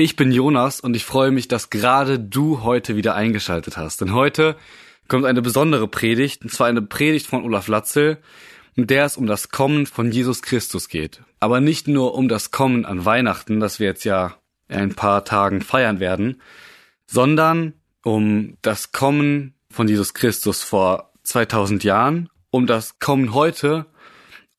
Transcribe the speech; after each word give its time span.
Ich 0.00 0.16
bin 0.16 0.32
Jonas 0.32 0.80
und 0.80 0.96
ich 0.96 1.04
freue 1.04 1.30
mich, 1.30 1.46
dass 1.46 1.68
gerade 1.68 2.18
du 2.18 2.62
heute 2.62 2.96
wieder 2.96 3.14
eingeschaltet 3.14 3.76
hast. 3.76 4.00
Denn 4.00 4.14
heute 4.14 4.56
kommt 5.08 5.26
eine 5.26 5.42
besondere 5.42 5.88
Predigt, 5.88 6.42
und 6.42 6.50
zwar 6.50 6.68
eine 6.68 6.80
Predigt 6.80 7.26
von 7.26 7.44
Olaf 7.44 7.68
Latzel, 7.68 8.16
in 8.76 8.86
der 8.86 9.04
es 9.04 9.18
um 9.18 9.26
das 9.26 9.50
Kommen 9.50 9.84
von 9.84 10.10
Jesus 10.10 10.40
Christus 10.40 10.88
geht. 10.88 11.20
Aber 11.38 11.60
nicht 11.60 11.86
nur 11.86 12.14
um 12.14 12.28
das 12.28 12.50
Kommen 12.50 12.86
an 12.86 13.04
Weihnachten, 13.04 13.60
das 13.60 13.78
wir 13.78 13.88
jetzt 13.88 14.04
ja 14.04 14.36
in 14.68 14.78
ein 14.78 14.94
paar 14.94 15.26
Tagen 15.26 15.60
feiern 15.60 16.00
werden, 16.00 16.40
sondern 17.06 17.74
um 18.02 18.56
das 18.62 18.92
Kommen 18.92 19.52
von 19.68 19.86
Jesus 19.86 20.14
Christus 20.14 20.62
vor 20.62 21.12
2000 21.24 21.84
Jahren, 21.84 22.30
um 22.48 22.66
das 22.66 23.00
Kommen 23.00 23.34
heute 23.34 23.84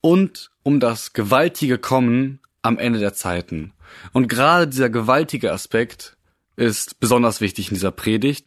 und 0.00 0.52
um 0.62 0.78
das 0.78 1.14
gewaltige 1.14 1.78
Kommen 1.78 2.38
am 2.62 2.78
Ende 2.78 2.98
der 2.98 3.12
Zeiten. 3.12 3.72
Und 4.12 4.28
gerade 4.28 4.68
dieser 4.68 4.88
gewaltige 4.88 5.52
Aspekt 5.52 6.16
ist 6.56 7.00
besonders 7.00 7.40
wichtig 7.40 7.68
in 7.68 7.74
dieser 7.74 7.90
Predigt. 7.90 8.46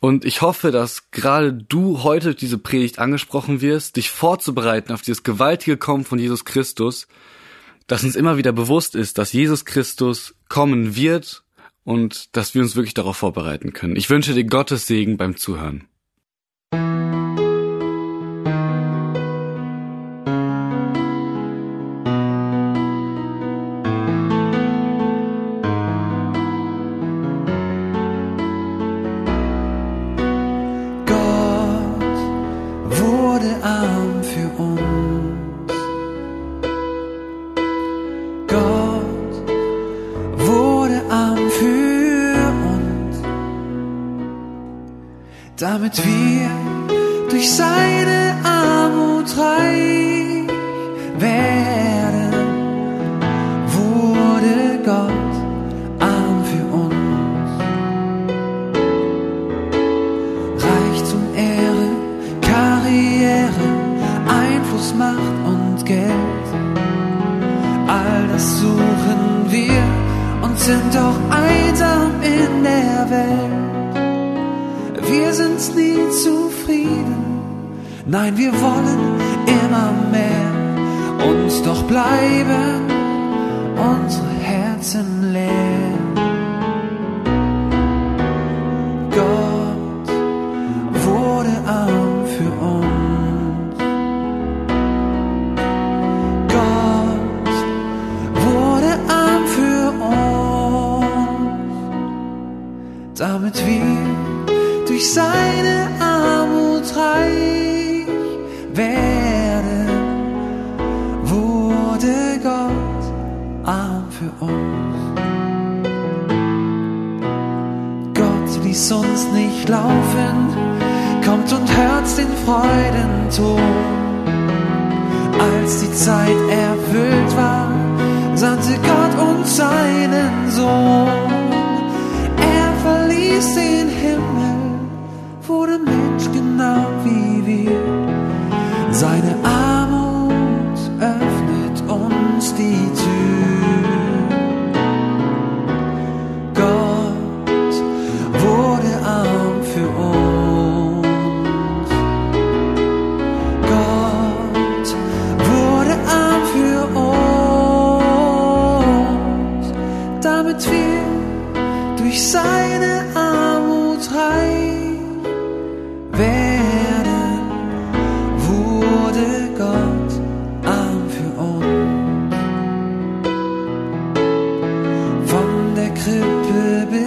Und 0.00 0.26
ich 0.26 0.42
hoffe, 0.42 0.70
dass 0.70 1.10
gerade 1.10 1.52
du 1.54 2.02
heute 2.02 2.34
diese 2.34 2.58
Predigt 2.58 2.98
angesprochen 2.98 3.62
wirst, 3.62 3.96
dich 3.96 4.10
vorzubereiten 4.10 4.92
auf 4.92 5.00
dieses 5.00 5.22
gewaltige 5.22 5.78
Kommen 5.78 6.04
von 6.04 6.18
Jesus 6.18 6.44
Christus, 6.44 7.08
dass 7.86 8.04
uns 8.04 8.16
immer 8.16 8.36
wieder 8.36 8.52
bewusst 8.52 8.94
ist, 8.94 9.16
dass 9.18 9.32
Jesus 9.32 9.64
Christus 9.64 10.34
kommen 10.48 10.94
wird 10.96 11.44
und 11.84 12.36
dass 12.36 12.54
wir 12.54 12.62
uns 12.62 12.76
wirklich 12.76 12.94
darauf 12.94 13.16
vorbereiten 13.16 13.72
können. 13.72 13.96
Ich 13.96 14.10
wünsche 14.10 14.34
dir 14.34 14.44
Gottes 14.44 14.86
Segen 14.86 15.16
beim 15.16 15.36
Zuhören. 15.36 15.88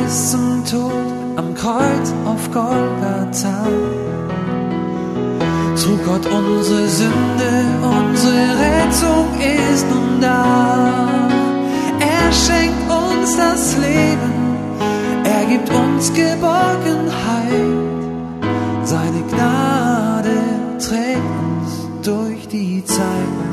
Bis 0.08 0.32
zum 0.32 0.64
Tod 0.64 0.94
am 1.36 1.54
Kreuz 1.54 2.14
auf 2.26 2.50
Golgatha 2.52 3.68
trug 5.76 6.06
Gott 6.06 6.26
unsere 6.26 6.88
Sünde, 6.88 7.52
unsere 7.82 8.44
Rettung 8.66 9.28
ist 9.66 9.86
nun 9.90 10.22
da. 10.22 11.20
Er 12.00 12.32
schenkt 12.32 12.90
uns 12.90 13.36
das 13.36 13.76
Leben, 13.78 14.34
er 15.26 15.46
gibt 15.46 15.70
uns 15.70 16.14
Geborgenheit. 16.14 17.76
Seine 18.84 19.22
Gnade 19.30 20.38
trägt 20.80 21.34
uns 21.44 22.06
durch 22.06 22.48
die 22.48 22.84
Zeit. 22.86 23.47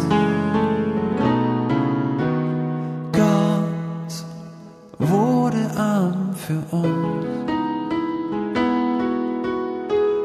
Für 6.54 6.76
uns. 6.76 7.26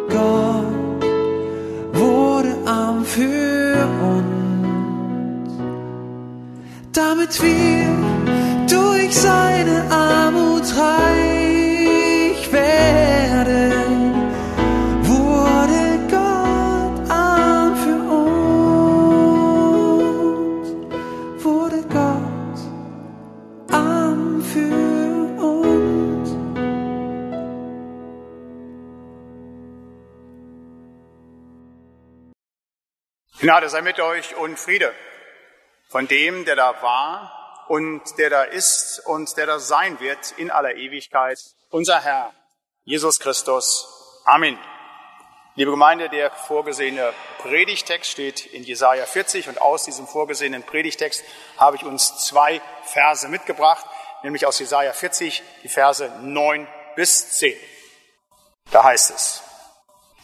Gott 0.09 1.03
wurde 1.93 2.55
arm 2.65 3.03
für 3.05 3.87
uns, 4.01 5.53
damit 6.93 7.41
wir 7.41 7.69
Gnade 33.41 33.69
sei 33.69 33.81
mit 33.81 34.01
euch 34.01 34.36
und 34.36 34.59
Friede 34.59 34.94
von 35.88 36.09
dem, 36.09 36.44
der 36.44 36.57
da 36.57 36.81
war 36.81 37.65
und 37.69 38.01
der 38.18 38.30
da 38.30 38.44
ist 38.44 39.00
und 39.06 39.38
der 39.38 39.45
da 39.45 39.59
sein 39.59 40.01
wird 40.01 40.33
in 40.36 40.51
aller 40.51 40.75
Ewigkeit, 40.75 41.39
unser 41.69 42.01
Herr, 42.01 42.33
Jesus 42.83 43.18
Christus. 43.21 43.88
Amen. 44.25 44.59
Liebe 45.56 45.71
Gemeinde, 45.71 46.09
der 46.09 46.31
vorgesehene 46.31 47.13
Predigtext 47.38 48.12
steht 48.12 48.45
in 48.45 48.63
Jesaja 48.63 49.06
40 49.06 49.47
und 49.47 49.62
aus 49.62 49.86
diesem 49.86 50.06
vorgesehenen 50.06 50.63
Predigtext 50.63 51.24
habe 51.57 51.77
ich 51.77 51.86
uns 51.86 52.25
zwei 52.25 52.59
Verse 52.83 53.25
mitgebracht, 53.30 53.86
nämlich 54.21 54.47
aus 54.47 54.59
Jesaja 54.59 54.91
40, 54.91 55.44
die 55.63 55.69
Verse 55.69 56.12
9 56.24 56.68
bis 56.97 57.38
10. 57.38 57.57
Da 58.71 58.83
heißt 58.83 59.12
es, 59.12 59.44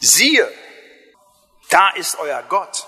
siehe, 0.00 0.52
da 1.70 1.88
ist 1.92 2.18
euer 2.18 2.42
Gott 2.42 2.86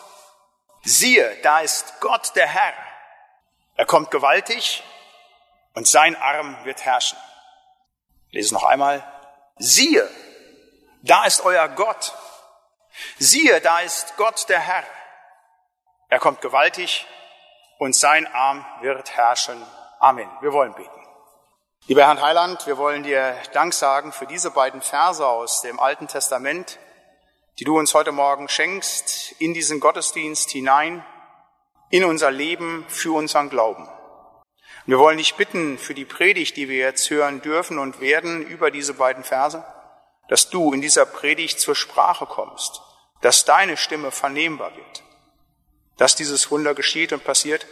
Siehe, 0.83 1.37
da 1.43 1.61
ist 1.61 2.01
Gott 2.01 2.35
der 2.35 2.47
Herr. 2.47 2.73
Er 3.75 3.87
kommt 3.87 4.11
gewaltig 4.11 4.83
und 5.75 5.87
sein 5.87 6.17
Arm 6.17 6.57
wird 6.65 6.85
herrschen. 6.85 7.19
Ich 8.29 8.35
lese 8.35 8.55
noch 8.55 8.65
einmal. 8.65 9.03
Siehe, 9.59 10.09
da 11.03 11.25
ist 11.25 11.45
euer 11.45 11.69
Gott. 11.69 12.15
Siehe, 13.19 13.61
da 13.61 13.81
ist 13.81 14.17
Gott 14.17 14.49
der 14.49 14.61
Herr. 14.61 14.85
Er 16.09 16.19
kommt 16.19 16.41
gewaltig 16.41 17.07
und 17.79 17.95
sein 17.95 18.27
Arm 18.27 18.65
wird 18.81 19.17
herrschen. 19.17 19.65
Amen. 20.01 20.31
Wir 20.41 20.53
wollen 20.53 20.75
beten. 20.75 20.91
Lieber 21.87 22.07
Herr 22.07 22.21
Heiland, 22.21 22.67
wir 22.67 22.77
wollen 22.77 23.03
dir 23.03 23.35
Dank 23.53 23.73
sagen 23.73 24.13
für 24.13 24.27
diese 24.27 24.51
beiden 24.51 24.83
Verse 24.83 25.27
aus 25.27 25.63
dem 25.63 25.81
Alten 25.81 26.07
Testament, 26.07 26.79
die 27.59 27.65
du 27.65 27.77
uns 27.77 27.93
heute 27.93 28.13
Morgen 28.13 28.49
schenkst, 28.49 29.35
in 29.41 29.53
diesen 29.53 29.81
Gottesdienst 29.81 30.51
hinein, 30.51 31.05
in 31.91 32.05
unser 32.05 32.31
Leben, 32.31 32.85
für 32.89 33.17
unseren 33.17 33.51
Glauben. 33.51 33.89
wir 34.87 34.99
wollen 34.99 35.19
dich 35.19 35.35
bitten 35.35 35.77
für 35.77 35.95
die 35.95 36.05
Predigt, 36.05 36.57
die 36.57 36.69
wir 36.69 36.79
jetzt 36.79 37.11
hören 37.11 37.43
dürfen 37.43 37.79
und 37.79 38.01
werden 38.01 38.47
über 38.47 38.71
diese 38.71 38.95
beiden 38.95 39.25
Verse, 39.25 39.65
dass 40.29 40.51
du 40.51 40.73
in 40.73 40.81
dieser 40.81 41.05
Predigt 41.05 41.59
zur 41.59 41.75
Sprache 41.75 42.27
kommst, 42.27 42.81
dass 43.23 43.45
deine 43.45 43.77
Stimme 43.77 44.13
vernehmbar 44.13 44.77
wird, 44.77 45.03
dass 45.97 46.15
dieses 46.15 46.51
Wunder 46.53 46.75
geschieht 46.75 47.13
und 47.13 47.25
passiert. 47.25 47.67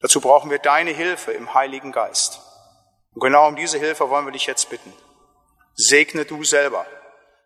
Dazu 0.00 0.20
brauchen 0.20 0.50
wir 0.50 0.58
deine 0.58 0.90
Hilfe 0.90 1.30
im 1.32 1.54
Heiligen 1.54 1.92
Geist. 1.92 2.40
Und 3.14 3.20
genau 3.20 3.46
um 3.46 3.54
diese 3.54 3.78
Hilfe 3.78 4.10
wollen 4.10 4.26
wir 4.26 4.32
dich 4.32 4.46
jetzt 4.46 4.70
bitten. 4.70 4.92
Segne 5.74 6.24
du 6.24 6.42
selber 6.42 6.84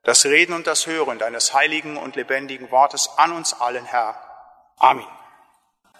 das 0.02 0.24
Reden 0.24 0.52
und 0.52 0.66
das 0.66 0.86
Hören 0.86 1.18
deines 1.18 1.54
heiligen 1.54 1.96
und 1.96 2.16
lebendigen 2.16 2.70
Wortes 2.70 3.10
an 3.16 3.32
uns 3.32 3.52
allen, 3.54 3.84
Herr. 3.84 4.16
Amen. 4.76 5.06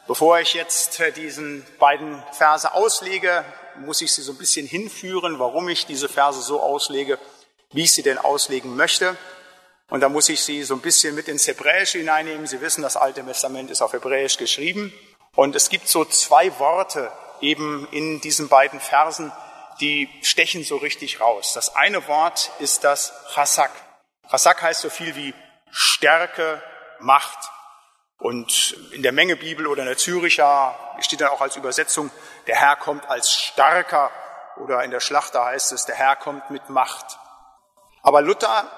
Bevor 0.06 0.40
ich 0.40 0.54
jetzt 0.54 1.00
äh, 1.00 1.12
diesen 1.12 1.66
beiden 1.78 2.22
Verse 2.32 2.72
auslege, 2.72 3.44
muss 3.76 4.00
ich 4.00 4.12
Sie 4.12 4.22
so 4.22 4.32
ein 4.32 4.38
bisschen 4.38 4.66
hinführen, 4.66 5.38
warum 5.38 5.68
ich 5.68 5.84
diese 5.84 6.08
Verse 6.08 6.40
so 6.40 6.62
auslege, 6.62 7.18
wie 7.72 7.84
ich 7.84 7.92
sie 7.92 8.02
denn 8.02 8.18
auslegen 8.18 8.74
möchte. 8.74 9.16
Und 9.90 10.00
da 10.00 10.08
muss 10.08 10.28
ich 10.28 10.40
Sie 10.40 10.62
so 10.62 10.74
ein 10.74 10.80
bisschen 10.80 11.14
mit 11.14 11.28
ins 11.28 11.46
Hebräische 11.46 11.98
hineinnehmen. 11.98 12.46
Sie 12.46 12.60
wissen, 12.60 12.82
das 12.82 12.96
Alte 12.96 13.24
Testament 13.24 13.70
ist 13.70 13.82
auf 13.82 13.92
Hebräisch 13.92 14.38
geschrieben. 14.38 14.92
Und 15.34 15.54
es 15.54 15.68
gibt 15.68 15.88
so 15.88 16.04
zwei 16.04 16.58
Worte 16.58 17.12
eben 17.40 17.86
in 17.90 18.20
diesen 18.20 18.48
beiden 18.48 18.80
Versen, 18.80 19.32
die 19.80 20.08
stechen 20.22 20.64
so 20.64 20.76
richtig 20.76 21.20
raus. 21.20 21.52
Das 21.52 21.76
eine 21.76 22.06
Wort 22.08 22.50
ist 22.58 22.84
das 22.84 23.12
Chasak. 23.34 23.70
Rasak 24.30 24.62
heißt 24.62 24.82
so 24.82 24.90
viel 24.90 25.16
wie 25.16 25.34
Stärke, 25.70 26.62
Macht. 27.00 27.38
Und 28.18 28.72
in 28.92 29.02
der 29.02 29.12
Mengebibel 29.12 29.66
oder 29.66 29.82
in 29.82 29.88
der 29.88 29.96
Züricher 29.96 30.76
steht 31.00 31.20
dann 31.20 31.28
auch 31.28 31.40
als 31.40 31.56
Übersetzung, 31.56 32.10
der 32.46 32.56
Herr 32.56 32.76
kommt 32.76 33.08
als 33.08 33.32
Starker 33.32 34.10
oder 34.56 34.82
in 34.82 34.90
der 34.90 35.00
Schlachter 35.00 35.44
heißt 35.44 35.70
es, 35.72 35.84
der 35.84 35.94
Herr 35.94 36.16
kommt 36.16 36.50
mit 36.50 36.68
Macht. 36.68 37.18
Aber 38.02 38.20
Luther 38.20 38.68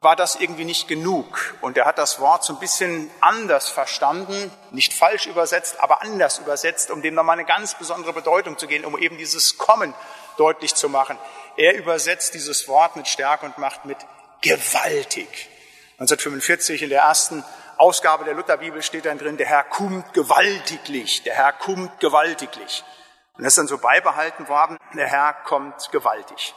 war 0.00 0.16
das 0.16 0.36
irgendwie 0.36 0.64
nicht 0.64 0.88
genug 0.88 1.54
und 1.60 1.76
er 1.76 1.84
hat 1.84 1.98
das 1.98 2.20
Wort 2.20 2.44
so 2.44 2.54
ein 2.54 2.58
bisschen 2.58 3.10
anders 3.20 3.68
verstanden, 3.68 4.50
nicht 4.70 4.94
falsch 4.94 5.26
übersetzt, 5.26 5.80
aber 5.80 6.02
anders 6.02 6.38
übersetzt, 6.38 6.90
um 6.90 7.02
dem 7.02 7.14
nochmal 7.14 7.38
eine 7.38 7.46
ganz 7.46 7.74
besondere 7.74 8.12
Bedeutung 8.12 8.56
zu 8.56 8.66
geben, 8.66 8.84
um 8.84 8.98
eben 8.98 9.18
dieses 9.18 9.58
Kommen 9.58 9.94
deutlich 10.36 10.74
zu 10.74 10.88
machen. 10.88 11.18
Er 11.56 11.76
übersetzt 11.76 12.34
dieses 12.34 12.68
Wort 12.68 12.96
mit 12.96 13.08
Stärke 13.08 13.46
und 13.46 13.58
Macht 13.58 13.84
mit 13.84 13.98
gewaltig. 14.46 15.48
1945 15.98 16.82
in 16.82 16.90
der 16.90 17.02
ersten 17.02 17.44
Ausgabe 17.78 18.24
der 18.24 18.34
Lutherbibel 18.34 18.82
steht 18.82 19.06
dann 19.06 19.18
drin, 19.18 19.36
der 19.36 19.46
Herr 19.46 19.64
kommt 19.64 20.12
gewaltiglich, 20.14 21.22
der 21.24 21.34
Herr 21.34 21.52
kommt 21.52 22.00
gewaltiglich. 22.00 22.84
Und 23.34 23.44
das 23.44 23.52
ist 23.52 23.58
dann 23.58 23.66
so 23.66 23.78
beibehalten 23.78 24.48
worden, 24.48 24.78
der 24.94 25.08
Herr 25.08 25.34
kommt 25.44 25.90
gewaltig. 25.92 26.54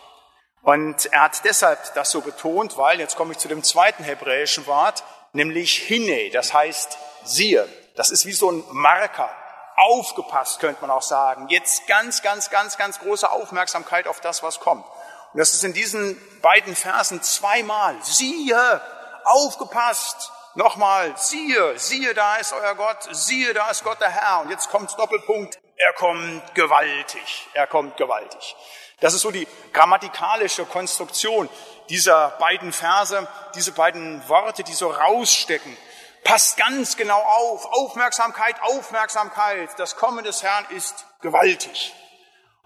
Und 0.61 1.05
er 1.07 1.21
hat 1.21 1.43
deshalb 1.45 1.93
das 1.93 2.11
so 2.11 2.21
betont, 2.21 2.77
weil, 2.77 2.99
jetzt 2.99 3.15
komme 3.15 3.31
ich 3.31 3.39
zu 3.39 3.47
dem 3.47 3.63
zweiten 3.63 4.03
hebräischen 4.03 4.65
Wort, 4.67 5.03
nämlich 5.33 5.73
hine, 5.75 6.29
das 6.31 6.53
heißt 6.53 6.97
siehe. 7.23 7.67
Das 7.95 8.11
ist 8.11 8.25
wie 8.25 8.33
so 8.33 8.51
ein 8.51 8.63
Marker. 8.71 9.29
Aufgepasst, 9.75 10.59
könnte 10.59 10.81
man 10.81 10.89
auch 10.89 11.01
sagen. 11.01 11.47
Jetzt 11.47 11.87
ganz, 11.87 12.21
ganz, 12.21 12.49
ganz, 12.49 12.77
ganz 12.77 12.99
große 12.99 13.31
Aufmerksamkeit 13.31 14.07
auf 14.07 14.19
das, 14.19 14.43
was 14.43 14.59
kommt. 14.59 14.85
Und 15.33 15.39
das 15.39 15.53
ist 15.53 15.63
in 15.63 15.73
diesen 15.73 16.19
beiden 16.41 16.75
Versen 16.75 17.21
zweimal. 17.21 17.95
Siehe, 18.01 18.81
aufgepasst. 19.25 20.31
Nochmal, 20.55 21.13
siehe, 21.15 21.77
siehe, 21.77 22.13
da 22.13 22.37
ist 22.37 22.53
euer 22.53 22.75
Gott, 22.75 23.07
siehe, 23.11 23.53
da 23.53 23.69
ist 23.69 23.83
Gott 23.83 24.01
der 24.01 24.09
Herr. 24.09 24.41
Und 24.41 24.49
jetzt 24.49 24.69
kommt 24.69 24.97
Doppelpunkt, 24.97 25.59
er 25.77 25.93
kommt 25.93 26.55
gewaltig, 26.55 27.47
er 27.53 27.67
kommt 27.67 27.95
gewaltig. 27.97 28.55
Das 28.99 29.13
ist 29.13 29.21
so 29.21 29.31
die 29.31 29.47
grammatikalische 29.71 30.65
Konstruktion 30.65 31.47
dieser 31.87 32.31
beiden 32.31 32.73
Verse, 32.73 33.27
diese 33.55 33.71
beiden 33.71 34.27
Worte, 34.27 34.63
die 34.63 34.73
so 34.73 34.89
rausstecken. 34.89 35.77
Passt 36.23 36.57
ganz 36.57 36.97
genau 36.97 37.21
auf, 37.21 37.65
Aufmerksamkeit, 37.65 38.55
Aufmerksamkeit, 38.61 39.69
das 39.77 39.95
Kommen 39.95 40.25
des 40.25 40.43
Herrn 40.43 40.65
ist 40.71 41.05
gewaltig. 41.21 41.93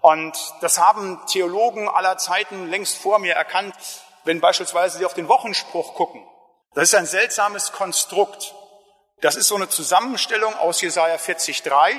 Und 0.03 0.37
das 0.59 0.79
haben 0.79 1.25
Theologen 1.27 1.87
aller 1.87 2.17
Zeiten 2.17 2.67
längst 2.67 2.97
vor 2.97 3.19
mir 3.19 3.35
erkannt, 3.35 3.73
wenn 4.25 4.41
beispielsweise 4.41 4.97
sie 4.97 5.05
auf 5.05 5.13
den 5.13 5.29
Wochenspruch 5.29 5.95
gucken. 5.95 6.27
Das 6.73 6.89
ist 6.89 6.95
ein 6.95 7.05
seltsames 7.05 7.71
Konstrukt. 7.71 8.53
Das 9.21 9.37
ist 9.37 9.47
so 9.47 9.55
eine 9.55 9.69
Zusammenstellung 9.69 10.53
aus 10.55 10.81
Jesaja 10.81 11.15
40,3, 11.15 11.95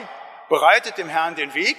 bereitet 0.50 0.98
dem 0.98 1.08
Herrn 1.08 1.34
den 1.34 1.54
Weg. 1.54 1.78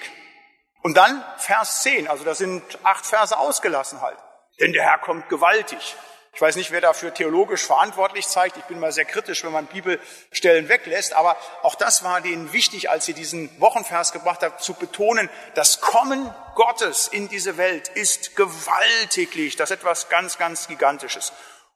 Und 0.81 0.97
dann 0.97 1.23
Vers 1.37 1.83
10, 1.83 2.07
also 2.07 2.23
da 2.23 2.33
sind 2.33 2.63
acht 2.81 3.05
Verse 3.05 3.37
ausgelassen 3.37 4.01
halt. 4.01 4.17
Denn 4.59 4.73
der 4.73 4.81
Herr 4.81 4.97
kommt 4.97 5.29
gewaltig. 5.29 5.95
Ich 6.35 6.41
weiß 6.41 6.57
nicht, 6.57 6.71
wer 6.71 6.81
dafür 6.81 7.13
theologisch 7.13 7.63
verantwortlich 7.63 8.27
zeigt. 8.27 8.57
Ich 8.57 8.65
bin 8.65 8.77
mal 8.77 8.91
sehr 8.91 9.05
kritisch, 9.05 9.45
wenn 9.45 9.53
man 9.53 9.67
Bibelstellen 9.67 10.67
weglässt. 10.67 11.13
Aber 11.13 11.37
auch 11.61 11.75
das 11.75 12.03
war 12.03 12.19
denen 12.19 12.51
wichtig, 12.51 12.89
als 12.89 13.05
sie 13.05 13.13
diesen 13.13 13.49
Wochenvers 13.61 14.11
gebracht 14.11 14.43
haben, 14.43 14.59
zu 14.59 14.73
betonen, 14.73 15.29
das 15.53 15.79
Kommen 15.79 16.29
Gottes 16.55 17.07
in 17.07 17.29
diese 17.29 17.55
Welt 17.55 17.87
ist 17.87 18.35
gewaltiglich. 18.35 19.55
Das 19.55 19.71
ist 19.71 19.77
etwas 19.77 20.09
ganz, 20.09 20.37
ganz 20.37 20.67
Gigantisches. 20.67 21.31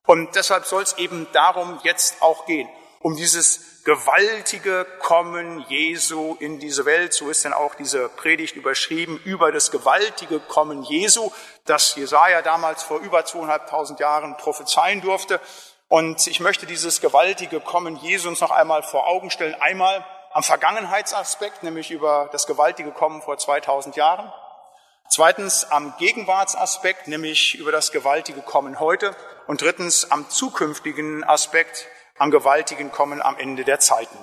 Und 0.06 0.36
deshalb 0.36 0.66
soll 0.66 0.84
es 0.84 0.98
eben 0.98 1.28
darum 1.32 1.80
jetzt 1.84 2.22
auch 2.22 2.46
gehen 2.46 2.68
um 3.02 3.16
dieses 3.16 3.84
gewaltige 3.86 4.86
Kommen 5.00 5.66
Jesu 5.70 6.36
in 6.40 6.60
diese 6.60 6.86
Welt. 6.86 7.14
So 7.14 7.30
ist 7.30 7.46
dann 7.46 7.54
auch 7.54 7.76
diese 7.76 8.10
Predigt 8.10 8.56
überschrieben 8.56 9.20
über 9.24 9.52
das 9.52 9.72
gewaltige 9.72 10.40
Kommen 10.40 10.84
Jesu, 10.84 11.32
das 11.70 11.96
Jesaja 11.96 12.42
damals 12.42 12.84
vor 12.84 13.00
über 13.00 13.24
zweieinhalbtausend 13.26 14.00
Jahren 14.00 14.36
prophezeien 14.38 15.02
durfte. 15.02 15.40
Und 15.88 16.28
ich 16.28 16.40
möchte 16.40 16.66
dieses 16.66 17.02
gewaltige 17.02 17.60
Kommen 17.60 17.96
Jesu 17.98 18.30
uns 18.30 18.42
noch 18.42 18.52
einmal 18.52 18.84
vor 18.84 19.08
Augen 19.08 19.32
stellen. 19.32 19.56
Einmal 19.60 20.06
am 20.32 20.44
Vergangenheitsaspekt, 20.44 21.64
nämlich 21.64 21.92
über 21.92 22.30
das 22.32 22.48
gewaltige 22.48 22.92
Kommen 22.92 23.22
vor 23.22 23.38
2000 23.38 23.96
Jahren. 23.96 24.32
Zweitens 25.10 25.72
am 25.72 25.96
Gegenwartsaspekt, 25.98 27.08
nämlich 27.08 27.56
über 27.56 27.72
das 27.72 27.92
gewaltige 27.92 28.42
Kommen 28.42 28.80
heute. 28.80 29.16
Und 29.48 29.62
drittens 29.62 30.12
am 30.12 30.30
zukünftigen 30.30 31.24
Aspekt, 31.24 31.88
am 32.20 32.30
gewaltigen 32.30 32.92
Kommen 32.92 33.22
am 33.22 33.38
Ende 33.38 33.64
der 33.64 33.80
Zeiten. 33.80 34.18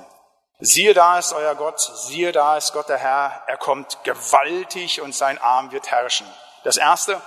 Siehe 0.59 0.95
da 0.95 1.19
ist 1.19 1.33
euer 1.33 1.55
Gott, 1.55 1.81
siehe 1.81 2.33
da 2.33 2.57
ist 2.57 2.73
Gott 2.73 2.89
der 2.89 2.97
Herr, 2.97 3.43
er 3.47 3.59
kommt 3.59 3.99
gewaltig 4.05 5.03
und 5.03 5.15
sein 5.15 5.39
Arm 5.39 5.71
wird 5.71 5.91
herrschen. 5.91 6.27
Das 6.65 6.79
erste, 6.79 7.21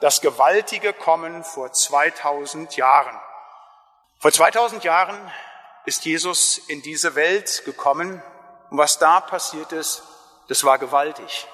das 0.00 0.20
gewaltige 0.20 0.92
Kommen 0.92 1.44
vor 1.44 1.72
2000 1.72 2.76
Jahren. 2.76 3.18
Vor 4.18 4.32
2000 4.32 4.84
Jahren 4.84 5.16
ist 5.84 6.04
Jesus 6.04 6.58
in 6.58 6.82
diese 6.82 7.14
Welt 7.14 7.62
gekommen 7.64 8.22
und 8.70 8.78
was 8.78 8.98
da 8.98 9.20
passiert 9.20 9.72
ist, 9.72 10.02
das 10.48 10.64
war 10.64 10.78
gewaltig. 10.78 11.46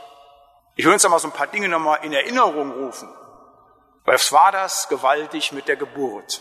Ich 0.75 0.85
will 0.85 0.93
uns 0.93 1.05
einmal 1.05 1.21
so 1.21 1.29
ein 1.29 1.33
paar 1.33 1.47
Dinge 1.47 1.69
nochmal 1.69 2.01
in 2.03 2.13
Erinnerung 2.13 2.73
rufen. 2.73 3.15
Was 4.05 4.33
war 4.33 4.53
das 4.53 4.89
gewaltig 4.89 5.53
mit 5.53 5.69
der 5.69 5.77
Geburt? 5.77 6.41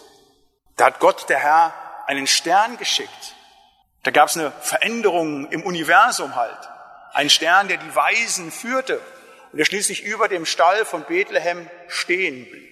Da 0.78 0.86
hat 0.86 1.00
Gott, 1.00 1.30
der 1.30 1.40
Herr, 1.40 1.74
einen 2.08 2.28
Stern 2.28 2.78
geschickt. 2.78 3.36
Da 4.04 4.12
gab 4.12 4.30
es 4.30 4.38
eine 4.38 4.52
Veränderung 4.62 5.48
im 5.52 5.64
Universum 5.64 6.36
halt. 6.36 6.70
Ein 7.14 7.30
Stern, 7.30 7.68
der 7.68 7.78
die 7.78 7.96
Weisen 7.96 8.52
führte 8.52 9.02
und 9.52 9.58
der 9.58 9.66
schließlich 9.66 10.04
über 10.04 10.28
dem 10.28 10.46
Stall 10.46 10.86
von 10.86 11.04
Bethlehem 11.04 11.70
stehen 11.88 12.50
blieb. 12.50 12.72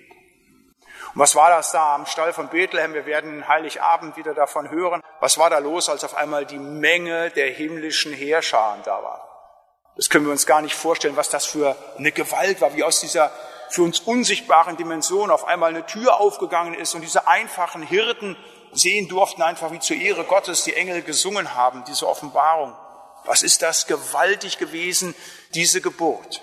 Und 1.14 1.22
was 1.22 1.36
war 1.36 1.50
das 1.50 1.72
da 1.72 1.96
am 1.96 2.06
Stall 2.06 2.34
von 2.34 2.50
Bethlehem? 2.50 2.94
Wir 2.94 3.06
werden 3.06 3.48
Heiligabend 3.48 4.16
wieder 4.16 4.34
davon 4.34 4.70
hören. 4.70 5.02
Was 5.20 5.38
war 5.38 5.50
da 5.50 5.58
los, 5.58 5.90
als 5.90 6.04
auf 6.04 6.16
einmal 6.16 6.46
die 6.46 6.60
Menge 6.60 7.32
der 7.32 7.52
himmlischen 7.52 8.14
Heerscharen 8.14 8.82
da 8.84 9.02
war? 9.02 9.26
Das 9.96 10.10
können 10.10 10.26
wir 10.26 10.32
uns 10.32 10.46
gar 10.46 10.62
nicht 10.62 10.76
vorstellen, 10.76 11.18
was 11.18 11.30
das 11.30 11.46
für 11.46 11.76
eine 11.98 12.12
Gewalt 12.12 12.62
war, 12.62 12.76
wie 12.76 12.84
aus 12.84 13.00
dieser 13.00 13.32
für 13.70 13.84
uns 13.84 14.00
unsichtbaren 14.00 14.78
Dimension 14.78 15.30
auf 15.30 15.46
einmal 15.46 15.70
eine 15.70 15.86
Tür 15.86 16.20
aufgegangen 16.20 16.74
ist 16.74 16.96
und 16.96 17.02
diese 17.02 17.28
einfachen 17.28 17.84
Hirten 17.84 18.36
sehen 18.72 19.08
durften 19.08 19.42
einfach, 19.42 19.72
wie 19.72 19.80
zur 19.80 19.98
Ehre 19.98 20.24
Gottes 20.24 20.64
die 20.64 20.74
Engel 20.74 21.02
gesungen 21.02 21.56
haben, 21.56 21.84
diese 21.86 22.08
Offenbarung. 22.08 22.76
Was 23.26 23.44
ist 23.44 23.62
das 23.62 23.88
gewaltig 23.88 24.58
gewesen, 24.58 25.14
diese 25.54 25.82
Geburt? 25.82 26.42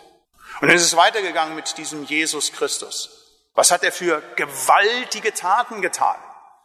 Und 0.61 0.69
dann 0.69 0.77
ist 0.77 0.85
es 0.85 0.97
weitergegangen 0.97 1.55
mit 1.55 1.77
diesem 1.79 2.05
Jesus 2.05 2.53
Christus. 2.53 3.11
Was 3.55 3.71
hat 3.71 3.85
er 3.85 3.93
für 3.93 4.23
gewaltige 4.37 5.33
Taten 5.35 5.83
getan? 5.83 6.17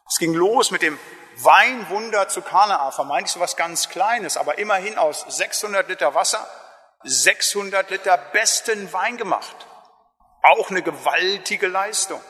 Es 0.07 0.17
ging 0.17 0.33
los 0.33 0.71
mit 0.71 0.81
dem 0.81 0.99
Weinwunder 1.37 2.27
zu 2.27 2.41
Kanaa, 2.41 2.91
vermeintlich 2.91 3.31
so 3.31 3.39
was 3.39 3.55
ganz 3.55 3.89
Kleines, 3.89 4.37
aber 4.37 4.57
immerhin 4.57 4.97
aus 4.97 5.25
600 5.27 5.87
Liter 5.87 6.13
Wasser 6.13 6.47
600 7.03 7.89
Liter 7.89 8.17
besten 8.17 8.91
Wein 8.93 9.17
gemacht. 9.17 9.55
Auch 10.43 10.69
eine 10.69 10.81
gewaltige 10.81 11.67
Leistung. 11.67 12.21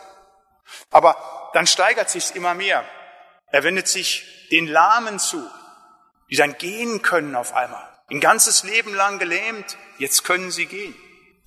Aber 0.89 1.50
dann 1.53 1.68
steigert 1.68 2.10
sich's 2.10 2.32
immer 2.32 2.53
mehr. 2.53 2.86
Er 3.48 3.63
wendet 3.63 3.88
sich 3.88 4.48
den 4.51 4.68
Lahmen 4.68 5.20
zu, 5.20 5.46
die 6.30 6.36
dann 6.36 6.58
gehen 6.58 7.01
können 7.01 7.36
auf 7.36 7.53
einmal. 7.53 7.88
Ein 8.10 8.22
ganzes 8.22 8.63
Leben 8.63 8.94
lang 8.94 9.20
gelähmt, 9.20 9.77
jetzt 9.98 10.24
können 10.24 10.51
sie 10.51 10.65
gehen. 10.65 10.96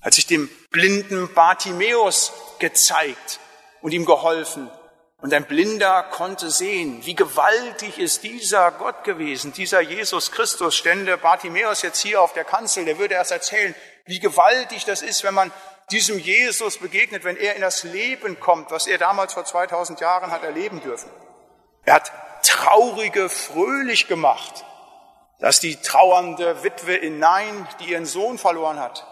Hat 0.05 0.15
sich 0.15 0.27
dem 0.27 0.49
blinden 0.71 1.33
Bartimäus 1.33 2.33
gezeigt 2.59 3.41
und 3.81 3.93
ihm 3.93 4.05
geholfen. 4.05 4.71
Und 5.19 5.33
ein 5.33 5.47
Blinder 5.47 6.03
konnte 6.03 6.51
sehen, 6.51 7.01
wie 7.07 7.15
gewaltig 7.15 7.99
ist 7.99 8.23
dieser 8.25 8.71
Gott 8.73 9.05
gewesen, 9.05 9.55
dieser 9.55 9.81
Jesus 9.81 10.31
Christus. 10.31 10.77
Stände 10.77 11.17
Bartimäus 11.17 11.81
jetzt 11.81 12.03
hier 12.03 12.21
auf 12.21 12.35
der 12.35 12.45
Kanzel, 12.45 12.85
der 12.85 12.99
würde 12.99 13.15
erst 13.15 13.31
erzählen, 13.31 13.75
wie 14.05 14.21
gewaltig 14.21 14.85
das 14.85 15.01
ist, 15.01 15.25
wenn 15.25 15.33
man 15.33 15.51
diesem 15.91 16.19
Jesus 16.19 16.77
begegnet, 16.77 17.25
wenn 17.25 17.39
er 17.39 17.55
in 17.55 17.63
das 17.63 17.85
Leben 17.85 18.39
kommt, 18.39 18.71
was 18.71 18.87
er 18.87 18.99
damals 18.99 19.33
vor 19.33 19.47
2000 19.47 20.01
Jahren 20.01 20.31
hat 20.31 20.43
erleben 20.43 20.83
dürfen. 20.83 21.09
Er 21.85 21.95
hat 21.95 22.13
Traurige 22.43 23.31
fröhlich 23.31 24.07
gemacht, 24.07 24.65
dass 25.41 25.61
die 25.61 25.77
trauernde 25.77 26.63
Witwe 26.63 26.95
in 26.95 27.19
Nein, 27.19 27.67
die 27.81 27.93
ihren 27.93 28.05
Sohn 28.05 28.37
verloren 28.37 28.79
hat. 28.79 29.07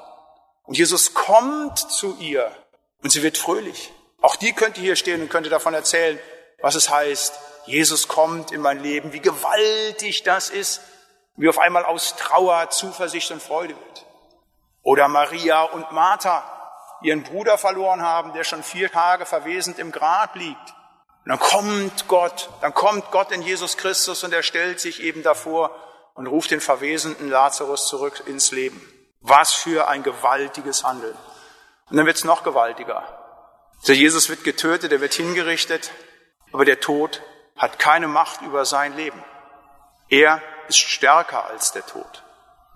Und 0.72 0.78
Jesus 0.78 1.12
kommt 1.12 1.78
zu 1.78 2.16
ihr 2.18 2.50
und 3.02 3.10
sie 3.10 3.22
wird 3.22 3.36
fröhlich. 3.36 3.92
Auch 4.22 4.36
die 4.36 4.54
könnte 4.54 4.80
hier 4.80 4.96
stehen 4.96 5.20
und 5.20 5.28
könnte 5.28 5.50
davon 5.50 5.74
erzählen, 5.74 6.18
was 6.62 6.76
es 6.76 6.88
heißt, 6.88 7.38
Jesus 7.66 8.08
kommt 8.08 8.52
in 8.52 8.62
mein 8.62 8.82
Leben, 8.82 9.12
wie 9.12 9.20
gewaltig 9.20 10.22
das 10.22 10.48
ist, 10.48 10.80
wie 11.36 11.50
auf 11.50 11.58
einmal 11.58 11.84
aus 11.84 12.16
Trauer 12.16 12.70
Zuversicht 12.70 13.30
und 13.32 13.42
Freude 13.42 13.74
wird. 13.76 14.06
Oder 14.80 15.08
Maria 15.08 15.62
und 15.62 15.92
Martha 15.92 16.42
ihren 17.02 17.22
Bruder 17.22 17.58
verloren 17.58 18.00
haben, 18.00 18.32
der 18.32 18.44
schon 18.44 18.62
vier 18.62 18.90
Tage 18.90 19.26
verwesend 19.26 19.78
im 19.78 19.92
Grab 19.92 20.36
liegt. 20.36 20.70
Und 21.26 21.32
dann 21.32 21.38
kommt 21.38 22.08
Gott, 22.08 22.48
dann 22.62 22.72
kommt 22.72 23.10
Gott 23.10 23.30
in 23.30 23.42
Jesus 23.42 23.76
Christus 23.76 24.24
und 24.24 24.32
er 24.32 24.42
stellt 24.42 24.80
sich 24.80 25.02
eben 25.02 25.22
davor 25.22 25.76
und 26.14 26.28
ruft 26.28 26.50
den 26.50 26.62
verwesenden 26.62 27.28
Lazarus 27.28 27.88
zurück 27.88 28.22
ins 28.26 28.52
Leben. 28.52 28.80
Was 29.22 29.52
für 29.52 29.88
ein 29.88 30.02
gewaltiges 30.02 30.84
Handeln. 30.84 31.16
Und 31.90 31.96
dann 31.96 32.06
wird 32.06 32.16
es 32.16 32.24
noch 32.24 32.42
gewaltiger. 32.42 33.02
Der 33.86 33.94
Jesus 33.94 34.28
wird 34.28 34.44
getötet, 34.44 34.92
er 34.92 35.00
wird 35.00 35.14
hingerichtet, 35.14 35.90
aber 36.52 36.64
der 36.64 36.80
Tod 36.80 37.22
hat 37.56 37.78
keine 37.78 38.08
Macht 38.08 38.42
über 38.42 38.64
sein 38.64 38.94
Leben. 38.96 39.22
Er 40.08 40.40
ist 40.68 40.78
stärker 40.78 41.46
als 41.46 41.72
der 41.72 41.84
Tod. 41.86 42.22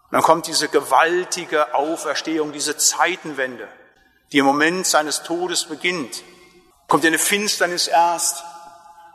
Und 0.05 0.13
dann 0.13 0.23
kommt 0.23 0.47
diese 0.47 0.69
gewaltige 0.69 1.75
Auferstehung, 1.75 2.53
diese 2.53 2.77
Zeitenwende, 2.77 3.69
die 4.33 4.39
im 4.39 4.47
Moment 4.47 4.87
seines 4.87 5.23
Todes 5.23 5.65
beginnt 5.65 6.23
kommt 6.89 7.05
eine 7.05 7.19
Finsternis 7.19 7.89
erst 7.89 8.45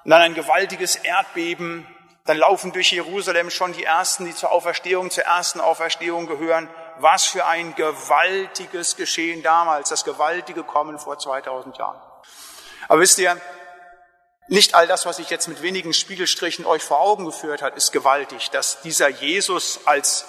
und 0.03 0.11
dann 0.11 0.21
ein 0.21 0.33
gewaltiges 0.33 0.95
Erdbeben. 0.95 1.88
Dann 2.25 2.38
laufen 2.38 2.71
durch 2.71 2.91
Jerusalem 2.91 3.50
schon 3.50 3.73
die 3.73 3.83
Ersten, 3.83 4.25
die 4.25 4.35
zur 4.35 4.51
Auferstehung, 4.51 5.09
zur 5.09 5.23
ersten 5.23 5.59
Auferstehung 5.59 6.27
gehören. 6.27 6.69
Was 7.01 7.25
für 7.25 7.46
ein 7.46 7.74
gewaltiges 7.75 8.96
Geschehen 8.96 9.41
damals, 9.41 9.89
das 9.89 10.03
gewaltige 10.03 10.63
Kommen 10.63 11.00
vor 11.00 11.17
2000 11.17 11.77
Jahren. 11.77 12.01
Aber 12.88 13.00
wisst 13.00 13.17
ihr, 13.17 13.39
nicht 14.48 14.75
all 14.75 14.88
das, 14.88 15.05
was 15.05 15.20
ich 15.20 15.29
jetzt 15.29 15.48
mit 15.48 15.62
wenigen 15.62 15.93
Spiegelstrichen 15.93 16.65
euch 16.65 16.84
vor 16.84 17.00
Augen 17.00 17.25
geführt 17.25 17.62
hat, 17.62 17.75
ist 17.75 17.91
gewaltig. 17.91 18.51
Dass 18.51 18.81
dieser 18.81 19.08
Jesus 19.08 19.79
als 19.86 20.25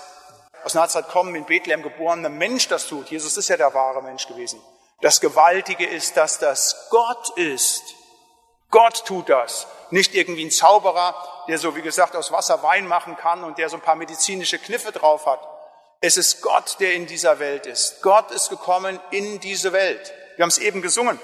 aus 0.65 0.75
Nazareth 0.75 1.09
kommen, 1.09 1.35
in 1.35 1.45
Bethlehem 1.45 1.83
geborener 1.83 2.29
Mensch 2.29 2.69
das 2.69 2.87
tut. 2.87 3.11
Jesus 3.11 3.37
ist 3.37 3.49
ja 3.49 3.57
der 3.57 3.75
wahre 3.75 4.03
Mensch 4.03 4.27
gewesen. 4.29 4.63
Das 5.01 5.21
Gewaltige 5.21 5.85
ist, 5.85 6.17
dass 6.17 6.39
das 6.39 6.89
Gott 6.91 7.31
ist. 7.37 7.83
Gott 8.71 9.05
tut 9.05 9.29
das. 9.29 9.67
Nicht 9.91 10.15
irgendwie 10.15 10.45
ein 10.45 10.51
Zauberer, 10.51 11.45
der 11.49 11.59
so, 11.59 11.75
wie 11.75 11.83
gesagt, 11.83 12.15
aus 12.15 12.31
Wasser 12.31 12.63
Wein 12.63 12.87
machen 12.87 13.17
kann 13.17 13.43
und 13.45 13.59
der 13.59 13.69
so 13.69 13.77
ein 13.77 13.83
paar 13.83 13.97
medizinische 13.97 14.59
Kniffe 14.59 14.93
drauf 14.93 15.27
hat. 15.27 15.41
Es 16.05 16.17
ist 16.17 16.43
Gott, 16.43 16.79
der 16.81 16.95
in 16.95 17.07
dieser 17.07 17.39
Welt 17.39 17.65
ist. 17.67 18.03
Gott 18.03 18.33
ist 18.33 18.51
gekommen 18.51 18.99
in 19.13 19.39
diese 19.39 19.73
Welt. 19.73 20.13
Wir 20.35 20.43
haben 20.43 20.49
es 20.49 20.59
eben 20.59 20.83
gesungen. 20.83 21.21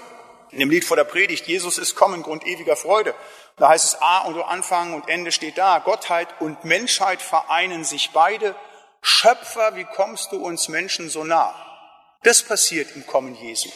In 0.52 0.60
dem 0.60 0.70
Lied 0.70 0.84
vor 0.84 0.96
der 0.96 1.02
Predigt, 1.02 1.48
Jesus 1.48 1.78
ist 1.78 1.96
kommen, 1.96 2.22
Grund 2.22 2.46
ewiger 2.46 2.76
Freude. 2.76 3.12
Da 3.56 3.70
heißt 3.70 3.84
es 3.84 4.00
A 4.00 4.20
und 4.20 4.40
Anfang 4.40 4.94
und 4.94 5.08
Ende 5.08 5.32
steht 5.32 5.58
da. 5.58 5.80
Gottheit 5.80 6.28
und 6.38 6.64
Menschheit 6.64 7.20
vereinen 7.20 7.82
sich 7.82 8.10
beide. 8.12 8.54
Schöpfer, 9.02 9.74
wie 9.74 9.84
kommst 9.84 10.30
du 10.30 10.36
uns 10.36 10.68
Menschen 10.68 11.10
so 11.10 11.24
nah? 11.24 11.52
Das 12.22 12.44
passiert 12.44 12.94
im 12.94 13.04
Kommen 13.04 13.34
Jesu. 13.34 13.70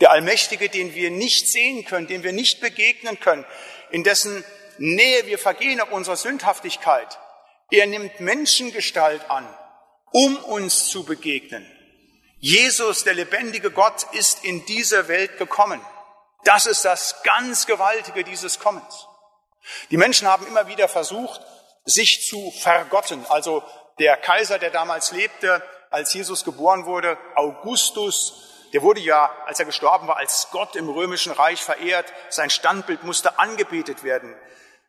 Der 0.00 0.10
Allmächtige, 0.10 0.68
den 0.68 0.92
wir 0.92 1.12
nicht 1.12 1.48
sehen 1.48 1.84
können, 1.84 2.08
dem 2.08 2.24
wir 2.24 2.32
nicht 2.32 2.60
begegnen 2.60 3.20
können, 3.20 3.46
in 3.92 4.02
dessen 4.02 4.44
Nähe 4.78 5.24
wir 5.26 5.38
vergehen 5.38 5.80
auf 5.80 5.92
unserer 5.92 6.16
Sündhaftigkeit. 6.16 7.16
Er 7.70 7.86
nimmt 7.86 8.18
Menschengestalt 8.18 9.30
an, 9.30 9.46
um 10.12 10.36
uns 10.36 10.88
zu 10.88 11.04
begegnen. 11.04 11.66
Jesus, 12.40 13.04
der 13.04 13.14
lebendige 13.14 13.70
Gott, 13.70 14.06
ist 14.12 14.44
in 14.44 14.64
diese 14.66 15.08
Welt 15.08 15.38
gekommen. 15.38 15.80
Das 16.44 16.66
ist 16.66 16.84
das 16.84 17.22
ganz 17.24 17.66
Gewaltige 17.66 18.24
dieses 18.24 18.58
Kommens. 18.58 19.06
Die 19.90 19.96
Menschen 19.96 20.28
haben 20.28 20.46
immer 20.46 20.68
wieder 20.68 20.88
versucht, 20.88 21.40
sich 21.84 22.26
zu 22.26 22.52
vergotten. 22.52 23.24
Also 23.28 23.62
der 23.98 24.16
Kaiser, 24.16 24.58
der 24.58 24.70
damals 24.70 25.10
lebte, 25.12 25.62
als 25.90 26.14
Jesus 26.14 26.44
geboren 26.44 26.86
wurde, 26.86 27.18
Augustus, 27.34 28.44
der 28.72 28.82
wurde 28.82 29.00
ja, 29.00 29.34
als 29.46 29.58
er 29.58 29.64
gestorben 29.64 30.06
war, 30.06 30.18
als 30.18 30.48
Gott 30.50 30.76
im 30.76 30.88
römischen 30.88 31.32
Reich 31.32 31.62
verehrt. 31.62 32.12
Sein 32.28 32.50
Standbild 32.50 33.02
musste 33.02 33.38
angebetet 33.38 34.04
werden. 34.04 34.36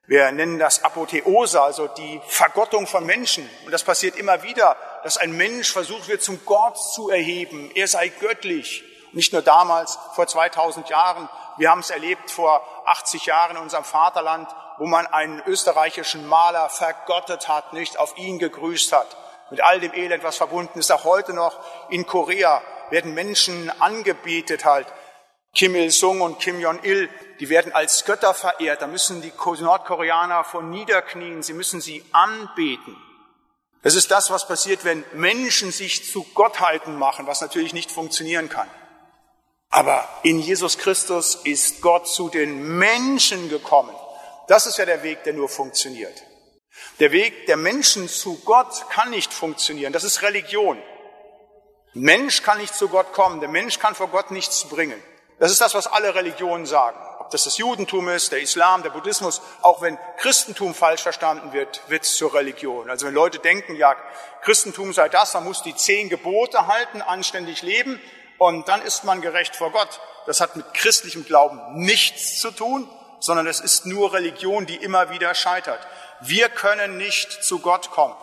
Wir 0.09 0.31
nennen 0.31 0.57
das 0.57 0.83
Apotheose, 0.83 1.61
also 1.61 1.85
die 1.85 2.19
Vergottung 2.25 2.87
von 2.87 3.05
Menschen. 3.05 3.47
Und 3.63 3.71
das 3.71 3.83
passiert 3.83 4.15
immer 4.15 4.41
wieder, 4.41 4.75
dass 5.03 5.17
ein 5.17 5.37
Mensch 5.37 5.71
versucht 5.71 6.07
wird, 6.07 6.23
zum 6.23 6.43
Gott 6.47 6.81
zu 6.81 7.11
erheben. 7.11 7.69
Er 7.75 7.87
sei 7.87 8.07
göttlich. 8.07 8.83
Nicht 9.11 9.33
nur 9.33 9.43
damals, 9.43 9.99
vor 10.15 10.25
2000 10.25 10.89
Jahren. 10.89 11.29
Wir 11.57 11.69
haben 11.69 11.81
es 11.81 11.91
erlebt 11.91 12.31
vor 12.31 12.63
80 12.87 13.27
Jahren 13.27 13.57
in 13.57 13.61
unserem 13.61 13.83
Vaterland, 13.83 14.49
wo 14.79 14.87
man 14.87 15.05
einen 15.05 15.43
österreichischen 15.45 16.25
Maler 16.25 16.69
vergottet 16.69 17.47
hat, 17.47 17.73
nicht 17.73 17.99
auf 17.99 18.17
ihn 18.17 18.39
gegrüßt 18.39 18.91
hat 18.91 19.15
mit 19.51 19.61
all 19.61 19.79
dem 19.79 19.93
Elend, 19.93 20.23
was 20.23 20.37
verbunden 20.37 20.79
ist. 20.79 20.91
Auch 20.91 21.03
heute 21.03 21.33
noch 21.33 21.55
in 21.89 22.07
Korea 22.07 22.63
werden 22.89 23.13
Menschen 23.13 23.71
angebetet 23.79 24.65
halt. 24.65 24.87
Kim 25.55 25.75
Il-sung 25.75 26.21
und 26.21 26.39
Kim 26.39 26.59
Jong-il, 26.59 27.09
die 27.39 27.49
werden 27.49 27.71
als 27.71 28.05
Götter 28.05 28.33
verehrt. 28.33 28.81
Da 28.81 28.87
müssen 28.87 29.21
die 29.21 29.33
Nordkoreaner 29.35 30.43
von 30.43 30.69
niederknien. 30.69 31.41
Sie 31.43 31.53
müssen 31.53 31.81
sie 31.81 32.03
anbeten. 32.11 32.95
Das 33.81 33.95
ist 33.95 34.11
das, 34.11 34.29
was 34.29 34.47
passiert, 34.47 34.83
wenn 34.83 35.03
Menschen 35.13 35.71
sich 35.71 36.11
zu 36.11 36.23
Gottheiten 36.33 36.97
machen, 36.97 37.27
was 37.27 37.41
natürlich 37.41 37.73
nicht 37.73 37.91
funktionieren 37.91 38.49
kann. 38.49 38.69
Aber 39.69 40.07
in 40.23 40.39
Jesus 40.39 40.77
Christus 40.77 41.35
ist 41.35 41.81
Gott 41.81 42.07
zu 42.07 42.29
den 42.29 42.77
Menschen 42.77 43.49
gekommen. 43.49 43.95
Das 44.47 44.65
ist 44.65 44.77
ja 44.77 44.85
der 44.85 45.03
Weg, 45.03 45.23
der 45.23 45.33
nur 45.33 45.47
funktioniert. 45.47 46.23
Der 46.99 47.11
Weg 47.11 47.45
der 47.45 47.57
Menschen 47.57 48.09
zu 48.09 48.39
Gott 48.39 48.89
kann 48.89 49.11
nicht 49.11 49.31
funktionieren. 49.31 49.93
Das 49.93 50.03
ist 50.03 50.21
Religion. 50.21 50.81
Mensch 51.93 52.43
kann 52.43 52.57
nicht 52.57 52.75
zu 52.75 52.89
Gott 52.89 53.13
kommen. 53.13 53.39
Der 53.39 53.49
Mensch 53.49 53.79
kann 53.79 53.95
vor 53.95 54.09
Gott 54.09 54.31
nichts 54.31 54.65
bringen. 54.65 55.01
Das 55.39 55.51
ist 55.51 55.61
das, 55.61 55.73
was 55.73 55.87
alle 55.87 56.13
Religionen 56.13 56.65
sagen. 56.65 56.99
Ob 57.19 57.29
das 57.31 57.45
das 57.45 57.57
Judentum 57.57 58.09
ist, 58.09 58.31
der 58.31 58.41
Islam, 58.41 58.83
der 58.83 58.89
Buddhismus, 58.89 59.41
auch 59.61 59.81
wenn 59.81 59.97
Christentum 60.17 60.73
falsch 60.73 61.01
verstanden 61.01 61.53
wird, 61.53 61.81
wird 61.87 62.03
es 62.03 62.15
zur 62.15 62.33
Religion. 62.33 62.89
Also 62.89 63.05
wenn 63.05 63.13
Leute 63.13 63.39
denken, 63.39 63.75
ja, 63.75 63.95
Christentum 64.41 64.93
sei 64.93 65.09
das, 65.09 65.33
man 65.33 65.45
muss 65.45 65.63
die 65.63 65.75
zehn 65.75 66.09
Gebote 66.09 66.67
halten, 66.67 67.01
anständig 67.01 67.61
leben 67.61 68.01
und 68.37 68.67
dann 68.67 68.81
ist 68.81 69.03
man 69.03 69.21
gerecht 69.21 69.55
vor 69.55 69.71
Gott. 69.71 70.01
Das 70.25 70.41
hat 70.41 70.55
mit 70.55 70.73
christlichem 70.73 71.25
Glauben 71.25 71.59
nichts 71.75 72.39
zu 72.39 72.51
tun, 72.51 72.89
sondern 73.19 73.47
es 73.47 73.59
ist 73.59 73.85
nur 73.85 74.13
Religion, 74.13 74.65
die 74.65 74.75
immer 74.75 75.09
wieder 75.09 75.33
scheitert. 75.35 75.79
Wir 76.21 76.49
können 76.49 76.97
nicht 76.97 77.43
zu 77.43 77.59
Gott 77.59 77.91
kommen, 77.91 78.15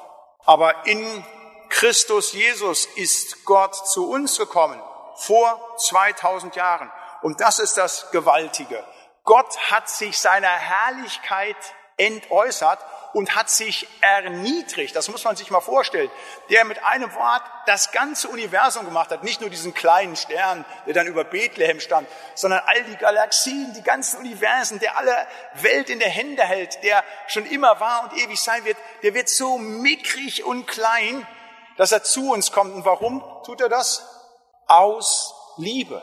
aber 0.45 0.87
in 0.87 1.25
Christus 1.69 2.33
Jesus 2.33 2.87
ist 2.97 3.45
Gott 3.45 3.75
zu 3.89 4.11
uns 4.11 4.39
gekommen 4.39 4.81
vor 5.17 5.77
2000 5.79 6.57
Jahren. 6.57 6.91
Und 7.23 7.41
das 7.41 7.59
ist 7.59 7.77
das 7.77 8.11
Gewaltige. 8.11 8.85
Gott 9.25 9.59
hat 9.71 9.89
sich 9.89 10.19
seiner 10.19 10.49
Herrlichkeit 10.49 11.57
entäußert 11.97 12.79
und 13.13 13.35
hat 13.35 13.49
sich 13.49 13.89
erniedrigt. 14.03 14.95
Das 14.95 15.09
muss 15.09 15.25
man 15.25 15.37
sich 15.37 15.51
mal 15.51 15.63
vorstellen. 15.63 16.11
Der 16.51 16.67
mit 16.67 16.85
einem 16.85 17.13
Wort 17.15 17.43
das 17.65 17.91
ganze 17.91 18.29
Universum 18.29 18.85
gemacht 18.85 19.11
hat. 19.11 19.25
Nicht 19.25 19.41
nur 19.41 19.49
diesen 19.49 19.73
kleinen 19.73 20.17
Stern, 20.17 20.67
der 20.87 20.93
dann 20.93 21.07
über 21.07 21.25
Bethlehem 21.25 21.81
stand, 21.81 22.07
sondern 22.35 22.61
all 22.67 22.85
die 22.85 22.97
Galaxien, 22.97 23.73
die 23.75 23.83
ganzen 23.83 24.19
Universen, 24.21 24.79
der 24.81 24.99
alle 24.99 25.27
Welt 25.55 25.89
in 25.89 25.99
der 25.99 26.11
Hände 26.11 26.43
hält, 26.43 26.83
der 26.83 27.03
schon 27.27 27.47
immer 27.47 27.81
war 27.81 28.05
und 28.05 28.19
ewig 28.19 28.39
sein 28.39 28.65
wird. 28.67 28.77
Der 29.03 29.15
wird 29.15 29.31
so 29.31 29.57
mickrig 29.57 30.45
und 30.45 30.67
klein, 30.67 31.27
dass 31.79 31.93
er 31.93 32.03
zu 32.03 32.33
uns 32.33 32.53
kommt. 32.53 32.75
Und 32.75 32.85
warum 32.85 33.25
tut 33.45 33.63
er 33.63 33.71
das? 33.71 34.07
Aus 34.67 35.35
Liebe. 35.57 36.03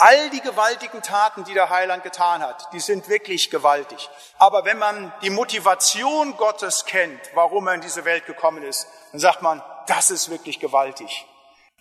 All 0.00 0.30
die 0.30 0.40
gewaltigen 0.40 1.02
Taten, 1.02 1.42
die 1.42 1.54
der 1.54 1.70
Heiland 1.70 2.04
getan 2.04 2.40
hat, 2.40 2.72
die 2.72 2.78
sind 2.78 3.08
wirklich 3.08 3.50
gewaltig. 3.50 4.08
Aber 4.38 4.64
wenn 4.64 4.78
man 4.78 5.12
die 5.22 5.30
Motivation 5.30 6.36
Gottes 6.36 6.84
kennt, 6.84 7.20
warum 7.34 7.66
er 7.66 7.74
in 7.74 7.80
diese 7.80 8.04
Welt 8.04 8.24
gekommen 8.24 8.62
ist, 8.62 8.86
dann 9.10 9.20
sagt 9.20 9.42
man, 9.42 9.60
das 9.88 10.10
ist 10.10 10.30
wirklich 10.30 10.60
gewaltig. 10.60 11.26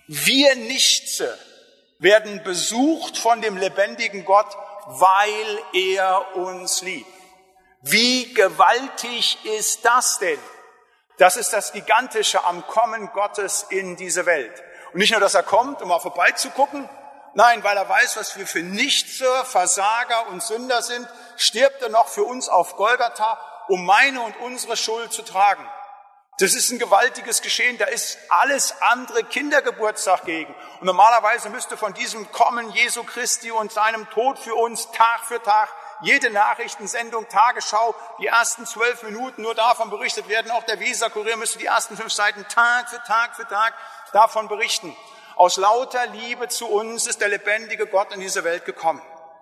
Wir 0.07 0.55
Nichtse 0.55 1.37
werden 1.99 2.41
besucht 2.43 3.19
von 3.19 3.41
dem 3.41 3.55
lebendigen 3.55 4.25
Gott, 4.25 4.47
weil 4.87 5.59
er 5.73 6.35
uns 6.35 6.81
liebt. 6.81 7.11
Wie 7.81 8.33
gewaltig 8.33 9.37
ist 9.45 9.85
das 9.85 10.17
denn? 10.17 10.39
Das 11.17 11.37
ist 11.37 11.53
das 11.53 11.71
Gigantische 11.71 12.43
am 12.45 12.65
Kommen 12.65 13.11
Gottes 13.13 13.65
in 13.69 13.95
diese 13.95 14.25
Welt. 14.25 14.63
Und 14.93 14.99
nicht 14.99 15.11
nur, 15.11 15.19
dass 15.19 15.35
er 15.35 15.43
kommt, 15.43 15.81
um 15.81 15.89
mal 15.89 15.99
vorbeizugucken, 15.99 16.89
Nein, 17.37 17.63
weil 17.63 17.77
er 17.77 17.87
weiß, 17.87 18.17
was 18.17 18.35
wir 18.35 18.47
für 18.47 18.63
Nichtse, 18.63 19.31
Versager 19.45 20.27
und 20.29 20.41
Sünder 20.41 20.81
sind, 20.81 21.07
stirbt 21.35 21.83
er 21.83 21.89
noch 21.89 22.07
für 22.07 22.23
uns 22.23 22.49
auf 22.49 22.75
Golgatha, 22.77 23.37
um 23.67 23.85
meine 23.85 24.21
und 24.21 24.35
unsere 24.37 24.75
Schuld 24.75 25.13
zu 25.13 25.21
tragen. 25.21 25.63
Das 26.39 26.55
ist 26.55 26.71
ein 26.71 26.79
gewaltiges 26.79 27.43
Geschehen, 27.43 27.77
da 27.77 27.85
ist 27.85 28.17
alles 28.29 28.81
andere 28.81 29.23
Kindergeburtstag 29.23 30.25
gegen. 30.25 30.51
Und 30.79 30.87
normalerweise 30.87 31.51
müsste 31.51 31.77
von 31.77 31.93
diesem 31.93 32.31
Kommen 32.31 32.71
Jesu 32.71 33.03
Christi 33.03 33.51
und 33.51 33.71
seinem 33.71 34.09
Tod 34.09 34.39
für 34.39 34.55
uns 34.55 34.89
Tag 34.89 35.25
für 35.25 35.41
Tag 35.43 35.69
jede 36.01 36.31
Nachrichtensendung, 36.31 37.29
Tagesschau, 37.29 37.93
die 38.19 38.25
ersten 38.25 38.65
zwölf 38.65 39.03
Minuten 39.03 39.43
nur 39.43 39.53
davon 39.53 39.91
berichtet 39.91 40.27
werden. 40.27 40.49
Auch 40.49 40.63
der 40.63 40.79
Weser-Kurier 40.79 41.37
müsste 41.37 41.59
die 41.59 41.67
ersten 41.67 41.97
fünf 41.97 42.11
Seiten 42.11 42.47
Tag 42.47 42.89
für 42.89 43.03
Tag 43.03 43.35
für 43.35 43.47
Tag 43.47 43.75
davon 44.11 44.47
berichten. 44.47 44.97
Aus 45.37 45.57
lauter 45.57 46.07
Liebe 46.07 46.47
zu 46.47 46.67
uns 46.67 47.05
ist 47.05 47.21
der 47.21 47.29
lebendige 47.29 47.85
Gott 47.85 48.11
in 48.11 48.19
diese 48.19 48.43
Welt 48.43 48.65
gekommen. 48.65 49.01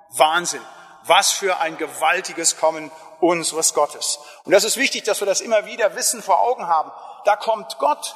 Wahnsinn. 0.10 0.62
Was 1.04 1.32
für 1.32 1.60
ein 1.60 1.78
gewaltiges 1.78 2.58
Kommen 2.58 2.92
unseres 3.22 3.74
Gottes. 3.74 4.20
Und 4.44 4.52
das 4.52 4.64
ist 4.64 4.78
wichtig, 4.78 5.04
dass 5.04 5.22
wir 5.22 5.26
das 5.26 5.42
immer 5.42 5.66
wieder 5.66 5.96
wissen, 5.96 6.22
vor 6.22 6.40
Augen 6.42 6.68
haben. 6.68 6.92
Da 7.24 7.36
kommt 7.36 7.78
Gott, 7.80 8.16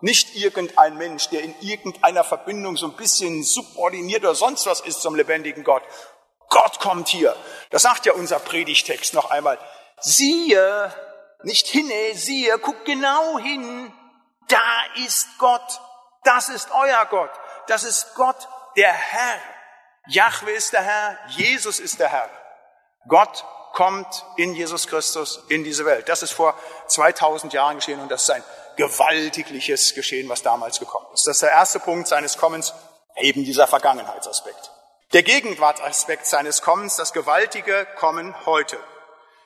nicht 0.00 0.36
irgendein 0.36 0.98
Mensch, 0.98 1.28
der 1.30 1.42
in 1.42 1.54
irgendeiner 1.60 2.24
Verbindung 2.24 2.76
so 2.76 2.86
ein 2.86 2.96
bisschen 2.96 3.42
subordiniert 3.42 4.22
oder 4.22 4.34
sonst 4.34 4.66
was 4.66 4.80
ist 4.80 5.00
zum 5.00 5.14
lebendigen 5.14 5.64
Gott. 5.64 5.82
Gott 6.50 6.78
kommt 6.78 7.08
hier. 7.08 7.34
Das 7.70 7.82
sagt 7.82 8.04
ja 8.04 8.12
unser 8.12 8.38
Predigtext 8.38 9.14
noch 9.14 9.30
einmal. 9.30 9.58
Siehe, 10.00 10.92
nicht 11.42 11.66
hinne, 11.68 12.14
siehe, 12.14 12.58
guck 12.58 12.84
genau 12.84 13.38
hin. 13.38 13.92
Da 14.48 15.04
ist 15.06 15.26
Gott. 15.38 15.80
Das 16.24 16.48
ist 16.48 16.70
euer 16.72 17.06
Gott. 17.06 17.30
Das 17.68 17.84
ist 17.84 18.14
Gott, 18.14 18.48
der 18.76 18.92
Herr. 18.92 19.40
Jahwe 20.06 20.52
ist 20.52 20.72
der 20.72 20.82
Herr. 20.82 21.18
Jesus 21.28 21.78
ist 21.78 22.00
der 22.00 22.08
Herr. 22.08 22.28
Gott 23.06 23.44
kommt 23.74 24.24
in 24.36 24.54
Jesus 24.54 24.86
Christus 24.86 25.42
in 25.48 25.64
diese 25.64 25.84
Welt. 25.84 26.08
Das 26.08 26.22
ist 26.22 26.32
vor 26.32 26.54
2000 26.88 27.52
Jahren 27.52 27.76
geschehen 27.76 28.00
und 28.00 28.10
das 28.10 28.22
ist 28.22 28.30
ein 28.30 28.44
gewaltigliches 28.76 29.94
Geschehen, 29.94 30.28
was 30.28 30.42
damals 30.42 30.78
gekommen 30.78 31.06
ist. 31.12 31.26
Das 31.26 31.36
ist 31.36 31.42
der 31.42 31.50
erste 31.50 31.80
Punkt 31.80 32.08
seines 32.08 32.38
Kommens, 32.38 32.72
eben 33.16 33.44
dieser 33.44 33.66
Vergangenheitsaspekt. 33.66 34.70
Der 35.12 35.22
Gegenwartsaspekt 35.22 36.26
seines 36.26 36.62
Kommens, 36.62 36.96
das 36.96 37.12
gewaltige 37.12 37.86
Kommen 37.96 38.34
heute. 38.46 38.78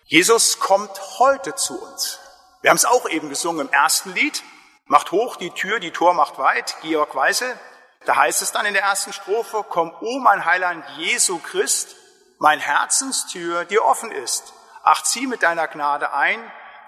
Jesus 0.05 0.59
kommt 0.59 1.19
heute 1.19 1.55
zu 1.55 1.83
uns. 1.83 2.19
Wir 2.63 2.71
haben 2.71 2.77
es 2.77 2.87
auch 2.87 3.09
eben 3.09 3.29
gesungen 3.29 3.67
im 3.67 3.73
ersten 3.73 4.15
Lied. 4.15 4.43
Macht 4.89 5.13
hoch 5.13 5.37
die 5.37 5.51
Tür, 5.51 5.81
die 5.81 5.91
Tor 5.91 6.15
macht 6.15 6.39
weit, 6.39 6.77
Georg 6.81 7.15
Weise. 7.15 7.59
Da 8.07 8.17
heißt 8.17 8.41
es 8.41 8.53
dann 8.53 8.65
in 8.65 8.73
der 8.73 8.85
ersten 8.85 9.13
Strophe, 9.13 9.63
komm, 9.69 9.95
o 10.01 10.19
mein 10.19 10.47
Heiland 10.47 10.83
Jesu 10.97 11.39
Christ, 11.39 11.95
mein 12.39 12.59
Herzenstür 12.59 13.67
dir 13.67 13.85
offen 13.85 14.11
ist. 14.11 14.55
Ach, 14.83 15.03
zieh 15.03 15.27
mit 15.27 15.43
deiner 15.43 15.69
Gnade 15.69 16.15
ein, 16.15 16.41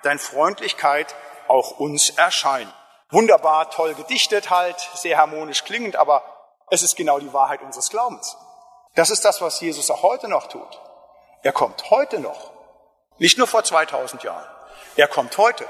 dein 0.03 0.19
Freundlichkeit 0.19 1.15
auch 1.47 1.79
uns 1.79 2.09
erscheint. 2.09 2.73
Wunderbar, 3.11 3.71
toll 3.71 3.93
gedichtet 3.95 4.49
halt, 4.49 4.81
sehr 4.95 5.19
harmonisch 5.19 5.65
klingend, 5.65 5.97
aber 5.97 6.23
es 6.71 6.83
ist 6.83 6.97
genau 6.97 7.19
die 7.19 7.35
Wahrheit 7.35 7.61
unseres 7.61 7.91
Glaubens. 7.91 8.35
Das 8.95 9.11
ist 9.11 9.27
das, 9.27 9.43
was 9.43 9.61
Jesus 9.61 9.91
auch 9.91 10.03
heute 10.03 10.29
noch 10.29 10.47
tut. 10.47 10.81
Er 11.43 11.53
kommt 11.53 11.91
heute 11.91 12.19
noch. 12.19 12.51
Nicht 13.19 13.37
nur 13.37 13.47
vor 13.47 13.63
2000 13.63 14.23
Jahren. 14.23 14.47
Er 14.97 15.09
kommt 15.09 15.37
heute 15.37 15.69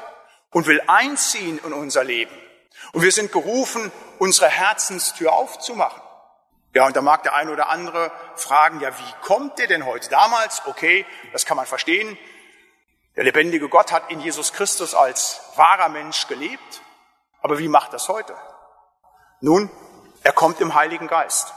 und 0.50 0.66
will 0.66 0.82
einziehen 0.86 1.58
in 1.64 1.72
unser 1.72 2.04
Leben. 2.04 2.34
Und 2.92 3.02
wir 3.02 3.12
sind 3.12 3.32
gerufen, 3.32 3.92
unsere 4.18 4.48
Herzenstür 4.48 5.32
aufzumachen. 5.32 6.00
Ja, 6.72 6.86
und 6.86 6.94
da 6.94 7.02
mag 7.02 7.24
der 7.24 7.34
eine 7.34 7.50
oder 7.50 7.68
andere 7.68 8.12
fragen, 8.36 8.80
ja, 8.80 8.96
wie 8.96 9.14
kommt 9.22 9.58
der 9.58 9.66
denn 9.66 9.86
heute? 9.86 10.08
Damals, 10.08 10.62
okay, 10.66 11.04
das 11.32 11.44
kann 11.44 11.56
man 11.56 11.66
verstehen. 11.66 12.16
Der 13.16 13.24
lebendige 13.24 13.68
Gott 13.68 13.90
hat 13.90 14.10
in 14.10 14.20
Jesus 14.20 14.52
Christus 14.52 14.94
als 14.94 15.40
wahrer 15.56 15.88
Mensch 15.88 16.28
gelebt. 16.28 16.82
Aber 17.42 17.58
wie 17.58 17.68
macht 17.68 17.92
das 17.92 18.08
heute? 18.08 18.36
Nun, 19.40 19.70
er 20.22 20.32
kommt 20.32 20.60
im 20.60 20.74
Heiligen 20.74 21.08
Geist. 21.08 21.52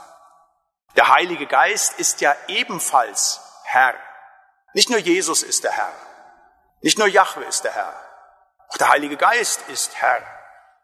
Der 0.96 1.08
Heilige 1.08 1.46
Geist 1.46 1.98
ist 1.98 2.20
ja 2.20 2.34
ebenfalls 2.48 3.40
Herr. 3.64 3.94
Nicht 4.72 4.90
nur 4.90 4.98
Jesus 4.98 5.42
ist 5.42 5.64
der 5.64 5.72
Herr. 5.72 5.92
Nicht 6.80 6.98
nur 6.98 7.06
Jahwe 7.06 7.44
ist 7.44 7.64
der 7.64 7.72
Herr. 7.72 8.03
Auch 8.68 8.76
der 8.78 8.88
Heilige 8.88 9.16
Geist 9.16 9.60
ist 9.68 9.94
Herr. 9.96 10.22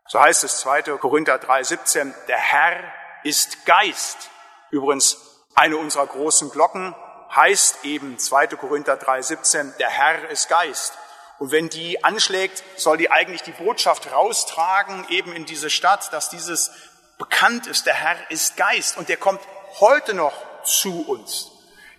So 0.07 0.21
heißt 0.21 0.45
es 0.45 0.59
2. 0.59 0.83
Korinther 0.99 1.37
3,17, 1.37 2.13
der 2.27 2.39
Herr 2.39 2.83
ist 3.23 3.65
Geist. 3.67 4.31
Übrigens, 4.71 5.17
eine 5.55 5.77
unserer 5.77 6.07
großen 6.07 6.51
Glocken 6.51 6.95
heißt 7.35 7.85
eben 7.85 8.19
2. 8.19 8.49
Korinther 8.49 8.95
3,17, 8.95 9.77
der 9.77 9.89
Herr 9.89 10.29
ist 10.31 10.49
Geist. 10.49 10.95
Und 11.39 11.53
wenn 11.53 11.69
die 11.69 12.05
anschlägt, 12.05 12.63
soll 12.77 12.99
die 12.99 13.11
eigentlich 13.11 13.43
die 13.43 13.53
Botschaft 13.53 14.13
raustragen, 14.13 15.07
eben 15.09 15.33
in 15.33 15.47
diese 15.47 15.71
Stadt, 15.71 16.13
dass 16.13 16.29
dieses 16.29 16.71
bekannt 17.19 17.67
ist, 17.67 17.87
der 17.87 17.95
Herr 17.95 18.31
ist 18.31 18.57
Geist. 18.57 18.97
Und 18.97 19.09
der 19.09 19.17
kommt 19.17 19.41
heute 19.79 20.15
noch 20.15 20.35
zu 20.65 21.07
uns 21.09 21.51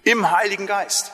im 0.04 0.32
Heiligen 0.32 0.68
Geist. 0.68 1.12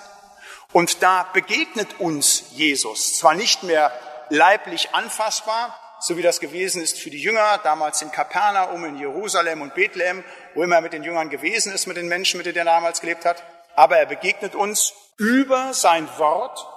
Und 0.74 1.02
da 1.04 1.24
begegnet 1.32 2.00
uns 2.00 2.52
Jesus 2.52 3.18
zwar 3.18 3.34
nicht 3.34 3.64
mehr 3.64 3.92
leiblich 4.30 4.94
anfassbar, 4.94 5.78
so 6.00 6.18
wie 6.18 6.22
das 6.22 6.40
gewesen 6.40 6.82
ist 6.82 7.00
für 7.00 7.10
die 7.10 7.22
Jünger, 7.22 7.60
damals 7.64 8.02
in 8.02 8.12
Kapernaum, 8.12 8.86
in 8.86 8.98
Jerusalem 8.98 9.62
und 9.62 9.74
Bethlehem, 9.74 10.24
wo 10.54 10.64
immer 10.64 10.82
mit 10.82 10.94
den 10.94 11.04
Jüngern 11.04 11.30
gewesen 11.30 11.74
ist, 11.74 11.88
mit 11.88 11.98
den 11.98 12.08
Menschen, 12.08 12.38
mit 12.38 12.46
denen 12.46 12.58
er 12.58 12.66
damals 12.66 13.02
gelebt 13.02 13.26
hat. 13.26 13.44
Aber 13.76 13.98
er 13.98 14.06
begegnet 14.06 14.56
uns 14.56 14.94
über 15.18 15.74
sein 15.74 16.08
Wort 16.18 16.68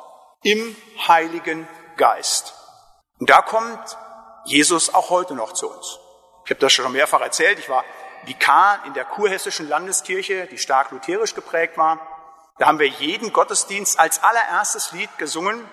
im 0.43 0.77
Heiligen 1.07 1.69
Geist. 1.97 2.55
Und 3.19 3.29
da 3.29 3.43
kommt 3.43 3.99
Jesus 4.45 4.95
auch 4.95 5.11
heute 5.11 5.35
noch 5.35 5.53
zu 5.53 5.71
uns. 5.71 5.99
Ich 6.45 6.51
habe 6.51 6.61
das 6.61 6.73
schon 6.73 6.91
mehrfach 6.91 7.21
erzählt. 7.21 7.59
Ich 7.59 7.69
war 7.69 7.85
Vikar 8.25 8.81
in 8.87 8.95
der 8.95 9.05
kurhessischen 9.05 9.69
Landeskirche, 9.69 10.47
die 10.47 10.59
stark 10.59 10.91
lutherisch 10.91 11.35
geprägt 11.35 11.77
war. 11.77 12.01
Da 12.59 12.67
haben 12.67 12.79
wir 12.79 12.89
jeden 12.89 13.33
Gottesdienst 13.33 13.99
als 13.99 14.23
allererstes 14.23 14.93
Lied 14.93 15.11
gesungen 15.19 15.67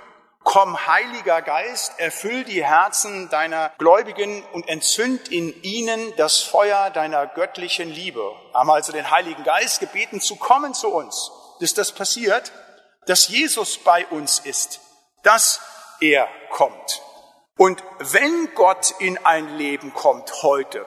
Komm, 0.50 0.88
Heiliger 0.88 1.42
Geist, 1.42 2.00
erfüll 2.00 2.46
die 2.46 2.64
Herzen 2.64 3.28
deiner 3.28 3.74
Gläubigen 3.80 4.46
und 4.54 4.70
entzünd 4.70 5.28
in 5.28 5.62
ihnen 5.62 6.16
das 6.16 6.40
Feuer 6.40 6.90
deiner 6.90 7.28
göttlichen 7.28 7.90
Liebe. 7.90 8.32
Haben 8.54 8.72
also 8.72 8.94
den 8.94 9.12
Heiligen 9.12 9.44
Geist 9.44 9.82
gebeten, 9.82 10.22
zu 10.22 10.38
kommen 10.38 10.74
zu 10.74 10.88
uns. 10.88 11.32
dass 11.60 11.74
das 11.74 11.92
passiert, 11.92 12.54
dass 13.08 13.28
Jesus 13.28 13.78
bei 13.80 14.08
uns 14.08 14.40
ist, 14.40 14.80
dass 15.22 15.60
er 16.00 16.30
kommt. 16.52 17.02
Und 17.58 17.84
wenn 18.00 18.54
Gott 18.56 18.94
in 19.00 19.18
ein 19.26 19.58
Leben 19.58 19.94
kommt 19.94 20.44
heute, 20.44 20.86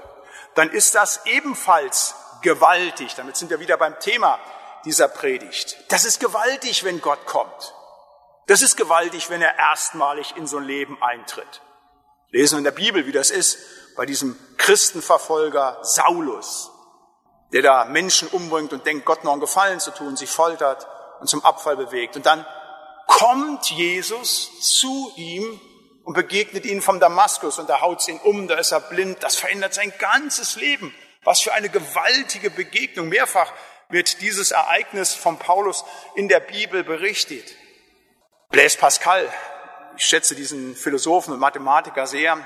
dann 0.55 0.71
ist 0.71 0.95
das 0.95 1.27
ebenfalls 1.27 2.15
gewaltig. 2.41 3.15
Damit 3.15 3.37
sind 3.37 3.51
wir 3.51 3.61
wieder 3.61 3.77
beim 3.77 4.01
Thema 4.01 4.39
dieser 4.87 5.09
Predigt. 5.09 5.77
Das 5.91 6.07
ist 6.07 6.19
gewaltig, 6.19 6.83
wenn 6.83 7.03
Gott 7.03 7.27
kommt. 7.27 7.75
Das 8.51 8.63
ist 8.63 8.77
gewaltig, 8.77 9.31
wenn 9.31 9.43
er 9.43 9.57
erstmalig 9.61 10.35
in 10.37 10.49
so 10.49 10.57
ein 10.57 10.65
Leben 10.65 11.01
eintritt. 11.01 11.63
Lesen 12.31 12.55
wir 12.55 12.59
in 12.59 12.65
der 12.65 12.73
Bibel, 12.73 13.07
wie 13.07 13.13
das 13.13 13.31
ist 13.31 13.59
bei 13.95 14.07
diesem 14.07 14.37
Christenverfolger 14.57 15.79
Saulus, 15.83 16.69
der 17.53 17.63
da 17.63 17.85
Menschen 17.85 18.27
umbringt 18.27 18.73
und 18.73 18.85
denkt, 18.85 19.07
Gott 19.07 19.23
noch 19.23 19.31
einen 19.31 19.41
Gefallen 19.41 19.79
zu 19.79 19.93
tun, 19.93 20.17
sich 20.17 20.31
foltert 20.31 20.89
und 21.21 21.29
zum 21.29 21.45
Abfall 21.45 21.77
bewegt. 21.77 22.17
Und 22.17 22.27
dann 22.27 22.45
kommt 23.07 23.71
Jesus 23.71 24.51
zu 24.61 25.13
ihm 25.15 25.61
und 26.03 26.15
begegnet 26.15 26.67
ihn 26.67 26.83
vom 26.83 26.99
Damaskus 26.99 27.61
und 27.61 27.71
da 27.71 27.81
haut 27.81 28.09
ihn 28.09 28.19
um, 28.19 28.49
da 28.49 28.57
ist 28.57 28.73
er 28.73 28.81
blind. 28.81 29.23
Das 29.23 29.37
verändert 29.37 29.75
sein 29.75 29.93
ganzes 30.01 30.57
Leben. 30.57 30.93
Was 31.23 31.41
für 31.41 31.53
eine 31.53 31.69
gewaltige 31.69 32.51
Begegnung. 32.51 33.11
Mehrfach 33.11 33.53
wird 33.91 34.21
dieses 34.21 34.51
Ereignis 34.51 35.15
von 35.15 35.39
Paulus 35.39 35.85
in 36.17 36.27
der 36.27 36.41
Bibel 36.41 36.83
berichtet. 36.83 37.45
Blaise 38.51 38.77
Pascal, 38.77 39.29
ich 39.97 40.05
schätze 40.05 40.35
diesen 40.35 40.75
Philosophen 40.75 41.33
und 41.33 41.39
Mathematiker 41.39 42.09
sehr, 42.09 42.37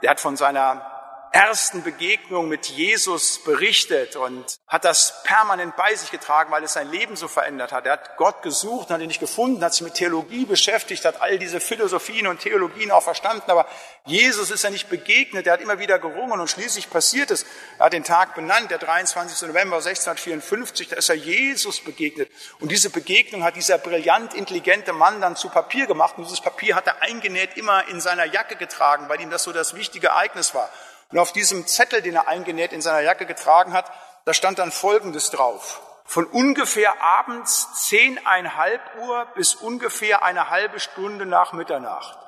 der 0.00 0.10
hat 0.10 0.18
von 0.18 0.34
seiner 0.34 0.91
ersten 1.32 1.82
Begegnung 1.82 2.48
mit 2.48 2.66
Jesus 2.66 3.42
berichtet 3.42 4.16
und 4.16 4.44
hat 4.68 4.84
das 4.84 5.22
permanent 5.24 5.76
bei 5.76 5.94
sich 5.94 6.10
getragen, 6.10 6.52
weil 6.52 6.62
es 6.62 6.74
sein 6.74 6.90
Leben 6.90 7.16
so 7.16 7.26
verändert 7.26 7.72
hat. 7.72 7.86
Er 7.86 7.92
hat 7.92 8.18
Gott 8.18 8.42
gesucht, 8.42 8.90
hat 8.90 9.00
ihn 9.00 9.06
nicht 9.06 9.18
gefunden, 9.18 9.64
hat 9.64 9.72
sich 9.72 9.82
mit 9.82 9.94
Theologie 9.94 10.44
beschäftigt, 10.44 11.06
hat 11.06 11.22
all 11.22 11.38
diese 11.38 11.58
Philosophien 11.58 12.26
und 12.26 12.40
Theologien 12.40 12.90
auch 12.90 13.02
verstanden, 13.02 13.50
aber 13.50 13.66
Jesus 14.04 14.50
ist 14.50 14.62
ja 14.62 14.68
nicht 14.68 14.90
begegnet, 14.90 15.46
er 15.46 15.54
hat 15.54 15.62
immer 15.62 15.78
wieder 15.78 15.98
gerungen 15.98 16.38
und 16.38 16.50
schließlich 16.50 16.90
passiert 16.90 17.30
es. 17.30 17.46
Er 17.78 17.86
hat 17.86 17.94
den 17.94 18.04
Tag 18.04 18.34
benannt, 18.34 18.70
der 18.70 18.78
23. 18.78 19.48
November 19.48 19.76
1654, 19.76 20.88
da 20.88 20.96
ist 20.96 21.08
er 21.08 21.14
Jesus 21.14 21.80
begegnet. 21.80 22.30
Und 22.60 22.70
diese 22.70 22.90
Begegnung 22.90 23.42
hat 23.42 23.56
dieser 23.56 23.78
brillant 23.78 24.34
intelligente 24.34 24.92
Mann 24.92 25.22
dann 25.22 25.36
zu 25.36 25.48
Papier 25.48 25.86
gemacht 25.86 26.18
und 26.18 26.24
dieses 26.24 26.42
Papier 26.42 26.74
hat 26.74 26.86
er 26.86 27.00
eingenäht 27.00 27.56
immer 27.56 27.88
in 27.88 28.02
seiner 28.02 28.26
Jacke 28.26 28.56
getragen, 28.56 29.08
weil 29.08 29.20
ihm 29.20 29.30
das 29.30 29.44
so 29.44 29.52
das 29.52 29.74
wichtige 29.74 30.08
Ereignis 30.08 30.54
war. 30.54 30.68
Und 31.12 31.18
auf 31.18 31.32
diesem 31.32 31.66
Zettel, 31.66 32.00
den 32.02 32.14
er 32.14 32.26
eingenäht 32.26 32.72
in 32.72 32.80
seiner 32.80 33.00
Jacke 33.00 33.26
getragen 33.26 33.74
hat, 33.74 33.92
da 34.24 34.32
stand 34.32 34.58
dann 34.58 34.72
Folgendes 34.72 35.30
drauf. 35.30 35.80
Von 36.04 36.26
ungefähr 36.26 37.02
abends 37.02 37.86
zehneinhalb 37.88 38.80
Uhr 38.98 39.26
bis 39.34 39.54
ungefähr 39.54 40.24
eine 40.24 40.50
halbe 40.50 40.80
Stunde 40.80 41.26
nach 41.26 41.52
Mitternacht. 41.52 42.18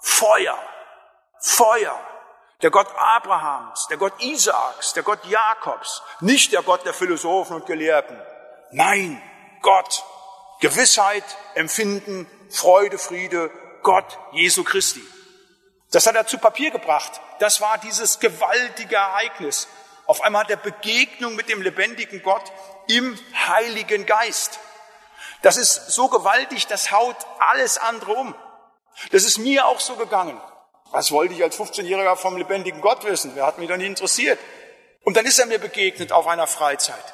Feuer, 0.00 0.58
Feuer. 1.40 1.98
Der 2.62 2.70
Gott 2.70 2.88
Abrahams, 2.96 3.88
der 3.88 3.98
Gott 3.98 4.14
Isaaks, 4.22 4.94
der 4.94 5.02
Gott 5.02 5.24
Jakobs, 5.26 6.02
nicht 6.20 6.52
der 6.52 6.62
Gott 6.62 6.86
der 6.86 6.94
Philosophen 6.94 7.56
und 7.56 7.66
Gelehrten. 7.66 8.18
Nein, 8.70 9.20
Gott. 9.60 10.02
Gewissheit, 10.60 11.24
Empfinden, 11.54 12.26
Freude, 12.50 12.96
Friede, 12.96 13.50
Gott 13.82 14.18
Jesu 14.32 14.64
Christi. 14.64 15.02
Das 15.94 16.08
hat 16.08 16.16
er 16.16 16.26
zu 16.26 16.38
Papier 16.38 16.72
gebracht. 16.72 17.20
Das 17.38 17.60
war 17.60 17.78
dieses 17.78 18.18
gewaltige 18.18 18.96
Ereignis. 18.96 19.68
Auf 20.06 20.22
einmal 20.22 20.42
hat 20.42 20.50
er 20.50 20.56
Begegnung 20.56 21.36
mit 21.36 21.48
dem 21.48 21.62
lebendigen 21.62 22.20
Gott 22.20 22.50
im 22.88 23.16
Heiligen 23.46 24.04
Geist. 24.04 24.58
Das 25.42 25.56
ist 25.56 25.92
so 25.92 26.08
gewaltig, 26.08 26.66
das 26.66 26.90
haut 26.90 27.16
alles 27.38 27.78
andere 27.78 28.12
um. 28.12 28.34
Das 29.12 29.22
ist 29.22 29.38
mir 29.38 29.66
auch 29.66 29.78
so 29.78 29.94
gegangen. 29.94 30.40
Was 30.90 31.12
wollte 31.12 31.34
ich 31.34 31.42
als 31.44 31.56
15-Jähriger 31.56 32.16
vom 32.16 32.36
lebendigen 32.36 32.80
Gott 32.80 33.04
wissen? 33.04 33.30
Wer 33.36 33.46
hat 33.46 33.58
mich 33.58 33.68
doch 33.68 33.76
nie 33.76 33.86
interessiert? 33.86 34.40
Und 35.04 35.16
dann 35.16 35.26
ist 35.26 35.38
er 35.38 35.46
mir 35.46 35.60
begegnet 35.60 36.10
auf 36.10 36.26
einer 36.26 36.48
Freizeit. 36.48 37.04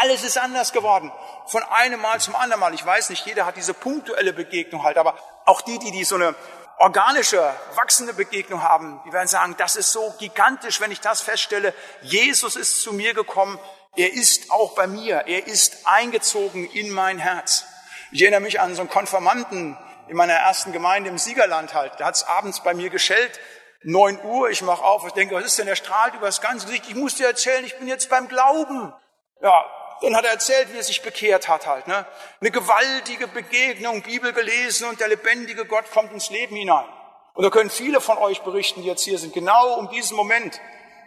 Alles 0.00 0.24
ist 0.24 0.38
anders 0.38 0.72
geworden. 0.72 1.12
Von 1.46 1.62
einem 1.62 2.00
Mal 2.00 2.18
zum 2.20 2.34
anderen 2.34 2.60
Mal. 2.60 2.74
Ich 2.74 2.84
weiß 2.84 3.10
nicht, 3.10 3.26
jeder 3.26 3.46
hat 3.46 3.56
diese 3.56 3.74
punktuelle 3.74 4.32
Begegnung 4.32 4.82
halt, 4.82 4.98
aber 4.98 5.16
auch 5.44 5.60
die, 5.60 5.78
die, 5.78 5.92
die 5.92 6.04
so 6.04 6.16
eine 6.16 6.34
organische, 6.78 7.54
wachsende 7.74 8.14
Begegnung 8.14 8.62
haben, 8.62 9.00
die 9.06 9.12
werden 9.12 9.28
sagen, 9.28 9.54
das 9.58 9.76
ist 9.76 9.92
so 9.92 10.14
gigantisch, 10.18 10.80
wenn 10.80 10.90
ich 10.90 11.00
das 11.00 11.20
feststelle. 11.20 11.72
Jesus 12.02 12.56
ist 12.56 12.82
zu 12.82 12.92
mir 12.92 13.14
gekommen, 13.14 13.58
er 13.96 14.12
ist 14.12 14.50
auch 14.50 14.74
bei 14.74 14.86
mir, 14.86 15.24
er 15.26 15.46
ist 15.46 15.86
eingezogen 15.86 16.68
in 16.70 16.90
mein 16.90 17.18
Herz. 17.18 17.64
Ich 18.10 18.22
erinnere 18.22 18.40
mich 18.40 18.60
an 18.60 18.74
so 18.74 18.82
einen 18.82 18.90
Konformanten 18.90 19.78
in 20.08 20.16
meiner 20.16 20.34
ersten 20.34 20.72
Gemeinde 20.72 21.10
im 21.10 21.18
Siegerland 21.18 21.74
halt. 21.74 21.92
Da 21.98 22.06
hat 22.06 22.16
es 22.16 22.24
abends 22.24 22.60
bei 22.60 22.74
mir 22.74 22.90
geschellt, 22.90 23.40
neun 23.82 24.20
Uhr, 24.24 24.50
ich 24.50 24.62
mache 24.62 24.82
auf, 24.82 25.06
ich 25.06 25.12
denke, 25.12 25.34
was 25.34 25.44
ist 25.44 25.58
denn, 25.58 25.66
der 25.66 25.76
strahlt 25.76 26.14
über 26.14 26.26
das 26.26 26.40
ganze 26.40 26.66
Gesicht, 26.66 26.86
ich 26.88 26.94
muss 26.94 27.14
dir 27.14 27.26
erzählen, 27.26 27.64
ich 27.64 27.78
bin 27.78 27.86
jetzt 27.86 28.10
beim 28.10 28.28
Glauben. 28.28 28.92
Ja, 29.40 29.64
dann 30.00 30.16
hat 30.16 30.24
er 30.24 30.32
erzählt, 30.32 30.72
wie 30.72 30.78
er 30.78 30.82
sich 30.82 31.02
bekehrt 31.02 31.48
hat 31.48 31.66
halt. 31.66 31.86
Ne? 31.86 32.06
Eine 32.40 32.50
gewaltige 32.50 33.28
Begegnung, 33.28 34.02
Bibel 34.02 34.32
gelesen 34.32 34.88
und 34.88 35.00
der 35.00 35.08
lebendige 35.08 35.64
Gott 35.64 35.90
kommt 35.90 36.12
ins 36.12 36.30
Leben 36.30 36.56
hinein. 36.56 36.86
Und 37.34 37.42
da 37.42 37.50
können 37.50 37.70
viele 37.70 38.00
von 38.00 38.18
euch 38.18 38.42
berichten, 38.42 38.82
die 38.82 38.88
jetzt 38.88 39.02
hier 39.02 39.18
sind, 39.18 39.32
genau 39.32 39.74
um 39.74 39.88
diesen 39.88 40.16
Moment, 40.16 40.60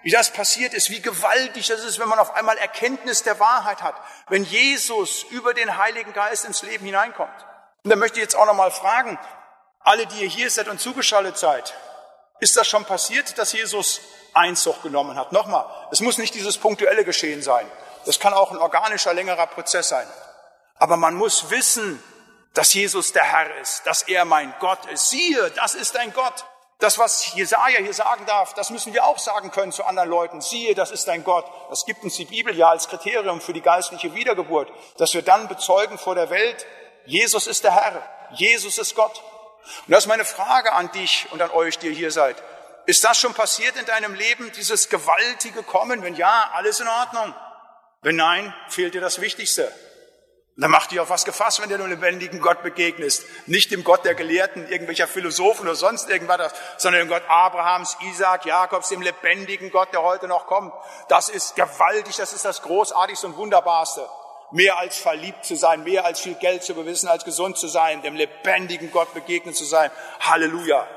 wie 0.04 0.12
das 0.12 0.32
passiert 0.32 0.74
ist, 0.74 0.90
wie 0.90 1.02
gewaltig 1.02 1.68
das 1.68 1.84
ist, 1.84 2.00
wenn 2.00 2.10
man 2.10 2.20
auf 2.20 2.36
einmal 2.36 2.58
Erkenntnis 2.58 3.24
der 3.24 3.40
Wahrheit 3.40 3.82
hat, 3.82 3.96
wenn 4.30 4.44
Jesus 4.44 5.24
über 5.24 5.54
den 5.54 5.78
Heiligen 5.78 6.14
Geist 6.14 6.46
ins 6.46 6.64
Leben 6.64 6.86
hineinkommt. 6.86 7.46
Und 7.84 7.90
da 7.90 7.96
möchte 7.96 8.18
ich 8.18 8.24
jetzt 8.24 8.36
auch 8.36 8.46
nochmal 8.46 8.72
fragen, 8.72 9.18
alle, 9.80 10.06
die 10.06 10.24
ihr 10.24 10.28
hier 10.28 10.50
seid 10.50 10.68
und 10.68 10.82
zugeschaltet 10.82 11.38
seid, 11.38 11.74
ist 12.40 12.58
das 12.58 12.68
schon 12.68 12.86
passiert, 12.86 13.38
dass 13.38 13.54
Jesus 13.54 14.02
Einzug 14.34 14.84
genommen 14.84 15.18
hat? 15.18 15.32
Nochmal, 15.32 15.66
es 15.92 16.02
muss 16.02 16.18
nicht 16.18 16.36
dieses 16.36 16.58
punktuelle 16.58 17.04
Geschehen 17.04 17.42
sein. 17.42 17.66
Das 18.08 18.22
kann 18.22 18.34
auch 18.34 18.52
ein 18.52 18.58
organischer, 18.58 19.14
längerer 19.14 19.48
Prozess 19.48 19.90
sein. 19.90 20.08
Aber 20.76 20.96
man 20.96 21.14
muss 21.14 21.50
wissen, 21.50 22.02
dass 22.54 22.74
Jesus 22.74 23.12
der 23.12 23.26
Herr 23.26 23.58
ist, 23.58 23.86
dass 23.86 24.04
er 24.04 24.24
mein 24.24 24.54
Gott 24.62 24.86
ist. 24.86 25.10
Siehe, 25.10 25.52
das 25.52 25.76
ist 25.76 25.98
ein 25.98 26.14
Gott. 26.14 26.46
Das, 26.80 26.98
was 26.98 27.34
Jesaja 27.34 27.80
hier 27.80 27.94
sagen 27.94 28.26
darf, 28.26 28.54
das 28.54 28.70
müssen 28.70 28.94
wir 28.94 29.04
auch 29.04 29.20
sagen 29.20 29.52
können 29.52 29.74
zu 29.74 29.84
anderen 29.84 30.10
Leuten. 30.10 30.40
Siehe, 30.40 30.74
das 30.74 30.92
ist 30.92 31.10
ein 31.10 31.26
Gott. 31.26 31.46
Das 31.70 31.86
gibt 31.86 32.02
uns 32.06 32.16
die 32.16 32.24
Bibel 32.24 32.56
ja 32.56 32.70
als 32.70 32.88
Kriterium 32.88 33.42
für 33.42 33.52
die 33.52 33.62
geistliche 33.62 34.16
Wiedergeburt, 34.16 34.72
dass 34.98 35.14
wir 35.14 35.22
dann 35.22 35.50
bezeugen 35.50 35.98
vor 35.98 36.16
der 36.16 36.30
Welt, 36.30 36.66
Jesus 37.06 37.46
ist 37.46 37.66
der 37.66 37.76
Herr, 37.76 38.02
Jesus 38.32 38.78
ist 38.78 38.96
Gott. 38.96 39.22
Und 39.86 39.92
das 39.92 40.06
ist 40.06 40.08
meine 40.08 40.24
Frage 40.24 40.72
an 40.72 40.90
dich 40.94 41.28
und 41.32 41.42
an 41.42 41.52
euch, 41.52 41.78
die 41.78 41.88
ihr 41.88 41.94
hier 41.94 42.12
seid. 42.12 42.42
Ist 42.86 43.04
das 43.04 43.20
schon 43.20 43.34
passiert 43.34 43.76
in 43.76 43.86
deinem 43.86 44.14
Leben, 44.14 44.50
dieses 44.54 44.88
gewaltige 44.88 45.62
Kommen? 45.64 46.04
Wenn 46.04 46.16
ja, 46.16 46.52
alles 46.54 46.80
in 46.80 46.88
Ordnung. 46.88 47.36
Wenn 48.08 48.16
nein, 48.16 48.54
fehlt 48.70 48.94
dir 48.94 49.02
das 49.02 49.20
Wichtigste. 49.20 49.70
dann 50.56 50.72
mach 50.72 50.88
dich 50.88 51.02
auf 51.02 51.10
was 51.10 51.26
gefasst, 51.26 51.62
wenn 51.62 51.68
du 51.68 51.78
dem 51.78 51.90
lebendigen 51.90 52.40
Gott 52.40 52.64
begegnest. 52.64 53.26
Nicht 53.48 53.70
dem 53.70 53.84
Gott 53.84 54.06
der 54.06 54.16
Gelehrten, 54.16 54.66
irgendwelcher 54.70 55.10
Philosophen 55.10 55.64
oder 55.68 55.76
sonst 55.76 56.10
irgendwas, 56.10 56.54
sondern 56.78 57.02
dem 57.02 57.10
Gott 57.10 57.24
Abrahams, 57.28 57.98
Isaac, 58.10 58.46
Jakobs, 58.46 58.88
dem 58.88 59.02
lebendigen 59.02 59.72
Gott, 59.72 59.92
der 59.92 60.04
heute 60.04 60.30
noch 60.30 60.48
kommt. 60.48 60.72
Das 61.10 61.28
ist 61.28 61.58
gewaltig, 61.58 62.16
das 62.16 62.32
ist 62.32 62.46
das 62.46 62.62
Großartigste 62.62 63.28
und 63.28 63.36
Wunderbarste. 63.36 64.08
Mehr 64.52 64.80
als 64.80 64.98
verliebt 64.98 65.44
zu 65.44 65.58
sein, 65.58 65.84
mehr 65.84 66.06
als 66.06 66.22
viel 66.22 66.36
Geld 66.36 66.64
zu 66.64 66.76
bewissen, 66.76 67.10
als 67.10 67.26
gesund 67.26 67.58
zu 67.58 67.68
sein, 67.68 68.04
dem 68.04 68.16
lebendigen 68.16 68.90
Gott 68.94 69.14
begegnet 69.14 69.58
zu 69.58 69.66
sein. 69.66 69.92
Halleluja. 70.22 70.88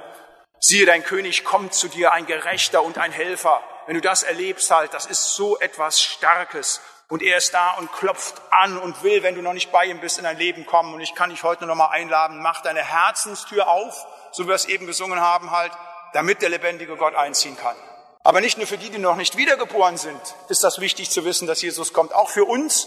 Siehe, 0.61 0.87
dein 0.87 1.03
König 1.03 1.42
kommt 1.42 1.75
zu 1.75 1.88
dir, 1.88 2.12
ein 2.12 2.27
Gerechter 2.27 2.85
und 2.85 2.99
ein 2.99 3.11
Helfer. 3.11 3.64
Wenn 3.87 3.96
du 3.96 4.01
das 4.01 4.23
erlebst 4.23 4.70
halt, 4.70 4.94
das 4.94 5.07
ist 5.07 5.35
so 5.35 5.59
etwas 5.59 6.01
Starkes. 6.01 6.81
Und 7.11 7.23
er 7.23 7.38
ist 7.38 7.53
da 7.53 7.73
und 7.73 7.92
klopft 7.92 8.40
an 8.51 8.79
und 8.79 9.03
will, 9.03 9.25
wenn 9.25 9.35
du 9.35 9.42
noch 9.42 9.53
nicht 9.53 9.73
bei 9.73 9.85
ihm 9.85 10.01
bist, 10.01 10.18
in 10.18 10.25
dein 10.25 10.38
Leben 10.38 10.64
kommen. 10.64 10.94
Und 10.94 11.01
ich 11.01 11.14
kann 11.16 11.31
dich 11.31 11.42
heute 11.42 11.66
noch 11.66 11.75
mal 11.75 11.88
einladen, 11.88 12.40
mach 12.40 12.62
deine 12.62 12.85
Herzenstür 12.85 13.68
auf, 13.68 14.07
so 14.31 14.44
wie 14.44 14.49
wir 14.49 14.55
es 14.55 14.66
eben 14.66 14.87
gesungen 14.87 15.20
haben 15.20 15.51
halt, 15.51 15.73
damit 16.12 16.40
der 16.40 16.51
lebendige 16.51 16.96
Gott 16.96 17.16
einziehen 17.16 17.57
kann. 17.57 17.77
Aber 18.23 18.40
nicht 18.40 18.59
nur 18.59 18.66
für 18.66 18.79
die, 18.79 18.90
die 18.90 18.99
noch 18.99 19.16
nicht 19.16 19.37
wiedergeboren 19.37 19.96
sind, 19.96 20.20
ist 20.49 20.62
das 20.62 20.79
wichtig 20.79 21.11
zu 21.11 21.25
wissen, 21.25 21.49
dass 21.49 21.62
Jesus 21.62 21.92
kommt. 21.92 22.14
Auch 22.14 22.29
für 22.29 22.44
uns, 22.44 22.87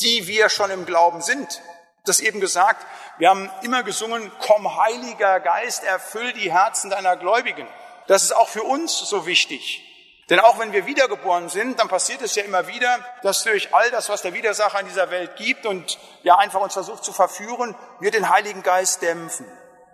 die 0.00 0.28
wir 0.28 0.48
schon 0.50 0.70
im 0.70 0.86
Glauben 0.86 1.20
sind. 1.20 1.60
Das 2.04 2.20
eben 2.20 2.38
gesagt, 2.38 2.86
wir 3.18 3.28
haben 3.28 3.50
immer 3.62 3.82
gesungen, 3.82 4.30
komm 4.40 4.76
Heiliger 4.76 5.40
Geist, 5.40 5.82
erfüll 5.82 6.32
die 6.34 6.52
Herzen 6.52 6.90
deiner 6.90 7.16
Gläubigen. 7.16 7.66
Das 8.06 8.22
ist 8.22 8.36
auch 8.36 8.48
für 8.48 8.62
uns 8.62 8.96
so 8.96 9.26
wichtig. 9.26 9.93
Denn 10.30 10.40
auch 10.40 10.58
wenn 10.58 10.72
wir 10.72 10.86
wiedergeboren 10.86 11.50
sind, 11.50 11.78
dann 11.78 11.88
passiert 11.88 12.22
es 12.22 12.34
ja 12.34 12.44
immer 12.44 12.66
wieder, 12.66 12.98
dass 13.22 13.42
durch 13.44 13.74
all 13.74 13.90
das, 13.90 14.08
was 14.08 14.22
der 14.22 14.32
Widersacher 14.32 14.80
in 14.80 14.86
dieser 14.86 15.10
Welt 15.10 15.36
gibt 15.36 15.66
und 15.66 15.98
ja 16.22 16.36
einfach 16.38 16.60
uns 16.60 16.72
versucht 16.72 17.04
zu 17.04 17.12
verführen, 17.12 17.74
wir 18.00 18.10
den 18.10 18.30
Heiligen 18.30 18.62
Geist 18.62 19.02
dämpfen. 19.02 19.46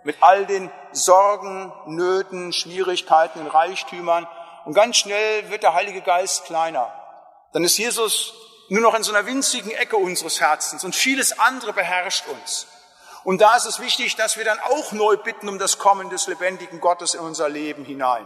Mit 0.03 0.17
all 0.21 0.45
den 0.45 0.71
Sorgen, 0.93 1.73
Nöten, 1.85 2.53
Schwierigkeiten, 2.53 3.39
den 3.39 3.47
Reichtümern. 3.47 4.27
Und 4.65 4.73
ganz 4.73 4.97
schnell 4.97 5.49
wird 5.49 5.63
der 5.63 5.73
Heilige 5.73 6.01
Geist 6.01 6.45
kleiner. 6.45 6.91
Dann 7.51 7.63
ist 7.63 7.77
Jesus 7.77 8.33
nur 8.69 8.81
noch 8.81 8.95
in 8.95 9.03
so 9.03 9.13
einer 9.13 9.27
winzigen 9.27 9.71
Ecke 9.71 9.97
unseres 9.97 10.39
Herzens 10.39 10.85
und 10.85 10.95
vieles 10.95 11.37
andere 11.37 11.73
beherrscht 11.73 12.25
uns. 12.29 12.67
Und 13.25 13.41
da 13.41 13.55
ist 13.57 13.65
es 13.65 13.79
wichtig, 13.79 14.15
dass 14.15 14.37
wir 14.37 14.45
dann 14.45 14.59
auch 14.59 14.93
neu 14.93 15.17
bitten 15.17 15.49
um 15.49 15.59
das 15.59 15.77
Kommen 15.77 16.09
des 16.09 16.27
lebendigen 16.27 16.79
Gottes 16.79 17.13
in 17.13 17.19
unser 17.19 17.49
Leben 17.49 17.83
hinein. 17.83 18.25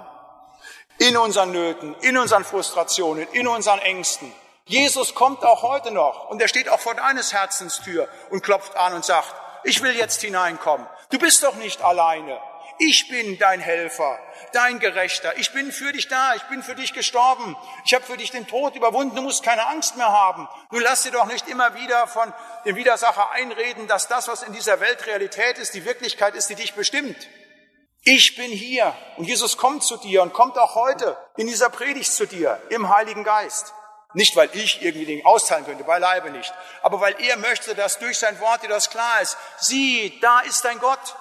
In 0.98 1.18
unseren 1.18 1.52
Nöten, 1.52 1.96
in 2.02 2.18
unseren 2.18 2.46
Frustrationen, 2.46 3.28
in 3.34 3.48
unseren 3.48 3.80
Ängsten. 3.80 4.32
Jesus 4.66 5.14
kommt 5.14 5.44
auch 5.44 5.62
heute 5.62 5.92
noch 5.92 6.30
und 6.30 6.42
er 6.42 6.48
steht 6.48 6.70
auch 6.70 6.80
vor 6.80 6.96
deines 6.96 7.34
Herzens 7.34 7.82
Tür 7.82 8.08
und 8.32 8.44
klopft 8.44 8.76
an 8.78 8.94
und 8.94 9.06
sagt, 9.06 9.34
ich 9.64 9.82
will 9.84 9.96
jetzt 9.96 10.22
hineinkommen. 10.22 10.88
Du 11.10 11.20
bist 11.20 11.44
doch 11.44 11.56
nicht 11.56 11.82
alleine. 11.82 12.40
Ich 12.78 13.08
bin 13.08 13.38
dein 13.38 13.62
Helfer, 13.62 14.20
dein 14.52 14.80
Gerechter. 14.80 15.38
Ich 15.38 15.54
bin 15.54 15.72
für 15.72 15.94
dich 15.94 16.08
da. 16.08 16.36
Ich 16.36 16.44
bin 16.44 16.62
für 16.62 16.76
dich 16.76 16.94
gestorben. 16.94 17.56
Ich 17.86 17.94
habe 17.94 18.04
für 18.04 18.18
dich 18.18 18.32
den 18.32 18.48
Tod 18.48 18.76
überwunden. 18.76 19.16
Du 19.16 19.22
musst 19.22 19.44
keine 19.44 19.66
Angst 19.68 19.96
mehr 19.96 20.12
haben. 20.12 20.48
Nun 20.72 20.82
lass 20.82 21.04
dir 21.04 21.12
doch 21.12 21.26
nicht 21.26 21.48
immer 21.48 21.76
wieder 21.76 22.08
von 22.08 22.34
dem 22.66 22.76
Widersacher 22.76 23.32
einreden, 23.32 23.88
dass 23.88 24.08
das, 24.08 24.28
was 24.28 24.44
in 24.44 24.52
dieser 24.52 24.82
Welt 24.82 25.06
Realität 25.06 25.58
ist, 25.58 25.74
die 25.74 25.86
Wirklichkeit 25.86 26.36
ist, 26.36 26.50
die 26.50 26.56
dich 26.56 26.74
bestimmt. 26.74 27.28
Ich 28.06 28.38
bin 28.38 28.52
hier 28.52 28.96
und 29.18 29.26
Jesus 29.26 29.58
kommt 29.58 29.84
zu 29.84 29.98
dir 29.98 30.22
und 30.22 30.32
kommt 30.32 30.58
auch 30.58 30.76
heute 30.76 31.18
in 31.36 31.48
dieser 31.48 31.70
Predigt 31.70 32.14
zu 32.14 32.26
dir 32.26 32.62
im 32.70 32.88
Heiligen 32.90 33.24
Geist. 33.24 33.74
Nicht, 34.14 34.36
weil 34.38 34.50
ich 34.54 34.82
irgendwie 34.82 35.06
Dinge 35.06 35.26
austeilen 35.26 35.66
könnte, 35.66 35.84
beileibe 35.84 36.30
nicht, 36.30 36.54
aber 36.82 37.02
weil 37.02 37.16
er 37.22 37.36
möchte, 37.36 37.76
dass 37.76 38.00
durch 38.00 38.18
sein 38.18 38.40
Wort 38.40 38.64
dir 38.64 38.70
das 38.70 38.90
klar 38.90 39.22
ist. 39.22 39.36
Sieh, 39.58 40.18
da 40.22 40.40
ist 40.42 40.64
dein 40.64 40.80
Gott 40.80 41.16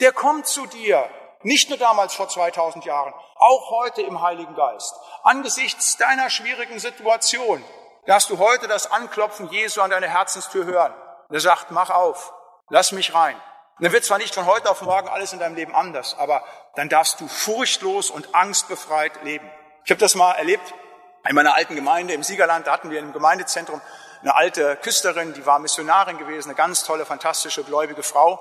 der 0.00 0.12
kommt 0.12 0.46
zu 0.46 0.66
dir. 0.66 1.08
Nicht 1.42 1.68
nur 1.70 1.78
damals 1.78 2.14
vor 2.14 2.28
2000 2.28 2.84
Jahren, 2.84 3.14
auch 3.36 3.70
heute 3.70 4.02
im 4.02 4.20
Heiligen 4.20 4.54
Geist. 4.54 4.94
Angesichts 5.22 5.96
deiner 5.96 6.28
schwierigen 6.28 6.78
Situation 6.78 7.64
darfst 8.06 8.28
du 8.28 8.38
heute 8.38 8.68
das 8.68 8.90
Anklopfen 8.90 9.48
Jesu 9.50 9.80
an 9.80 9.90
deine 9.90 10.08
Herzenstür 10.08 10.66
hören. 10.66 10.92
Er 11.30 11.40
sagt, 11.40 11.70
mach 11.70 11.90
auf, 11.90 12.32
lass 12.68 12.92
mich 12.92 13.14
rein. 13.14 13.40
Und 13.80 13.84
dann 13.84 13.92
wird 13.94 14.04
zwar 14.04 14.18
nicht 14.18 14.34
von 14.34 14.44
heute 14.44 14.68
auf 14.70 14.82
morgen 14.82 15.08
alles 15.08 15.32
in 15.32 15.38
deinem 15.38 15.54
Leben 15.54 15.74
anders, 15.74 16.14
aber 16.18 16.44
dann 16.74 16.90
darfst 16.90 17.18
du 17.18 17.26
furchtlos 17.26 18.10
und 18.10 18.34
angstbefreit 18.34 19.24
leben. 19.24 19.50
Ich 19.86 19.90
habe 19.90 19.98
das 19.98 20.14
mal 20.14 20.32
erlebt 20.32 20.74
in 21.26 21.34
meiner 21.34 21.54
alten 21.54 21.76
Gemeinde 21.76 22.12
im 22.12 22.22
Siegerland. 22.22 22.66
Da 22.66 22.72
hatten 22.72 22.90
wir 22.90 22.98
im 22.98 23.14
Gemeindezentrum 23.14 23.80
eine 24.20 24.36
alte 24.36 24.76
Küsterin, 24.76 25.32
die 25.32 25.46
war 25.46 25.58
Missionarin 25.60 26.18
gewesen, 26.18 26.50
eine 26.50 26.56
ganz 26.56 26.84
tolle, 26.84 27.06
fantastische, 27.06 27.64
gläubige 27.64 28.02
Frau. 28.02 28.38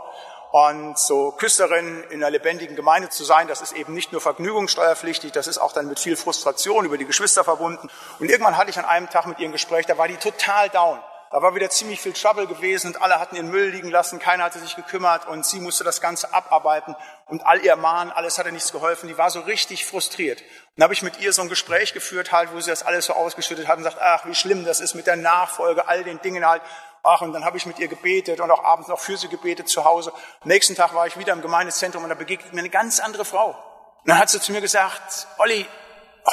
Und 0.51 0.99
so 0.99 1.31
Küsterin 1.31 2.03
in 2.09 2.21
einer 2.21 2.31
lebendigen 2.31 2.75
Gemeinde 2.75 3.07
zu 3.07 3.23
sein, 3.23 3.47
das 3.47 3.61
ist 3.61 3.71
eben 3.71 3.93
nicht 3.93 4.11
nur 4.11 4.19
vergnügungssteuerpflichtig, 4.19 5.31
das 5.31 5.47
ist 5.47 5.57
auch 5.57 5.71
dann 5.71 5.87
mit 5.87 5.99
viel 5.99 6.17
Frustration 6.17 6.83
über 6.83 6.97
die 6.97 7.05
Geschwister 7.05 7.45
verbunden. 7.45 7.89
Und 8.19 8.29
irgendwann 8.29 8.57
hatte 8.57 8.71
ich 8.71 8.77
an 8.77 8.83
einem 8.83 9.09
Tag 9.09 9.25
mit 9.25 9.39
ihr 9.39 9.47
ein 9.47 9.53
Gespräch, 9.53 9.85
da 9.85 9.97
war 9.97 10.09
die 10.09 10.17
total 10.17 10.67
down. 10.67 10.99
Da 11.31 11.43
war 11.43 11.53
wieder 11.53 11.69
ziemlich 11.69 12.01
viel 12.01 12.13
Trouble 12.13 12.47
gewesen 12.47 12.87
und 12.87 13.01
alle 13.01 13.19
hatten 13.19 13.35
ihren 13.35 13.51
Müll 13.51 13.69
liegen 13.69 13.91
lassen, 13.91 14.17
keiner 14.17 14.45
hatte 14.45 14.57
sich 14.57 14.75
gekümmert 14.75 15.27
und 15.27 15.45
sie 15.45 15.59
musste 15.59 15.83
das 15.83 16.01
Ganze 16.01 16.33
abarbeiten 16.33 16.95
und 17.27 17.45
all 17.45 17.63
ihr 17.63 17.75
Mahnen, 17.75 18.11
alles 18.11 18.39
hatte 18.39 18.51
nichts 18.51 18.71
geholfen. 18.71 19.07
Die 19.07 19.17
war 19.17 19.29
so 19.29 19.41
richtig 19.41 19.85
frustriert. 19.85 20.41
Dann 20.75 20.83
habe 20.83 20.93
ich 20.93 21.03
mit 21.03 21.19
ihr 21.19 21.31
so 21.31 21.43
ein 21.43 21.49
Gespräch 21.49 21.93
geführt, 21.93 22.31
halt, 22.31 22.51
wo 22.51 22.59
sie 22.59 22.71
das 22.71 22.81
alles 22.81 23.05
so 23.05 23.13
ausgeschüttet 23.13 23.67
hat 23.67 23.77
und 23.77 23.83
sagt, 23.83 23.99
ach, 24.01 24.25
wie 24.25 24.33
schlimm 24.33 24.65
das 24.65 24.79
ist 24.79 24.95
mit 24.95 25.05
der 25.05 25.17
Nachfolge, 25.17 25.87
all 25.87 26.03
den 26.03 26.19
Dingen 26.21 26.47
halt. 26.47 26.63
Ach, 27.03 27.21
und 27.21 27.31
dann 27.31 27.45
habe 27.45 27.57
ich 27.57 27.67
mit 27.67 27.77
ihr 27.77 27.87
gebetet 27.87 28.39
und 28.39 28.49
auch 28.49 28.63
abends 28.63 28.89
noch 28.89 28.99
für 28.99 29.15
sie 29.15 29.29
gebetet 29.29 29.69
zu 29.69 29.85
Hause. 29.85 30.11
Am 30.41 30.47
nächsten 30.47 30.75
Tag 30.75 30.95
war 30.95 31.05
ich 31.05 31.17
wieder 31.17 31.33
im 31.33 31.41
Gemeindezentrum 31.41 32.03
und 32.03 32.09
da 32.09 32.15
begegnet 32.15 32.53
mir 32.53 32.59
eine 32.59 32.69
ganz 32.69 32.99
andere 32.99 33.23
Frau. 33.23 33.49
Und 33.49 34.09
dann 34.09 34.17
hat 34.17 34.29
sie 34.29 34.41
zu 34.41 34.51
mir 34.51 34.61
gesagt, 34.61 35.27
Olli, 35.37 35.67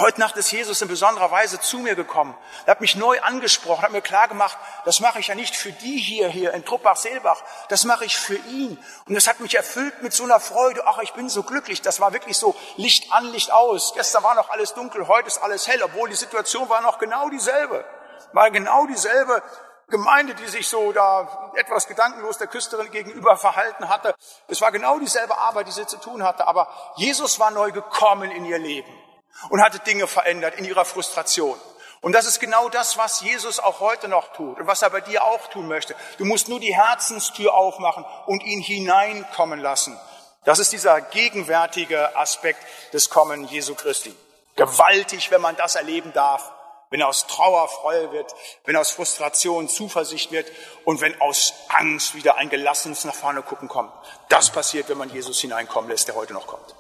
heute 0.00 0.20
Nacht 0.20 0.36
ist 0.36 0.50
Jesus 0.50 0.82
in 0.82 0.88
besonderer 0.88 1.30
Weise 1.30 1.60
zu 1.60 1.78
mir 1.78 1.94
gekommen. 1.94 2.36
Er 2.64 2.72
hat 2.72 2.80
mich 2.80 2.96
neu 2.96 3.20
angesprochen, 3.20 3.82
hat 3.82 3.92
mir 3.92 4.02
klar 4.02 4.28
gemacht, 4.28 4.58
das 4.84 5.00
mache 5.00 5.20
ich 5.20 5.28
ja 5.28 5.34
nicht 5.34 5.54
für 5.54 5.72
die 5.72 5.96
hier, 5.98 6.28
hier 6.28 6.52
in 6.54 6.64
Truppach-Seelbach, 6.64 7.42
das 7.68 7.84
mache 7.84 8.04
ich 8.04 8.16
für 8.16 8.36
ihn. 8.36 8.82
Und 9.06 9.14
das 9.14 9.26
hat 9.26 9.40
mich 9.40 9.54
erfüllt 9.54 10.02
mit 10.02 10.12
so 10.12 10.24
einer 10.24 10.40
Freude. 10.40 10.82
Ach, 10.86 10.98
ich 10.98 11.12
bin 11.12 11.28
so 11.28 11.42
glücklich. 11.42 11.82
Das 11.82 12.00
war 12.00 12.12
wirklich 12.12 12.36
so 12.36 12.54
Licht 12.76 13.12
an, 13.12 13.26
Licht 13.26 13.52
aus. 13.52 13.92
Gestern 13.94 14.22
war 14.22 14.34
noch 14.34 14.50
alles 14.50 14.74
dunkel, 14.74 15.08
heute 15.08 15.28
ist 15.28 15.38
alles 15.38 15.68
hell, 15.68 15.82
obwohl 15.82 16.08
die 16.08 16.16
Situation 16.16 16.68
war 16.68 16.80
noch 16.80 16.98
genau 16.98 17.28
dieselbe. 17.28 17.84
War 18.32 18.50
genau 18.50 18.86
dieselbe 18.86 19.42
Gemeinde, 19.88 20.34
die 20.34 20.48
sich 20.48 20.66
so 20.66 20.92
da 20.92 21.52
etwas 21.54 21.86
gedankenlos 21.86 22.38
der 22.38 22.48
Küsterin 22.48 22.90
gegenüber 22.90 23.36
verhalten 23.36 23.88
hatte. 23.88 24.14
Es 24.48 24.60
war 24.60 24.72
genau 24.72 24.98
dieselbe 24.98 25.38
Arbeit, 25.38 25.68
die 25.68 25.72
sie 25.72 25.86
zu 25.86 25.98
tun 25.98 26.24
hatte. 26.24 26.48
Aber 26.48 26.68
Jesus 26.96 27.38
war 27.38 27.50
neu 27.50 27.70
gekommen 27.70 28.30
in 28.32 28.44
ihr 28.46 28.58
Leben 28.58 29.05
und 29.50 29.62
hatte 29.62 29.78
Dinge 29.80 30.06
verändert 30.06 30.54
in 30.56 30.64
ihrer 30.64 30.84
Frustration. 30.84 31.58
Und 32.00 32.12
das 32.12 32.26
ist 32.26 32.40
genau 32.40 32.68
das, 32.68 32.98
was 32.98 33.20
Jesus 33.20 33.58
auch 33.58 33.80
heute 33.80 34.08
noch 34.08 34.32
tut 34.32 34.60
und 34.60 34.66
was 34.66 34.82
er 34.82 34.90
bei 34.90 35.00
dir 35.00 35.24
auch 35.24 35.48
tun 35.48 35.66
möchte. 35.66 35.94
Du 36.18 36.24
musst 36.24 36.48
nur 36.48 36.60
die 36.60 36.74
Herzenstür 36.74 37.54
aufmachen 37.54 38.04
und 38.26 38.42
ihn 38.44 38.60
hineinkommen 38.60 39.60
lassen. 39.60 39.98
Das 40.44 40.58
ist 40.58 40.72
dieser 40.72 41.00
gegenwärtige 41.00 42.16
Aspekt 42.16 42.60
des 42.92 43.10
Kommen 43.10 43.46
Jesu 43.48 43.74
Christi. 43.74 44.14
Gewaltig, 44.54 45.30
wenn 45.30 45.40
man 45.40 45.56
das 45.56 45.74
erleben 45.74 46.12
darf 46.12 46.52
wenn 46.90 47.02
aus 47.02 47.26
Trauer 47.26 47.68
Freude 47.68 48.12
wird, 48.12 48.34
wenn 48.64 48.76
aus 48.76 48.90
Frustration 48.90 49.68
Zuversicht 49.68 50.30
wird 50.30 50.50
und 50.84 51.00
wenn 51.00 51.20
aus 51.20 51.52
Angst 51.68 52.14
wieder 52.14 52.36
ein 52.36 52.48
gelassenes 52.48 53.04
nach 53.04 53.14
vorne 53.14 53.42
gucken 53.42 53.68
kommt. 53.68 53.92
Das 54.28 54.50
passiert, 54.50 54.88
wenn 54.88 54.98
man 54.98 55.10
Jesus 55.10 55.40
hineinkommen 55.40 55.90
lässt, 55.90 56.08
der 56.08 56.14
heute 56.14 56.32
noch 56.32 56.46
kommt. 56.46 56.74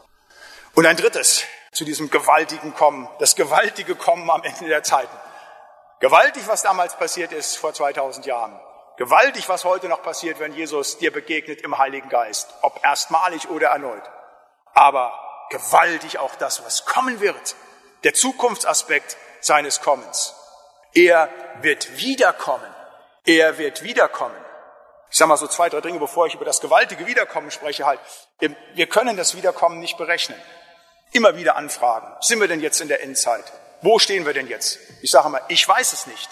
Und 0.74 0.86
ein 0.86 0.96
drittes 0.96 1.42
zu 1.76 1.84
diesem 1.84 2.10
gewaltigen 2.10 2.74
Kommen, 2.74 3.06
das 3.18 3.36
gewaltige 3.36 3.96
Kommen 3.96 4.30
am 4.30 4.42
Ende 4.42 4.66
der 4.66 4.82
Zeiten. 4.82 5.14
Gewaltig, 6.00 6.48
was 6.48 6.62
damals 6.62 6.96
passiert 6.96 7.32
ist 7.32 7.58
vor 7.58 7.74
2000 7.74 8.24
Jahren. 8.24 8.58
Gewaltig, 8.96 9.46
was 9.50 9.66
heute 9.66 9.88
noch 9.88 10.02
passiert, 10.02 10.40
wenn 10.40 10.54
Jesus 10.54 10.96
dir 10.96 11.12
begegnet 11.12 11.60
im 11.60 11.76
Heiligen 11.76 12.08
Geist, 12.08 12.48
ob 12.62 12.82
erstmalig 12.82 13.50
oder 13.50 13.68
erneut. 13.68 14.02
Aber 14.72 15.12
gewaltig 15.50 16.18
auch 16.18 16.34
das, 16.36 16.64
was 16.64 16.86
kommen 16.86 17.20
wird. 17.20 17.56
Der 18.04 18.14
Zukunftsaspekt, 18.14 19.18
seines 19.40 19.82
Kommens. 19.82 20.34
Er 20.94 21.28
wird 21.60 21.98
wiederkommen. 21.98 22.74
Er 23.26 23.58
wird 23.58 23.82
wiederkommen. 23.82 24.36
Ich 25.10 25.18
sage 25.18 25.28
mal 25.28 25.36
so 25.36 25.46
zwei, 25.46 25.68
drei 25.68 25.82
Dinge, 25.82 25.98
bevor 25.98 26.26
ich 26.26 26.34
über 26.34 26.46
das 26.46 26.60
gewaltige 26.60 27.06
Wiederkommen 27.06 27.50
spreche, 27.50 27.84
halt. 27.84 28.00
Wir 28.74 28.86
können 28.86 29.16
das 29.16 29.36
Wiederkommen 29.36 29.78
nicht 29.78 29.98
berechnen. 29.98 30.40
Immer 31.12 31.36
wieder 31.36 31.56
anfragen. 31.56 32.08
Sind 32.20 32.40
wir 32.40 32.48
denn 32.48 32.60
jetzt 32.60 32.80
in 32.80 32.88
der 32.88 33.02
Endzeit? 33.02 33.44
Wo 33.82 33.98
stehen 33.98 34.26
wir 34.26 34.34
denn 34.34 34.48
jetzt? 34.48 34.78
Ich 35.02 35.10
sage 35.10 35.28
mal, 35.28 35.42
ich 35.48 35.66
weiß 35.66 35.92
es 35.92 36.06
nicht. 36.06 36.28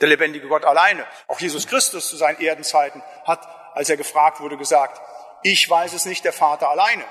Der 0.00 0.08
lebendige 0.08 0.48
Gott 0.48 0.64
alleine, 0.64 1.06
auch 1.28 1.38
Jesus 1.38 1.66
Christus 1.66 2.08
zu 2.08 2.16
seinen 2.16 2.40
Erdenzeiten, 2.40 3.02
hat, 3.24 3.46
als 3.74 3.88
er 3.88 3.96
gefragt 3.96 4.40
wurde, 4.40 4.56
gesagt, 4.56 5.00
ich 5.42 5.68
weiß 5.68 5.92
es 5.92 6.06
nicht, 6.06 6.24
der 6.24 6.32
Vater 6.32 6.68
alleine. 6.68 7.04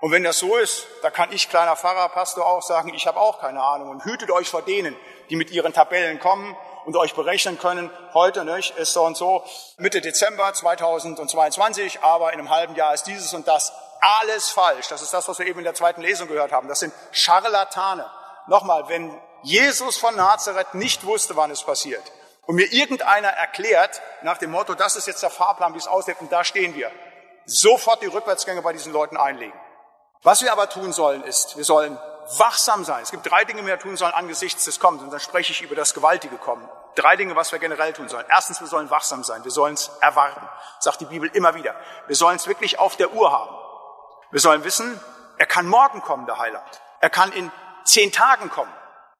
Und 0.00 0.12
wenn 0.12 0.24
das 0.24 0.38
so 0.38 0.56
ist, 0.56 0.86
da 1.02 1.10
kann 1.10 1.32
ich, 1.32 1.50
kleiner 1.50 1.76
Pfarrer, 1.76 2.08
Pastor, 2.08 2.46
auch 2.46 2.62
sagen, 2.62 2.94
ich 2.94 3.06
habe 3.06 3.20
auch 3.20 3.40
keine 3.40 3.62
Ahnung. 3.62 3.90
Und 3.90 4.04
hütet 4.04 4.30
euch 4.30 4.48
vor 4.48 4.62
denen, 4.62 4.96
die 5.28 5.36
mit 5.36 5.50
ihren 5.50 5.72
Tabellen 5.72 6.18
kommen 6.18 6.56
und 6.86 6.96
euch 6.96 7.14
berechnen 7.14 7.58
können, 7.58 7.90
heute 8.14 8.44
nicht, 8.44 8.76
ist 8.76 8.94
so 8.94 9.04
und 9.04 9.16
so, 9.16 9.44
Mitte 9.76 10.00
Dezember 10.00 10.52
2022, 10.52 12.00
aber 12.00 12.32
in 12.32 12.38
einem 12.38 12.50
halben 12.50 12.74
Jahr 12.74 12.94
ist 12.94 13.06
dieses 13.06 13.34
und 13.34 13.46
das. 13.46 13.72
Alles 14.00 14.50
falsch. 14.50 14.88
Das 14.88 15.02
ist 15.02 15.12
das, 15.12 15.28
was 15.28 15.38
wir 15.38 15.46
eben 15.46 15.58
in 15.58 15.64
der 15.64 15.74
zweiten 15.74 16.00
Lesung 16.00 16.28
gehört 16.28 16.52
haben. 16.52 16.68
Das 16.68 16.80
sind 16.80 16.92
Scharlatane. 17.12 18.10
Nochmal, 18.46 18.88
wenn 18.88 19.18
Jesus 19.42 19.96
von 19.96 20.16
Nazareth 20.16 20.74
nicht 20.74 21.04
wusste, 21.04 21.36
wann 21.36 21.50
es 21.50 21.62
passiert, 21.62 22.02
und 22.46 22.56
mir 22.56 22.72
irgendeiner 22.72 23.28
erklärt, 23.28 24.02
nach 24.22 24.38
dem 24.38 24.50
Motto, 24.50 24.74
das 24.74 24.96
ist 24.96 25.06
jetzt 25.06 25.22
der 25.22 25.30
Fahrplan, 25.30 25.74
wie 25.74 25.78
es 25.78 25.86
aussieht, 25.86 26.16
und 26.20 26.32
da 26.32 26.42
stehen 26.42 26.74
wir, 26.74 26.90
sofort 27.44 28.02
die 28.02 28.06
Rückwärtsgänge 28.06 28.62
bei 28.62 28.72
diesen 28.72 28.92
Leuten 28.92 29.16
einlegen. 29.16 29.58
Was 30.22 30.42
wir 30.42 30.52
aber 30.52 30.68
tun 30.68 30.92
sollen, 30.92 31.22
ist, 31.22 31.56
wir 31.56 31.64
sollen 31.64 31.98
wachsam 32.38 32.84
sein. 32.84 33.02
Es 33.02 33.10
gibt 33.10 33.28
drei 33.30 33.44
Dinge, 33.44 33.62
die 33.62 33.66
wir 33.66 33.78
tun 33.78 33.96
sollen 33.96 34.12
angesichts 34.12 34.64
des 34.64 34.78
Kommens. 34.78 35.02
Und 35.02 35.10
dann 35.10 35.20
spreche 35.20 35.52
ich 35.52 35.62
über 35.62 35.74
das 35.74 35.94
gewaltige 35.94 36.36
Kommen. 36.36 36.68
Drei 36.94 37.16
Dinge, 37.16 37.36
was 37.36 37.52
wir 37.52 37.58
generell 37.58 37.92
tun 37.92 38.08
sollen. 38.08 38.26
Erstens, 38.28 38.60
wir 38.60 38.66
sollen 38.66 38.90
wachsam 38.90 39.24
sein. 39.24 39.44
Wir 39.44 39.50
sollen 39.50 39.74
es 39.74 39.90
erwarten. 40.00 40.46
Sagt 40.80 41.00
die 41.00 41.06
Bibel 41.06 41.30
immer 41.32 41.54
wieder. 41.54 41.74
Wir 42.06 42.16
sollen 42.16 42.36
es 42.36 42.46
wirklich 42.46 42.78
auf 42.78 42.96
der 42.96 43.12
Uhr 43.12 43.32
haben. 43.32 43.56
Wir 44.30 44.40
sollen 44.40 44.62
wissen, 44.64 45.00
er 45.38 45.46
kann 45.46 45.66
morgen 45.66 46.02
kommen, 46.02 46.26
der 46.26 46.38
Heiland. 46.38 46.80
Er 47.00 47.10
kann 47.10 47.32
in 47.32 47.50
zehn 47.84 48.12
Tagen 48.12 48.50
kommen. 48.50 48.72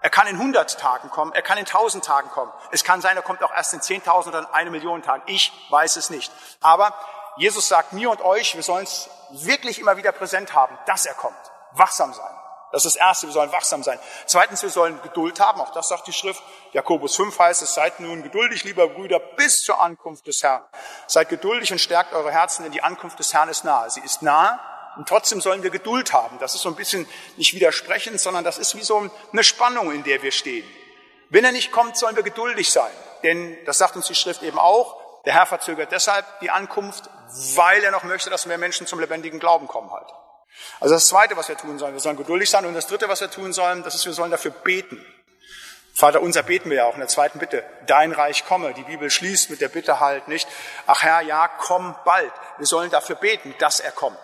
Er 0.03 0.11
kann 0.11 0.27
in 0.27 0.39
hundert 0.39 0.79
Tagen 0.79 1.11
kommen. 1.11 1.33
Er 1.33 1.43
kann 1.43 1.59
in 1.59 1.67
tausend 1.67 2.05
Tagen 2.05 2.31
kommen. 2.31 2.53
Es 2.71 2.85
kann 2.85 3.01
sein, 3.01 3.17
er 3.17 3.23
kommt 3.23 3.43
auch 3.43 3.53
erst 3.53 3.75
in 3.75 3.83
zehntausend 3.83 4.35
oder 4.35 4.47
in 4.47 4.55
eine 4.55 4.71
Million 4.71 5.03
Tagen. 5.03 5.23
Ich 5.27 5.53
weiß 5.71 5.97
es 5.97 6.11
nicht. 6.11 6.33
Aber 6.61 6.95
Jesus 7.37 7.69
sagt 7.69 7.93
mir 7.93 8.11
und 8.11 8.23
euch, 8.23 8.55
wir 8.55 8.63
sollen 8.63 8.85
es 8.85 9.11
wirklich 9.31 9.79
immer 9.79 9.97
wieder 9.97 10.13
präsent 10.13 10.55
haben, 10.55 10.79
dass 10.87 11.07
er 11.07 11.15
kommt. 11.15 11.37
Wachsam 11.73 12.15
sein. 12.15 12.35
Das 12.73 12.85
ist 12.85 12.95
das 12.95 13.01
Erste, 13.03 13.27
wir 13.27 13.33
sollen 13.33 13.51
wachsam 13.51 13.83
sein. 13.83 13.99
Zweitens, 14.27 14.63
wir 14.63 14.71
sollen 14.71 15.03
Geduld 15.03 15.41
haben, 15.41 15.61
auch 15.61 15.73
das 15.73 15.89
sagt 15.89 16.07
die 16.07 16.13
Schrift. 16.13 16.41
Jakobus 16.73 17.17
5 17.17 17.37
heißt 17.37 17.63
es, 17.63 17.75
seid 17.75 17.99
nun 17.99 18.23
geduldig, 18.23 18.63
lieber 18.63 18.87
Brüder, 18.87 19.19
bis 19.19 19.63
zur 19.63 19.81
Ankunft 19.81 20.29
des 20.29 20.43
Herrn. 20.45 20.63
Seid 21.09 21.29
geduldig 21.29 21.73
und 21.73 21.81
stärkt 21.81 22.13
eure 22.13 22.31
Herzen, 22.31 22.63
denn 22.63 22.71
die 22.71 22.83
Ankunft 22.83 23.19
des 23.19 23.35
Herrn 23.35 23.49
ist 23.49 23.65
nahe. 23.65 23.91
Sie 23.91 24.01
ist 24.01 24.23
nahe 24.23 24.61
und 24.97 25.09
trotzdem 25.09 25.41
sollen 25.41 25.63
wir 25.63 25.71
Geduld 25.71 26.13
haben. 26.13 26.39
Das 26.39 26.55
ist 26.55 26.63
so 26.63 26.69
ein 26.69 26.75
bisschen 26.75 27.09
nicht 27.37 27.55
widersprechend, 27.55 28.21
sondern 28.21 28.45
das 28.45 28.59
ist 28.59 28.75
wie 28.77 28.83
so 28.83 29.11
eine 29.33 29.45
Spannung, 29.45 29.93
in 29.93 30.03
der 30.05 30.23
wir 30.23 30.33
stehen. 30.33 30.69
Wenn 31.29 31.45
er 31.45 31.53
nicht 31.53 31.71
kommt, 31.73 31.97
sollen 31.97 32.17
wir 32.17 32.23
geduldig 32.23 32.71
sein. 32.71 32.91
Denn, 33.23 33.57
das 33.65 33.79
sagt 33.79 33.97
uns 33.97 34.07
die 34.07 34.15
Schrift 34.15 34.43
eben 34.43 34.59
auch, 34.59 35.01
der 35.25 35.35
Herr 35.35 35.47
verzögert 35.47 35.93
deshalb 35.93 36.25
die 36.41 36.51
Ankunft, 36.51 37.09
weil 37.55 37.85
er 37.85 37.91
noch 37.91 38.05
möchte, 38.05 38.31
dass 38.31 38.47
mehr 38.47 38.59
Menschen 38.59 38.87
zum 38.87 38.99
lebendigen 38.99 39.39
Glauben 39.39 39.69
kommen 39.69 39.91
halt. 39.93 40.09
Also 40.81 40.95
das 40.95 41.09
Zweite, 41.09 41.37
was 41.37 41.49
wir 41.49 41.57
tun 41.57 41.79
sollen, 41.79 41.93
wir 41.93 42.01
sollen 42.01 42.17
geduldig 42.17 42.51
sein. 42.51 42.67
Und 42.67 42.75
das 42.75 42.87
Dritte, 42.87 43.09
was 43.09 43.21
wir 43.21 43.31
tun 43.31 43.53
sollen, 43.53 43.83
das 43.83 43.95
ist, 43.95 44.07
wir 44.07 44.13
sollen 44.13 44.31
dafür 44.31 44.51
beten. 44.51 45.05
Vater 45.95 46.23
unser 46.23 46.43
beten 46.43 46.71
wir 46.71 46.79
ja 46.79 46.85
auch 46.87 46.95
in 46.95 47.01
der 47.01 47.09
zweiten 47.09 47.39
Bitte. 47.39 47.65
Dein 47.87 48.13
Reich 48.13 48.47
komme. 48.47 48.73
Die 48.75 48.83
Bibel 48.83 49.11
schließt 49.11 49.51
mit 49.51 49.61
der 49.61 49.69
Bitte 49.69 50.01
halt 50.01 50.29
nicht. 50.29 50.49
Ach 50.87 51.03
Herr, 51.03 51.21
ja, 51.21 51.49
komm 51.49 51.95
bald. 52.05 52.33
Wir 52.59 52.67
sollen 52.67 52.91
dafür 52.91 53.17
beten, 53.17 53.55
dass 53.59 53.81
er 53.81 53.93
kommt. 53.93 54.19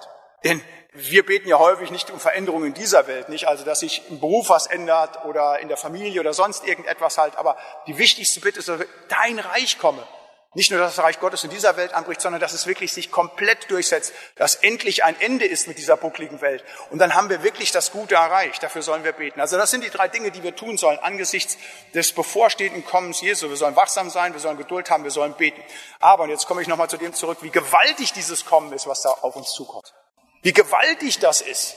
Denn 0.49 0.63
wir 0.93 1.27
beten 1.27 1.49
ja 1.49 1.59
häufig 1.59 1.91
nicht 1.91 2.11
um 2.11 2.19
Veränderungen 2.19 2.69
in 2.69 2.75
dieser 2.75 3.07
Welt, 3.07 3.29
nicht 3.29 3.49
also, 3.49 3.65
dass 3.65 3.81
sich 3.81 4.03
im 4.09 4.19
Beruf 4.19 4.49
was 4.49 4.67
ändert 4.67 5.25
oder 5.27 5.59
in 5.61 5.69
der 5.69 5.77
Familie 5.77 6.21
oder 6.21 6.33
sonst 6.33 6.67
irgendetwas 6.67 7.19
halt. 7.19 7.37
Aber 7.37 7.57
die 7.87 7.99
wichtigste 7.99 8.41
Bitte 8.41 8.61
ist, 8.61 8.69
dass 8.69 8.81
dein 9.09 9.39
Reich 9.39 9.79
komme. 9.79 10.07
Nicht 10.55 10.71
nur, 10.71 10.81
dass 10.81 10.97
das 10.97 11.05
Reich 11.05 11.21
Gottes 11.21 11.45
in 11.45 11.51
dieser 11.51 11.77
Welt 11.77 11.93
anbricht, 11.93 12.23
sondern 12.23 12.41
dass 12.41 12.55
es 12.55 12.67
wirklich 12.67 12.91
sich 12.91 13.11
komplett 13.11 13.71
durchsetzt, 13.71 14.15
dass 14.37 14.55
endlich 14.55 15.05
ein 15.05 15.21
Ende 15.21 15.45
ist 15.45 15.69
mit 15.69 15.77
dieser 15.77 15.99
buckligen 15.99 16.41
Welt. 16.41 16.65
Und 16.89 16.99
dann 16.99 17.15
haben 17.15 17.29
wir 17.29 17.43
wirklich 17.43 17.73
das 17.73 17.93
Gute 17.93 18.15
erreicht. 18.15 18.63
Dafür 18.63 18.81
sollen 18.81 19.05
wir 19.05 19.13
beten. 19.13 19.39
Also 19.39 19.59
das 19.59 19.71
sind 19.71 19.85
die 19.85 19.91
drei 19.91 20.09
Dinge, 20.09 20.31
die 20.31 20.43
wir 20.43 20.57
tun 20.57 20.79
sollen 20.79 20.99
angesichts 21.01 21.59
des 21.93 22.13
bevorstehenden 22.13 22.87
Kommens 22.87 23.21
Jesu. 23.21 23.51
Wir 23.51 23.57
sollen 23.57 23.77
wachsam 23.77 24.09
sein, 24.09 24.33
wir 24.33 24.41
sollen 24.41 24.57
Geduld 24.57 24.89
haben, 24.89 25.05
wir 25.05 25.11
sollen 25.11 25.35
beten. 25.35 25.63
Aber, 26.01 26.23
und 26.23 26.31
jetzt 26.31 26.47
komme 26.47 26.63
ich 26.63 26.69
nochmal 26.69 26.89
zu 26.89 26.97
dem 26.97 27.13
zurück, 27.13 27.39
wie 27.43 27.51
gewaltig 27.51 28.15
dieses 28.15 28.47
Kommen 28.47 28.73
ist, 28.73 28.87
was 28.87 29.03
da 29.03 29.11
auf 29.11 29.37
uns 29.37 29.53
zukommt. 29.53 29.93
Wie 30.43 30.53
gewaltig 30.53 31.19
das 31.19 31.41
ist. 31.41 31.77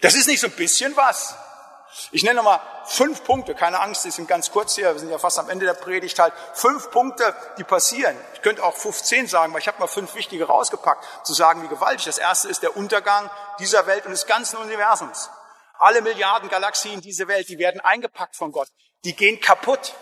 Das 0.00 0.14
ist 0.14 0.26
nicht 0.26 0.40
so 0.40 0.46
ein 0.46 0.52
bisschen 0.52 0.96
was. 0.96 1.34
Ich 2.10 2.22
nenne 2.22 2.36
nochmal 2.36 2.60
fünf 2.84 3.24
Punkte, 3.24 3.54
keine 3.54 3.80
Angst, 3.80 4.04
die 4.04 4.10
sind 4.10 4.28
ganz 4.28 4.50
kurz 4.50 4.74
hier, 4.74 4.92
wir 4.92 4.98
sind 4.98 5.10
ja 5.10 5.18
fast 5.18 5.38
am 5.38 5.48
Ende 5.48 5.64
der 5.64 5.74
Predigt 5.74 6.18
halt. 6.18 6.34
Fünf 6.52 6.90
Punkte, 6.90 7.34
die 7.58 7.64
passieren. 7.64 8.16
Ich 8.34 8.42
könnte 8.42 8.62
auch 8.62 8.74
15 8.74 9.26
sagen, 9.26 9.52
aber 9.52 9.58
ich 9.58 9.68
habe 9.68 9.78
mal 9.78 9.86
fünf 9.86 10.14
wichtige 10.14 10.46
rausgepackt, 10.46 11.04
zu 11.26 11.32
sagen, 11.32 11.62
wie 11.62 11.68
gewaltig. 11.68 12.04
Das 12.04 12.18
erste 12.18 12.48
ist 12.48 12.62
der 12.62 12.76
Untergang 12.76 13.30
dieser 13.58 13.86
Welt 13.86 14.04
und 14.04 14.12
des 14.12 14.26
ganzen 14.26 14.58
Universums. 14.58 15.30
Alle 15.78 16.02
Milliarden 16.02 16.48
Galaxien 16.48 17.00
dieser 17.00 17.28
Welt, 17.28 17.48
die 17.48 17.58
werden 17.58 17.80
eingepackt 17.80 18.36
von 18.36 18.52
Gott. 18.52 18.68
Die 19.04 19.14
gehen 19.14 19.40
kaputt. 19.40 19.94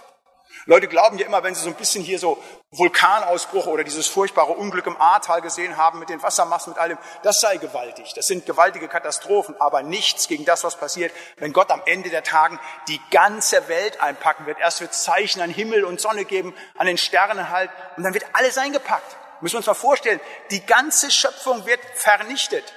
Leute 0.67 0.89
glauben 0.89 1.19
ja 1.19 1.27
immer, 1.27 1.43
wenn 1.43 1.55
sie 1.55 1.63
so 1.63 1.69
ein 1.69 1.75
bisschen 1.75 2.03
hier 2.03 2.19
so 2.19 2.43
Vulkanausbruch 2.71 3.67
oder 3.67 3.85
dieses 3.85 4.07
furchtbare 4.07 4.53
Unglück 4.53 4.87
im 4.87 4.97
Ahrtal 4.97 5.43
gesehen 5.43 5.77
haben 5.77 5.99
mit 5.99 6.09
den 6.09 6.23
Wassermassen, 6.23 6.73
mit 6.73 6.81
allem, 6.81 6.97
das 7.23 7.41
sei 7.41 7.59
gewaltig. 7.59 8.15
Das 8.15 8.27
sind 8.27 8.47
gewaltige 8.47 8.89
Katastrophen, 8.89 9.61
aber 9.61 9.83
nichts 9.83 10.27
gegen 10.27 10.47
das, 10.47 10.65
was 10.65 10.77
passiert, 10.77 11.13
wenn 11.37 11.53
Gott 11.53 11.71
am 11.71 11.83
Ende 11.85 12.09
der 12.09 12.23
Tagen 12.23 12.59
die 12.89 13.01
ganze 13.11 13.69
Welt 13.69 14.01
einpacken 14.01 14.47
wird. 14.47 14.59
Erst 14.59 14.81
wird 14.81 14.95
Zeichen 14.95 15.43
an 15.43 15.51
Himmel 15.51 15.85
und 15.85 16.01
Sonne 16.01 16.25
geben, 16.25 16.55
an 16.79 16.87
den 16.87 16.99
Sternen 16.99 17.51
halt, 17.51 17.71
und 17.97 18.03
dann 18.03 18.15
wird 18.15 18.25
alles 18.33 18.57
eingepackt. 18.57 19.17
Müssen 19.43 19.55
wir 19.55 19.59
uns 19.59 19.67
mal 19.67 19.75
vorstellen, 19.75 20.21
die 20.51 20.65
ganze 20.65 21.11
Schöpfung 21.11 21.67
wird 21.67 21.81
vernichtet. 21.95 22.73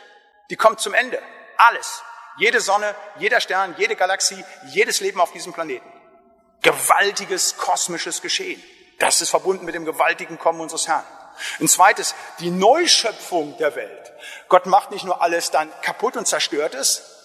Die 0.50 0.58
kommt 0.58 0.82
zum 0.82 0.94
Ende. 0.94 1.22
Alles. 1.56 2.04
Jede 2.38 2.60
Sonne, 2.60 2.94
jeder 3.18 3.40
Stern, 3.40 3.76
jede 3.78 3.96
Galaxie, 3.96 4.44
jedes 4.66 5.00
Leben 5.00 5.22
auf 5.22 5.32
diesem 5.32 5.54
Planeten 5.54 5.97
gewaltiges 6.62 7.58
kosmisches 7.58 8.22
Geschehen. 8.22 8.62
Das 9.00 9.22
ist 9.22 9.30
verbunden 9.30 9.66
mit 9.66 9.76
dem 9.76 9.86
gewaltigen 9.86 10.40
Kommen 10.40 10.60
unseres 10.60 10.88
Herrn. 10.88 11.06
Ein 11.60 11.68
zweites, 11.68 12.16
die 12.40 12.50
Neuschöpfung 12.50 13.58
der 13.58 13.76
Welt. 13.76 14.12
Gott 14.50 14.66
macht 14.66 14.92
nicht 14.92 15.06
nur 15.06 15.22
alles 15.22 15.52
dann 15.52 15.72
kaputt 15.82 16.18
und 16.18 16.28
zerstört 16.28 16.74
es, 16.74 17.17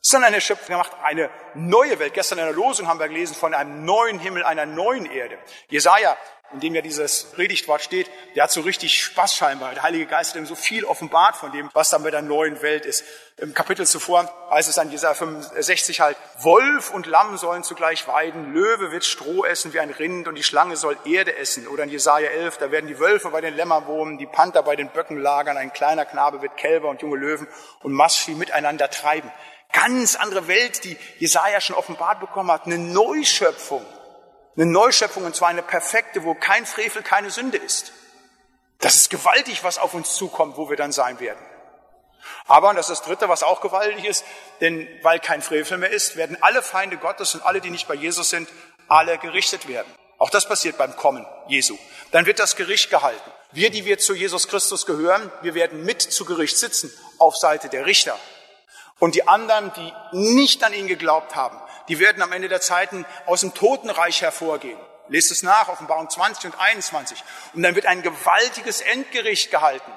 sondern 0.00 0.34
er 0.34 0.40
schöpft, 0.40 0.70
er 0.70 0.78
macht 0.78 0.92
eine 1.02 1.30
neue 1.54 1.98
Welt. 1.98 2.14
Gestern 2.14 2.38
in 2.38 2.44
der 2.44 2.54
Losung 2.54 2.88
haben 2.88 3.00
wir 3.00 3.08
gelesen 3.08 3.34
von 3.34 3.54
einem 3.54 3.84
neuen 3.84 4.18
Himmel, 4.18 4.44
einer 4.44 4.66
neuen 4.66 5.06
Erde. 5.06 5.38
Jesaja 5.68 6.16
in 6.52 6.60
dem 6.60 6.74
ja 6.74 6.80
dieses 6.80 7.24
Predigtwort 7.24 7.82
steht, 7.82 8.10
der 8.34 8.44
hat 8.44 8.50
so 8.50 8.62
richtig 8.62 9.02
Spaß 9.02 9.34
scheinbar. 9.34 9.74
Der 9.74 9.82
Heilige 9.82 10.06
Geist 10.06 10.30
hat 10.30 10.40
ihm 10.40 10.46
so 10.46 10.54
viel 10.54 10.84
offenbart 10.84 11.36
von 11.36 11.52
dem, 11.52 11.68
was 11.74 11.90
dann 11.90 12.02
bei 12.02 12.10
der 12.10 12.22
neuen 12.22 12.62
Welt 12.62 12.86
ist. 12.86 13.04
Im 13.36 13.52
Kapitel 13.52 13.86
zuvor 13.86 14.32
heißt 14.50 14.68
es 14.68 14.78
an 14.78 14.90
Jesaja 14.90 15.14
65 15.14 16.00
halt, 16.00 16.16
Wolf 16.38 16.90
und 16.90 17.06
Lamm 17.06 17.36
sollen 17.36 17.64
zugleich 17.64 18.08
weiden, 18.08 18.54
Löwe 18.54 18.90
wird 18.92 19.04
Stroh 19.04 19.44
essen 19.44 19.74
wie 19.74 19.80
ein 19.80 19.90
Rind 19.90 20.26
und 20.26 20.36
die 20.36 20.42
Schlange 20.42 20.76
soll 20.76 20.96
Erde 21.04 21.36
essen. 21.36 21.68
Oder 21.68 21.84
in 21.84 21.90
Jesaja 21.90 22.30
11, 22.30 22.56
da 22.56 22.70
werden 22.70 22.86
die 22.86 22.98
Wölfe 22.98 23.28
bei 23.28 23.42
den 23.42 23.54
Lämmern 23.54 23.86
wohnen, 23.86 24.16
die 24.16 24.26
Panther 24.26 24.62
bei 24.62 24.74
den 24.74 24.88
Böcken 24.88 25.18
lagern, 25.18 25.58
ein 25.58 25.72
kleiner 25.72 26.06
Knabe 26.06 26.40
wird 26.40 26.56
Kälber 26.56 26.88
und 26.88 27.02
junge 27.02 27.18
Löwen 27.18 27.46
und 27.82 27.92
Mastvieh 27.92 28.34
miteinander 28.34 28.88
treiben. 28.88 29.30
Ganz 29.72 30.16
andere 30.16 30.48
Welt, 30.48 30.84
die 30.84 30.96
Jesaja 31.18 31.60
schon 31.60 31.76
offenbart 31.76 32.20
bekommen 32.20 32.50
hat, 32.50 32.66
eine 32.66 32.78
Neuschöpfung. 32.78 33.84
Eine 34.56 34.66
Neuschöpfung 34.66 35.24
und 35.24 35.36
zwar 35.36 35.48
eine 35.48 35.62
perfekte, 35.62 36.24
wo 36.24 36.34
kein 36.34 36.66
Frevel, 36.66 37.02
keine 37.02 37.30
Sünde 37.30 37.58
ist. 37.58 37.92
Das 38.78 38.96
ist 38.96 39.10
gewaltig, 39.10 39.64
was 39.64 39.78
auf 39.78 39.94
uns 39.94 40.14
zukommt, 40.14 40.56
wo 40.56 40.70
wir 40.70 40.76
dann 40.76 40.92
sein 40.92 41.20
werden. 41.20 41.44
Aber, 42.46 42.70
und 42.70 42.76
das 42.76 42.90
ist 42.90 43.00
das 43.00 43.06
Dritte, 43.06 43.28
was 43.28 43.42
auch 43.42 43.60
gewaltig 43.60 44.04
ist, 44.04 44.24
denn 44.60 44.88
weil 45.02 45.20
kein 45.20 45.42
Frevel 45.42 45.78
mehr 45.78 45.90
ist, 45.90 46.16
werden 46.16 46.36
alle 46.40 46.62
Feinde 46.62 46.96
Gottes 46.96 47.34
und 47.34 47.42
alle, 47.42 47.60
die 47.60 47.70
nicht 47.70 47.88
bei 47.88 47.94
Jesus 47.94 48.30
sind, 48.30 48.48
alle 48.88 49.18
gerichtet 49.18 49.68
werden. 49.68 49.92
Auch 50.18 50.30
das 50.30 50.48
passiert 50.48 50.78
beim 50.78 50.96
Kommen 50.96 51.26
Jesu. 51.46 51.78
Dann 52.10 52.26
wird 52.26 52.38
das 52.38 52.56
Gericht 52.56 52.90
gehalten. 52.90 53.30
Wir, 53.52 53.70
die 53.70 53.84
wir 53.84 53.98
zu 53.98 54.14
Jesus 54.14 54.48
Christus 54.48 54.84
gehören, 54.84 55.30
wir 55.42 55.54
werden 55.54 55.84
mit 55.84 56.02
zu 56.02 56.24
Gericht 56.24 56.58
sitzen, 56.58 56.92
auf 57.18 57.36
Seite 57.36 57.68
der 57.68 57.86
Richter. 57.86 58.18
Und 58.98 59.14
die 59.14 59.28
anderen, 59.28 59.72
die 59.74 59.92
nicht 60.12 60.64
an 60.64 60.72
ihn 60.72 60.86
geglaubt 60.86 61.36
haben, 61.36 61.58
die 61.88 61.98
werden 61.98 62.22
am 62.22 62.32
Ende 62.32 62.48
der 62.48 62.60
Zeiten 62.60 63.06
aus 63.26 63.40
dem 63.40 63.54
Totenreich 63.54 64.22
hervorgehen. 64.22 64.78
Lest 65.08 65.30
es 65.30 65.42
nach, 65.42 65.68
Offenbarung 65.68 66.10
20 66.10 66.52
und 66.52 66.60
21. 66.60 67.22
Und 67.54 67.62
dann 67.62 67.74
wird 67.74 67.86
ein 67.86 68.02
gewaltiges 68.02 68.80
Endgericht 68.80 69.50
gehalten. 69.50 69.90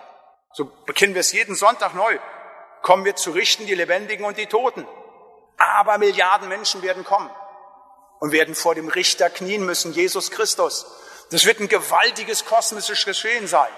So 0.53 0.65
bekennen 0.85 1.13
wir 1.15 1.21
es 1.21 1.31
jeden 1.31 1.55
Sonntag 1.55 1.95
neu. 1.95 2.17
Kommen 2.81 3.05
wir 3.05 3.15
zu 3.15 3.31
richten 3.31 3.65
die 3.65 3.75
Lebendigen 3.75 4.25
und 4.25 4.37
die 4.37 4.47
Toten. 4.47 4.87
Aber 5.57 5.97
Milliarden 5.97 6.47
Menschen 6.47 6.81
werden 6.81 7.03
kommen 7.03 7.29
und 8.19 8.31
werden 8.31 8.55
vor 8.55 8.75
dem 8.75 8.87
Richter 8.87 9.29
knien 9.29 9.65
müssen, 9.65 9.93
Jesus 9.93 10.31
Christus. 10.31 10.85
Das 11.31 11.45
wird 11.45 11.59
ein 11.59 11.67
gewaltiges 11.67 12.45
kosmisches 12.45 13.05
Geschehen 13.05 13.47
sein. 13.47 13.71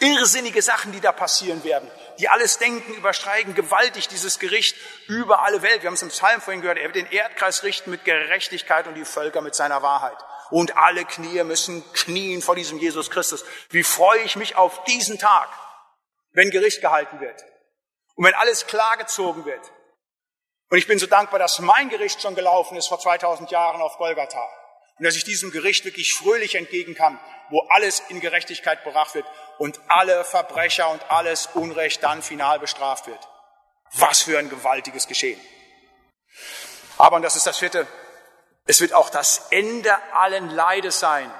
Irrsinnige 0.00 0.62
Sachen, 0.62 0.92
die 0.92 1.00
da 1.00 1.12
passieren 1.12 1.62
werden, 1.64 1.88
die 2.18 2.28
alles 2.28 2.58
Denken 2.58 2.94
übersteigen, 2.94 3.54
gewaltig 3.54 4.08
dieses 4.08 4.38
Gericht 4.38 4.76
über 5.06 5.42
alle 5.42 5.62
Welt. 5.62 5.82
Wir 5.82 5.88
haben 5.88 5.94
es 5.94 6.02
im 6.02 6.08
Psalm 6.08 6.40
vorhin 6.40 6.60
gehört, 6.60 6.78
er 6.78 6.84
wird 6.84 6.96
den 6.96 7.10
Erdkreis 7.10 7.62
richten 7.62 7.90
mit 7.90 8.04
Gerechtigkeit 8.04 8.86
und 8.88 8.94
die 8.94 9.04
Völker 9.04 9.42
mit 9.42 9.54
seiner 9.54 9.82
Wahrheit. 9.82 10.16
Und 10.50 10.76
alle 10.76 11.04
Knie 11.04 11.42
müssen 11.44 11.84
knien 11.92 12.42
vor 12.42 12.56
diesem 12.56 12.78
Jesus 12.78 13.10
Christus. 13.10 13.44
Wie 13.70 13.84
freue 13.84 14.20
ich 14.20 14.36
mich 14.36 14.56
auf 14.56 14.84
diesen 14.84 15.18
Tag, 15.18 15.48
wenn 16.32 16.50
Gericht 16.50 16.80
gehalten 16.80 17.20
wird 17.20 17.42
und 18.16 18.24
wenn 18.24 18.34
alles 18.34 18.66
klargezogen 18.66 19.44
wird. 19.44 19.72
Und 20.70 20.78
ich 20.78 20.86
bin 20.86 20.98
so 20.98 21.06
dankbar, 21.06 21.38
dass 21.38 21.58
mein 21.58 21.90
Gericht 21.90 22.20
schon 22.22 22.34
gelaufen 22.34 22.76
ist 22.76 22.88
vor 22.88 22.98
2000 22.98 23.50
Jahren 23.50 23.80
auf 23.82 23.98
Golgatha 23.98 24.48
und 24.98 25.04
dass 25.04 25.16
ich 25.16 25.24
diesem 25.24 25.50
Gericht 25.50 25.84
wirklich 25.84 26.14
fröhlich 26.14 26.54
entgegen 26.54 26.94
kann, 26.94 27.18
wo 27.50 27.60
alles 27.70 28.00
in 28.08 28.20
Gerechtigkeit 28.20 28.84
bebracht 28.84 29.14
wird 29.14 29.26
und 29.58 29.80
alle 29.88 30.24
Verbrecher 30.24 30.90
und 30.90 31.10
alles 31.10 31.48
Unrecht 31.54 32.02
dann 32.02 32.22
final 32.22 32.58
bestraft 32.58 33.06
wird. 33.06 33.28
Was 33.92 34.22
für 34.22 34.38
ein 34.38 34.48
gewaltiges 34.48 35.06
Geschehen. 35.06 35.40
Aber, 36.98 37.16
und 37.16 37.22
das 37.22 37.36
ist 37.36 37.46
das 37.46 37.58
vierte, 37.58 37.86
es 38.64 38.80
wird 38.80 38.94
auch 38.94 39.10
das 39.10 39.48
Ende 39.50 39.92
allen 40.12 40.48
Leides 40.50 41.00
sein, 41.00 41.30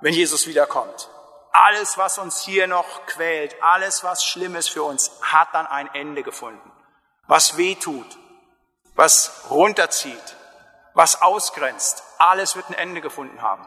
wenn 0.00 0.14
Jesus 0.14 0.46
wiederkommt. 0.46 1.08
Alles, 1.52 1.98
was 1.98 2.18
uns 2.18 2.42
hier 2.42 2.66
noch 2.66 3.06
quält, 3.06 3.54
alles, 3.62 4.04
was 4.04 4.24
schlimm 4.24 4.54
ist 4.56 4.68
für 4.68 4.82
uns, 4.82 5.10
hat 5.22 5.48
dann 5.52 5.66
ein 5.66 5.92
Ende 5.94 6.22
gefunden. 6.22 6.70
Was 7.26 7.56
weh 7.56 7.74
tut, 7.74 8.18
was 8.94 9.44
runterzieht, 9.50 10.36
was 10.94 11.22
ausgrenzt, 11.22 12.02
alles 12.18 12.56
wird 12.56 12.68
ein 12.68 12.74
Ende 12.74 13.00
gefunden 13.00 13.42
haben. 13.42 13.66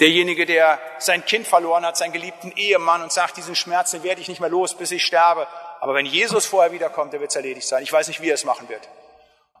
Derjenige, 0.00 0.44
der 0.44 0.80
sein 0.98 1.24
Kind 1.24 1.46
verloren 1.46 1.86
hat, 1.86 1.96
seinen 1.96 2.12
geliebten 2.12 2.50
Ehemann 2.52 3.02
und 3.02 3.12
sagt, 3.12 3.36
diesen 3.36 3.54
Schmerz 3.54 3.92
den 3.92 4.02
werde 4.02 4.20
ich 4.20 4.28
nicht 4.28 4.40
mehr 4.40 4.50
los, 4.50 4.74
bis 4.74 4.90
ich 4.90 5.04
sterbe. 5.04 5.46
Aber 5.80 5.94
wenn 5.94 6.06
Jesus 6.06 6.46
vorher 6.46 6.72
wiederkommt, 6.72 7.12
dann 7.12 7.20
wird 7.20 7.30
es 7.30 7.36
erledigt 7.36 7.68
sein. 7.68 7.82
Ich 7.82 7.92
weiß 7.92 8.08
nicht, 8.08 8.20
wie 8.20 8.28
er 8.28 8.34
es 8.34 8.44
machen 8.44 8.68
wird. 8.68 8.88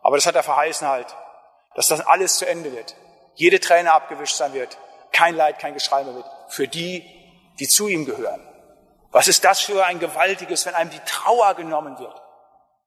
Aber 0.02 0.16
das 0.16 0.26
hat 0.26 0.34
er 0.34 0.42
verheißen 0.42 0.88
halt, 0.88 1.06
dass 1.76 1.86
das 1.86 2.00
alles 2.00 2.38
zu 2.38 2.46
Ende 2.46 2.72
wird. 2.72 2.96
Jede 3.34 3.60
Träne 3.60 3.92
abgewischt 3.92 4.34
sein 4.34 4.54
wird. 4.54 4.76
Kein 5.12 5.36
Leid, 5.36 5.60
kein 5.60 5.74
Geschrei 5.74 6.02
mehr 6.02 6.14
wird. 6.14 6.26
Für 6.48 6.66
die, 6.66 7.04
die 7.60 7.68
zu 7.68 7.86
ihm 7.86 8.04
gehören. 8.04 8.40
Was 9.12 9.28
ist 9.28 9.44
das 9.44 9.60
für 9.60 9.84
ein 9.84 10.00
gewaltiges, 10.00 10.66
wenn 10.66 10.74
einem 10.74 10.90
die 10.90 11.00
Trauer 11.06 11.54
genommen 11.54 11.98
wird? 12.00 12.20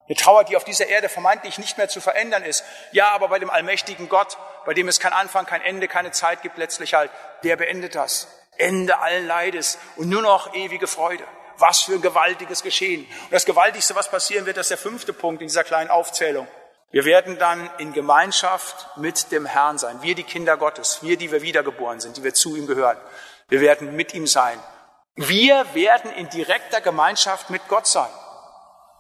Eine 0.07 0.15
Trauer, 0.15 0.43
die 0.45 0.55
auf 0.55 0.63
dieser 0.63 0.87
Erde 0.87 1.09
vermeintlich 1.09 1.57
nicht 1.57 1.77
mehr 1.77 1.89
zu 1.89 1.99
verändern 1.99 2.43
ist. 2.43 2.63
Ja, 2.91 3.09
aber 3.11 3.27
bei 3.27 3.39
dem 3.39 3.49
allmächtigen 3.49 4.07
Gott, 4.07 4.37
bei 4.65 4.73
dem 4.73 4.87
es 4.87 4.99
kein 4.99 5.13
Anfang, 5.13 5.45
kein 5.45 5.61
Ende, 5.61 5.87
keine 5.87 6.11
Zeit 6.11 6.41
gibt, 6.41 6.57
letztlich 6.57 6.93
halt, 6.93 7.11
der 7.43 7.57
beendet 7.57 7.95
das. 7.95 8.27
Ende 8.57 8.99
allen 8.99 9.27
Leides 9.27 9.77
und 9.97 10.09
nur 10.09 10.21
noch 10.21 10.53
ewige 10.53 10.87
Freude. 10.87 11.23
Was 11.57 11.81
für 11.81 11.93
ein 11.93 12.01
gewaltiges 12.01 12.63
Geschehen. 12.63 13.01
Und 13.01 13.33
das 13.33 13.45
Gewaltigste, 13.45 13.95
was 13.95 14.09
passieren 14.09 14.45
wird, 14.45 14.57
das 14.57 14.67
ist 14.67 14.71
der 14.71 14.77
fünfte 14.77 15.11
Punkt 15.11 15.41
in 15.41 15.47
dieser 15.47 15.63
kleinen 15.63 15.89
Aufzählung. 15.89 16.47
Wir 16.91 17.03
werden 17.03 17.37
dann 17.37 17.69
in 17.79 17.91
Gemeinschaft 17.91 18.97
mit 18.97 19.31
dem 19.31 19.45
Herrn 19.45 19.77
sein. 19.77 20.01
Wir, 20.01 20.15
die 20.15 20.23
Kinder 20.23 20.55
Gottes, 20.55 20.99
wir, 21.01 21.17
die 21.17 21.31
wir 21.31 21.41
wiedergeboren 21.41 21.99
sind, 21.99 22.15
die 22.15 22.23
wir 22.23 22.33
zu 22.33 22.55
ihm 22.55 22.65
gehören. 22.65 22.97
Wir 23.49 23.59
werden 23.59 23.95
mit 23.95 24.13
ihm 24.13 24.25
sein. 24.25 24.57
Wir 25.15 25.65
werden 25.73 26.11
in 26.13 26.29
direkter 26.29 26.79
Gemeinschaft 26.79 27.49
mit 27.49 27.67
Gott 27.67 27.87
sein. 27.87 28.09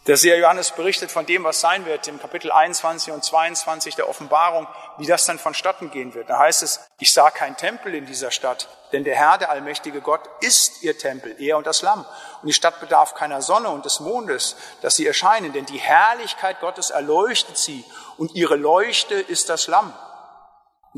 Der 0.07 0.15
Seher 0.15 0.37
Johannes 0.37 0.71
berichtet 0.71 1.11
von 1.11 1.25
dem, 1.25 1.43
was 1.43 1.59
sein 1.59 1.85
wird 1.85 2.07
im 2.07 2.17
Kapitel 2.17 2.49
21 2.49 3.11
und 3.11 3.25
22 3.25 3.95
der 3.95 4.07
Offenbarung, 4.07 4.65
wie 4.97 5.05
das 5.05 5.25
dann 5.25 5.37
vonstatten 5.37 5.91
gehen 5.91 6.13
wird. 6.13 6.29
Da 6.29 6.39
heißt 6.39 6.63
es, 6.63 6.79
ich 6.97 7.11
sah 7.11 7.29
kein 7.29 7.57
Tempel 7.57 7.93
in 7.93 8.05
dieser 8.05 8.31
Stadt, 8.31 8.69
denn 8.93 9.03
der 9.03 9.17
Herr, 9.17 9.37
der 9.37 9.49
allmächtige 9.49 9.99
Gott, 9.99 10.21
ist 10.39 10.81
ihr 10.81 10.97
Tempel, 10.97 11.35
er 11.39 11.57
und 11.57 11.67
das 11.67 11.81
Lamm. 11.81 12.05
Und 12.41 12.47
die 12.47 12.53
Stadt 12.53 12.79
bedarf 12.79 13.15
keiner 13.15 13.41
Sonne 13.41 13.67
und 13.67 13.83
des 13.83 13.99
Mondes, 13.99 14.55
dass 14.81 14.95
sie 14.95 15.05
erscheinen, 15.05 15.51
denn 15.51 15.65
die 15.65 15.77
Herrlichkeit 15.77 16.61
Gottes 16.61 16.89
erleuchtet 16.89 17.57
sie 17.57 17.83
und 18.17 18.33
ihre 18.33 18.55
Leuchte 18.55 19.15
ist 19.15 19.49
das 19.49 19.67
Lamm. 19.67 19.93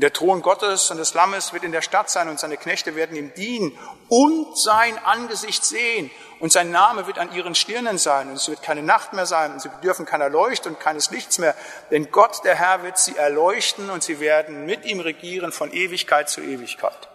Der 0.00 0.14
Thron 0.14 0.40
Gottes 0.40 0.90
und 0.90 0.96
des 0.96 1.12
Lammes 1.12 1.52
wird 1.52 1.62
in 1.62 1.72
der 1.72 1.82
Stadt 1.82 2.08
sein 2.08 2.30
und 2.30 2.40
seine 2.40 2.56
Knechte 2.56 2.94
werden 2.94 3.16
ihm 3.16 3.34
dienen 3.34 3.78
und 4.08 4.58
sein 4.58 4.96
Angesicht 5.04 5.62
sehen 5.62 6.10
und 6.38 6.50
sein 6.50 6.70
Name 6.70 7.06
wird 7.06 7.18
an 7.18 7.34
ihren 7.34 7.54
Stirnen 7.54 7.98
sein 7.98 8.30
und 8.30 8.36
es 8.36 8.48
wird 8.48 8.62
keine 8.62 8.82
Nacht 8.82 9.12
mehr 9.12 9.26
sein 9.26 9.52
und 9.52 9.60
sie 9.60 9.68
bedürfen 9.68 10.06
keiner 10.06 10.30
Leuchte 10.30 10.70
und 10.70 10.80
keines 10.80 11.10
Lichts 11.10 11.36
mehr, 11.36 11.54
denn 11.90 12.10
Gott, 12.10 12.42
der 12.44 12.54
Herr, 12.54 12.82
wird 12.82 12.96
sie 12.96 13.14
erleuchten 13.14 13.90
und 13.90 14.02
sie 14.02 14.20
werden 14.20 14.64
mit 14.64 14.86
ihm 14.86 15.00
regieren 15.00 15.52
von 15.52 15.70
Ewigkeit 15.70 16.30
zu 16.30 16.40
Ewigkeit. 16.40 17.10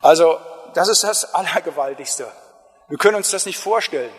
Also, 0.00 0.38
das 0.74 0.88
ist 0.88 1.04
das 1.04 1.34
Allergewaltigste. 1.34 2.30
Wir 2.88 2.98
können 2.98 3.16
uns 3.16 3.30
das 3.30 3.46
nicht 3.46 3.58
vorstellen. 3.58 4.12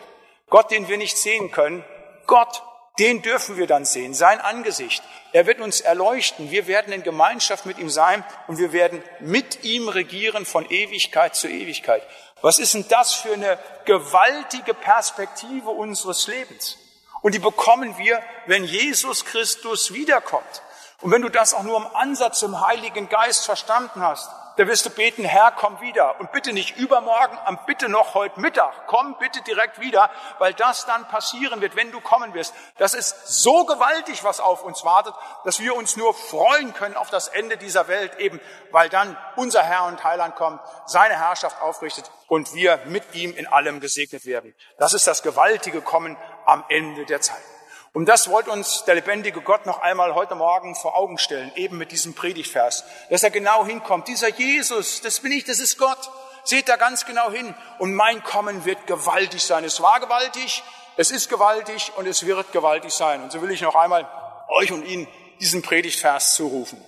Gott, 0.49 0.71
den 0.71 0.87
wir 0.87 0.97
nicht 0.97 1.19
sehen 1.19 1.51
können, 1.51 1.85
Gott, 2.25 2.63
den 2.99 3.21
dürfen 3.21 3.57
wir 3.57 3.65
dann 3.65 3.85
sehen, 3.85 4.13
sein 4.13 4.39
Angesicht. 4.39 5.03
Er 5.31 5.47
wird 5.47 5.59
uns 5.59 5.81
erleuchten. 5.81 6.51
Wir 6.51 6.67
werden 6.67 6.93
in 6.93 7.01
Gemeinschaft 7.01 7.65
mit 7.65 7.79
ihm 7.79 7.89
sein 7.89 8.23
und 8.47 8.59
wir 8.59 8.71
werden 8.71 9.01
mit 9.19 9.63
ihm 9.63 9.89
regieren 9.89 10.45
von 10.45 10.69
Ewigkeit 10.69 11.35
zu 11.35 11.47
Ewigkeit. 11.47 12.03
Was 12.41 12.59
ist 12.59 12.73
denn 12.75 12.85
das 12.89 13.13
für 13.13 13.33
eine 13.33 13.57
gewaltige 13.85 14.73
Perspektive 14.73 15.69
unseres 15.69 16.27
Lebens? 16.27 16.77
Und 17.21 17.33
die 17.33 17.39
bekommen 17.39 17.97
wir, 17.97 18.21
wenn 18.45 18.65
Jesus 18.65 19.25
Christus 19.25 19.93
wiederkommt. 19.93 20.61
Und 21.01 21.11
wenn 21.11 21.21
du 21.21 21.29
das 21.29 21.53
auch 21.53 21.63
nur 21.63 21.77
im 21.77 21.95
Ansatz 21.95 22.41
im 22.43 22.65
Heiligen 22.65 23.09
Geist 23.09 23.45
verstanden 23.45 24.01
hast, 24.01 24.29
da 24.55 24.67
wirst 24.67 24.85
du 24.85 24.89
beten, 24.91 25.23
Herr, 25.23 25.51
komm 25.51 25.81
wieder. 25.81 26.19
Und 26.19 26.31
bitte 26.31 26.53
nicht 26.53 26.77
übermorgen, 26.77 27.37
bitte 27.65 27.89
noch 27.89 28.13
heute 28.13 28.39
Mittag. 28.39 28.87
Komm 28.87 29.17
bitte 29.17 29.41
direkt 29.41 29.79
wieder, 29.79 30.09
weil 30.39 30.53
das 30.53 30.85
dann 30.85 31.07
passieren 31.07 31.61
wird, 31.61 31.75
wenn 31.75 31.91
du 31.91 32.01
kommen 32.01 32.33
wirst. 32.33 32.53
Das 32.77 32.93
ist 32.93 33.27
so 33.27 33.65
gewaltig, 33.65 34.23
was 34.23 34.39
auf 34.39 34.63
uns 34.63 34.83
wartet, 34.85 35.15
dass 35.43 35.59
wir 35.59 35.75
uns 35.75 35.97
nur 35.97 36.13
freuen 36.13 36.73
können 36.73 36.95
auf 36.95 37.09
das 37.09 37.27
Ende 37.27 37.57
dieser 37.57 37.87
Welt, 37.87 38.19
eben 38.19 38.39
weil 38.71 38.89
dann 38.89 39.17
unser 39.35 39.63
Herr 39.63 39.85
und 39.85 40.03
Heiland 40.03 40.35
kommt, 40.35 40.61
seine 40.85 41.15
Herrschaft 41.15 41.61
aufrichtet 41.61 42.11
und 42.27 42.53
wir 42.53 42.79
mit 42.85 43.15
ihm 43.15 43.35
in 43.35 43.47
allem 43.47 43.79
gesegnet 43.79 44.25
werden. 44.25 44.53
Das 44.77 44.93
ist 44.93 45.07
das 45.07 45.23
gewaltige 45.23 45.81
Kommen 45.81 46.17
am 46.45 46.63
Ende 46.69 47.05
der 47.05 47.21
Zeit. 47.21 47.52
Und 47.93 48.07
das 48.07 48.27
wollte 48.27 48.49
uns 48.49 48.85
der 48.85 48.95
lebendige 48.95 49.41
Gott 49.41 49.67
noch 49.67 49.79
einmal 49.81 50.15
heute 50.15 50.33
Morgen 50.33 50.73
vor 50.73 50.97
Augen 50.97 51.19
stellen, 51.19 51.51
eben 51.55 51.77
mit 51.77 51.91
diesem 51.91 52.15
Predigtvers, 52.15 52.83
dass 53.11 53.21
er 53.21 53.29
genau 53.29 53.65
hinkommt. 53.67 54.07
Dieser 54.07 54.29
Jesus, 54.29 55.01
das 55.01 55.19
bin 55.19 55.31
ich, 55.31 55.43
das 55.43 55.59
ist 55.59 55.77
Gott. 55.77 56.09
Seht 56.43 56.67
da 56.67 56.75
ganz 56.75 57.05
genau 57.05 57.29
hin. 57.29 57.53
Und 57.77 57.93
mein 57.93 58.23
Kommen 58.23 58.65
wird 58.65 58.87
gewaltig 58.87 59.43
sein. 59.43 59.63
Es 59.63 59.79
war 59.79 59.99
gewaltig, 59.99 60.63
es 60.97 61.11
ist 61.11 61.29
gewaltig 61.29 61.91
und 61.95 62.07
es 62.07 62.25
wird 62.25 62.51
gewaltig 62.51 62.91
sein. 62.91 63.21
Und 63.21 63.31
so 63.31 63.41
will 63.43 63.51
ich 63.51 63.61
noch 63.61 63.75
einmal 63.75 64.09
euch 64.49 64.71
und 64.71 64.83
Ihnen 64.85 65.07
diesen 65.39 65.61
Predigtvers 65.61 66.33
zurufen. 66.33 66.83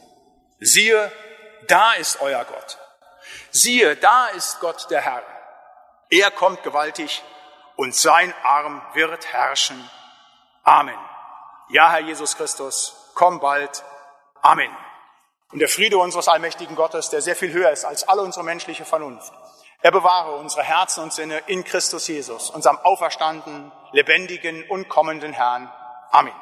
Siehe, 0.60 1.12
da 1.68 1.93
ist 1.93 2.20
euer 2.20 2.43
Gott. 2.45 2.80
Siehe, 3.51 3.95
da 3.95 4.28
ist 4.28 4.60
Gott 4.60 4.88
der 4.89 5.01
Herr. 5.01 5.22
Er 6.10 6.32
kommt 6.32 6.64
gewaltig 6.64 7.22
und 7.76 7.95
sein 7.95 8.34
Arm 8.43 8.82
wird 8.93 9.32
herrschen 9.32 9.89
Amen. 10.66 10.97
Ja, 11.70 11.91
Herr 11.91 12.01
Jesus 12.01 12.36
Christus, 12.36 13.11
komm 13.13 13.39
bald. 13.39 13.84
Amen. 14.41 14.76
Und 15.51 15.59
der 15.59 15.70
Friede 15.70 15.97
unseres 15.97 16.28
allmächtigen 16.28 16.76
Gottes, 16.76 17.09
der 17.09 17.22
sehr 17.22 17.36
viel 17.36 17.53
höher 17.53 17.72
ist 17.72 17.86
als 17.86 18.07
alle 18.07 18.24
unsere 18.24 18.43
menschliche 18.43 18.84
Vernunft, 18.84 19.32
er 19.82 19.91
bewahre 19.91 20.36
unsere 20.38 20.63
Herzen 20.63 21.03
und 21.03 21.13
Sinne 21.13 21.38
in 21.45 21.63
Christus 21.63 22.07
Jesus, 22.07 22.49
unserem 22.49 22.78
auferstandenen, 22.80 23.72
lebendigen 23.91 24.68
und 24.68 24.89
kommenden 24.89 25.32
Herrn. 25.32 25.72
Amen. 26.11 26.34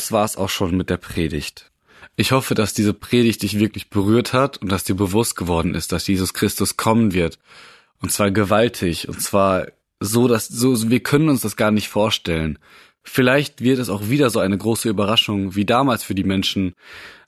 Das 0.00 0.12
war's 0.12 0.38
auch 0.38 0.48
schon 0.48 0.78
mit 0.78 0.88
der 0.88 0.96
Predigt. 0.96 1.70
Ich 2.16 2.32
hoffe, 2.32 2.54
dass 2.54 2.72
diese 2.72 2.94
Predigt 2.94 3.42
dich 3.42 3.58
wirklich 3.58 3.90
berührt 3.90 4.32
hat 4.32 4.56
und 4.56 4.72
dass 4.72 4.84
dir 4.84 4.94
bewusst 4.94 5.36
geworden 5.36 5.74
ist, 5.74 5.92
dass 5.92 6.06
Jesus 6.06 6.32
Christus 6.32 6.78
kommen 6.78 7.12
wird. 7.12 7.38
Und 8.00 8.10
zwar 8.10 8.30
gewaltig. 8.30 9.08
Und 9.08 9.20
zwar 9.20 9.66
so, 10.00 10.26
dass, 10.26 10.48
so, 10.48 10.88
wir 10.88 11.00
können 11.00 11.28
uns 11.28 11.42
das 11.42 11.56
gar 11.56 11.70
nicht 11.70 11.88
vorstellen. 11.88 12.58
Vielleicht 13.02 13.60
wird 13.60 13.78
es 13.78 13.90
auch 13.90 14.08
wieder 14.08 14.30
so 14.30 14.40
eine 14.40 14.56
große 14.56 14.88
Überraschung 14.88 15.54
wie 15.54 15.66
damals 15.66 16.02
für 16.02 16.14
die 16.14 16.24
Menschen, 16.24 16.74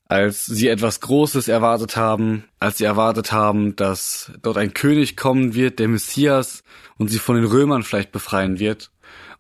als 0.07 0.47
sie 0.47 0.69
etwas 0.69 1.01
Großes 1.01 1.49
erwartet 1.49 1.97
haben, 1.97 2.45
als 2.59 2.79
sie 2.79 2.85
erwartet 2.85 3.33
haben, 3.33 3.77
dass 3.77 4.33
dort 4.41 4.57
ein 4.57 4.73
König 4.73 5.19
kommen 5.19 5.55
wird, 5.55 5.79
der 5.79 5.89
Messias, 5.89 6.63
und 6.97 7.09
sie 7.09 7.19
von 7.19 7.37
den 7.37 7.45
Römern 7.45 7.83
vielleicht 7.83 8.13
befreien 8.13 8.59
wird. 8.59 8.91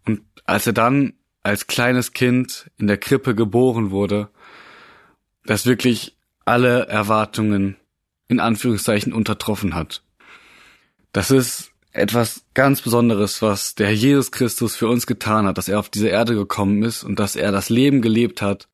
Und 0.04 0.20
als 0.44 0.66
er 0.66 0.74
dann 0.74 1.14
als 1.42 1.66
kleines 1.66 2.12
Kind 2.12 2.70
in 2.78 2.86
der 2.86 2.98
Krippe 2.98 3.34
geboren 3.34 3.90
wurde, 3.90 4.28
das 5.44 5.66
wirklich 5.66 6.16
alle 6.44 6.86
Erwartungen 6.86 7.76
in 8.28 8.40
Anführungszeichen 8.40 9.12
untertroffen 9.12 9.74
hat. 9.74 10.02
Das 11.12 11.30
ist 11.30 11.72
etwas 11.92 12.44
ganz 12.54 12.80
Besonderes, 12.80 13.42
was 13.42 13.74
der 13.74 13.94
Jesus 13.94 14.32
Christus 14.32 14.74
für 14.76 14.88
uns 14.88 15.06
getan 15.06 15.46
hat, 15.46 15.58
dass 15.58 15.68
er 15.68 15.78
auf 15.78 15.90
diese 15.90 16.08
Erde 16.08 16.34
gekommen 16.34 16.82
ist 16.82 17.04
und 17.04 17.18
dass 17.18 17.36
er 17.36 17.52
das 17.52 17.68
Leben 17.68 18.00
gelebt 18.00 18.40
hat, 18.40 18.68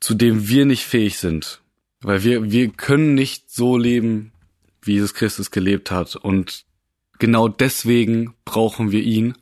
zu 0.00 0.14
dem 0.14 0.48
wir 0.48 0.64
nicht 0.64 0.84
fähig 0.84 1.18
sind. 1.18 1.60
Weil 2.00 2.24
wir, 2.24 2.50
wir 2.50 2.70
können 2.70 3.14
nicht 3.14 3.50
so 3.50 3.76
leben, 3.76 4.32
wie 4.80 4.94
Jesus 4.94 5.14
Christus 5.14 5.50
gelebt 5.50 5.90
hat. 5.90 6.16
Und 6.16 6.64
genau 7.18 7.48
deswegen 7.48 8.34
brauchen 8.44 8.90
wir 8.90 9.02
ihn 9.02 9.34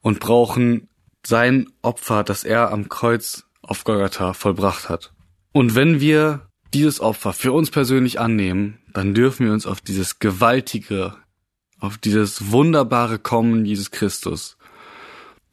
und 0.00 0.20
brauchen 0.20 0.88
sein 1.26 1.68
Opfer, 1.82 2.24
das 2.24 2.44
er 2.44 2.70
am 2.70 2.88
Kreuz 2.88 3.44
auf 3.62 3.84
Golgatha 3.84 4.32
vollbracht 4.32 4.88
hat. 4.88 5.12
Und 5.52 5.74
wenn 5.74 6.00
wir 6.00 6.48
dieses 6.72 7.00
Opfer 7.00 7.32
für 7.32 7.52
uns 7.52 7.70
persönlich 7.70 8.20
annehmen, 8.20 8.78
dann 8.92 9.14
dürfen 9.14 9.46
wir 9.46 9.52
uns 9.52 9.66
auf 9.66 9.80
dieses 9.80 10.18
gewaltige, 10.18 11.16
auf 11.78 11.98
dieses 11.98 12.50
wunderbare 12.50 13.18
Kommen 13.18 13.64
Jesus 13.64 13.90
Christus, 13.90 14.56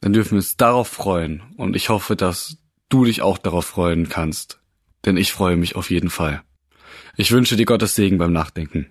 dann 0.00 0.12
dürfen 0.12 0.32
wir 0.32 0.38
uns 0.38 0.56
darauf 0.56 0.88
freuen. 0.88 1.42
Und 1.56 1.74
ich 1.74 1.88
hoffe, 1.88 2.16
dass 2.16 2.58
du 2.88 3.04
dich 3.04 3.22
auch 3.22 3.38
darauf 3.38 3.66
freuen 3.66 4.08
kannst. 4.08 4.60
Denn 5.04 5.16
ich 5.16 5.32
freue 5.32 5.56
mich 5.56 5.76
auf 5.76 5.90
jeden 5.90 6.10
Fall. 6.10 6.42
Ich 7.16 7.32
wünsche 7.32 7.56
dir 7.56 7.66
Gottes 7.66 7.94
Segen 7.94 8.18
beim 8.18 8.32
Nachdenken. 8.32 8.90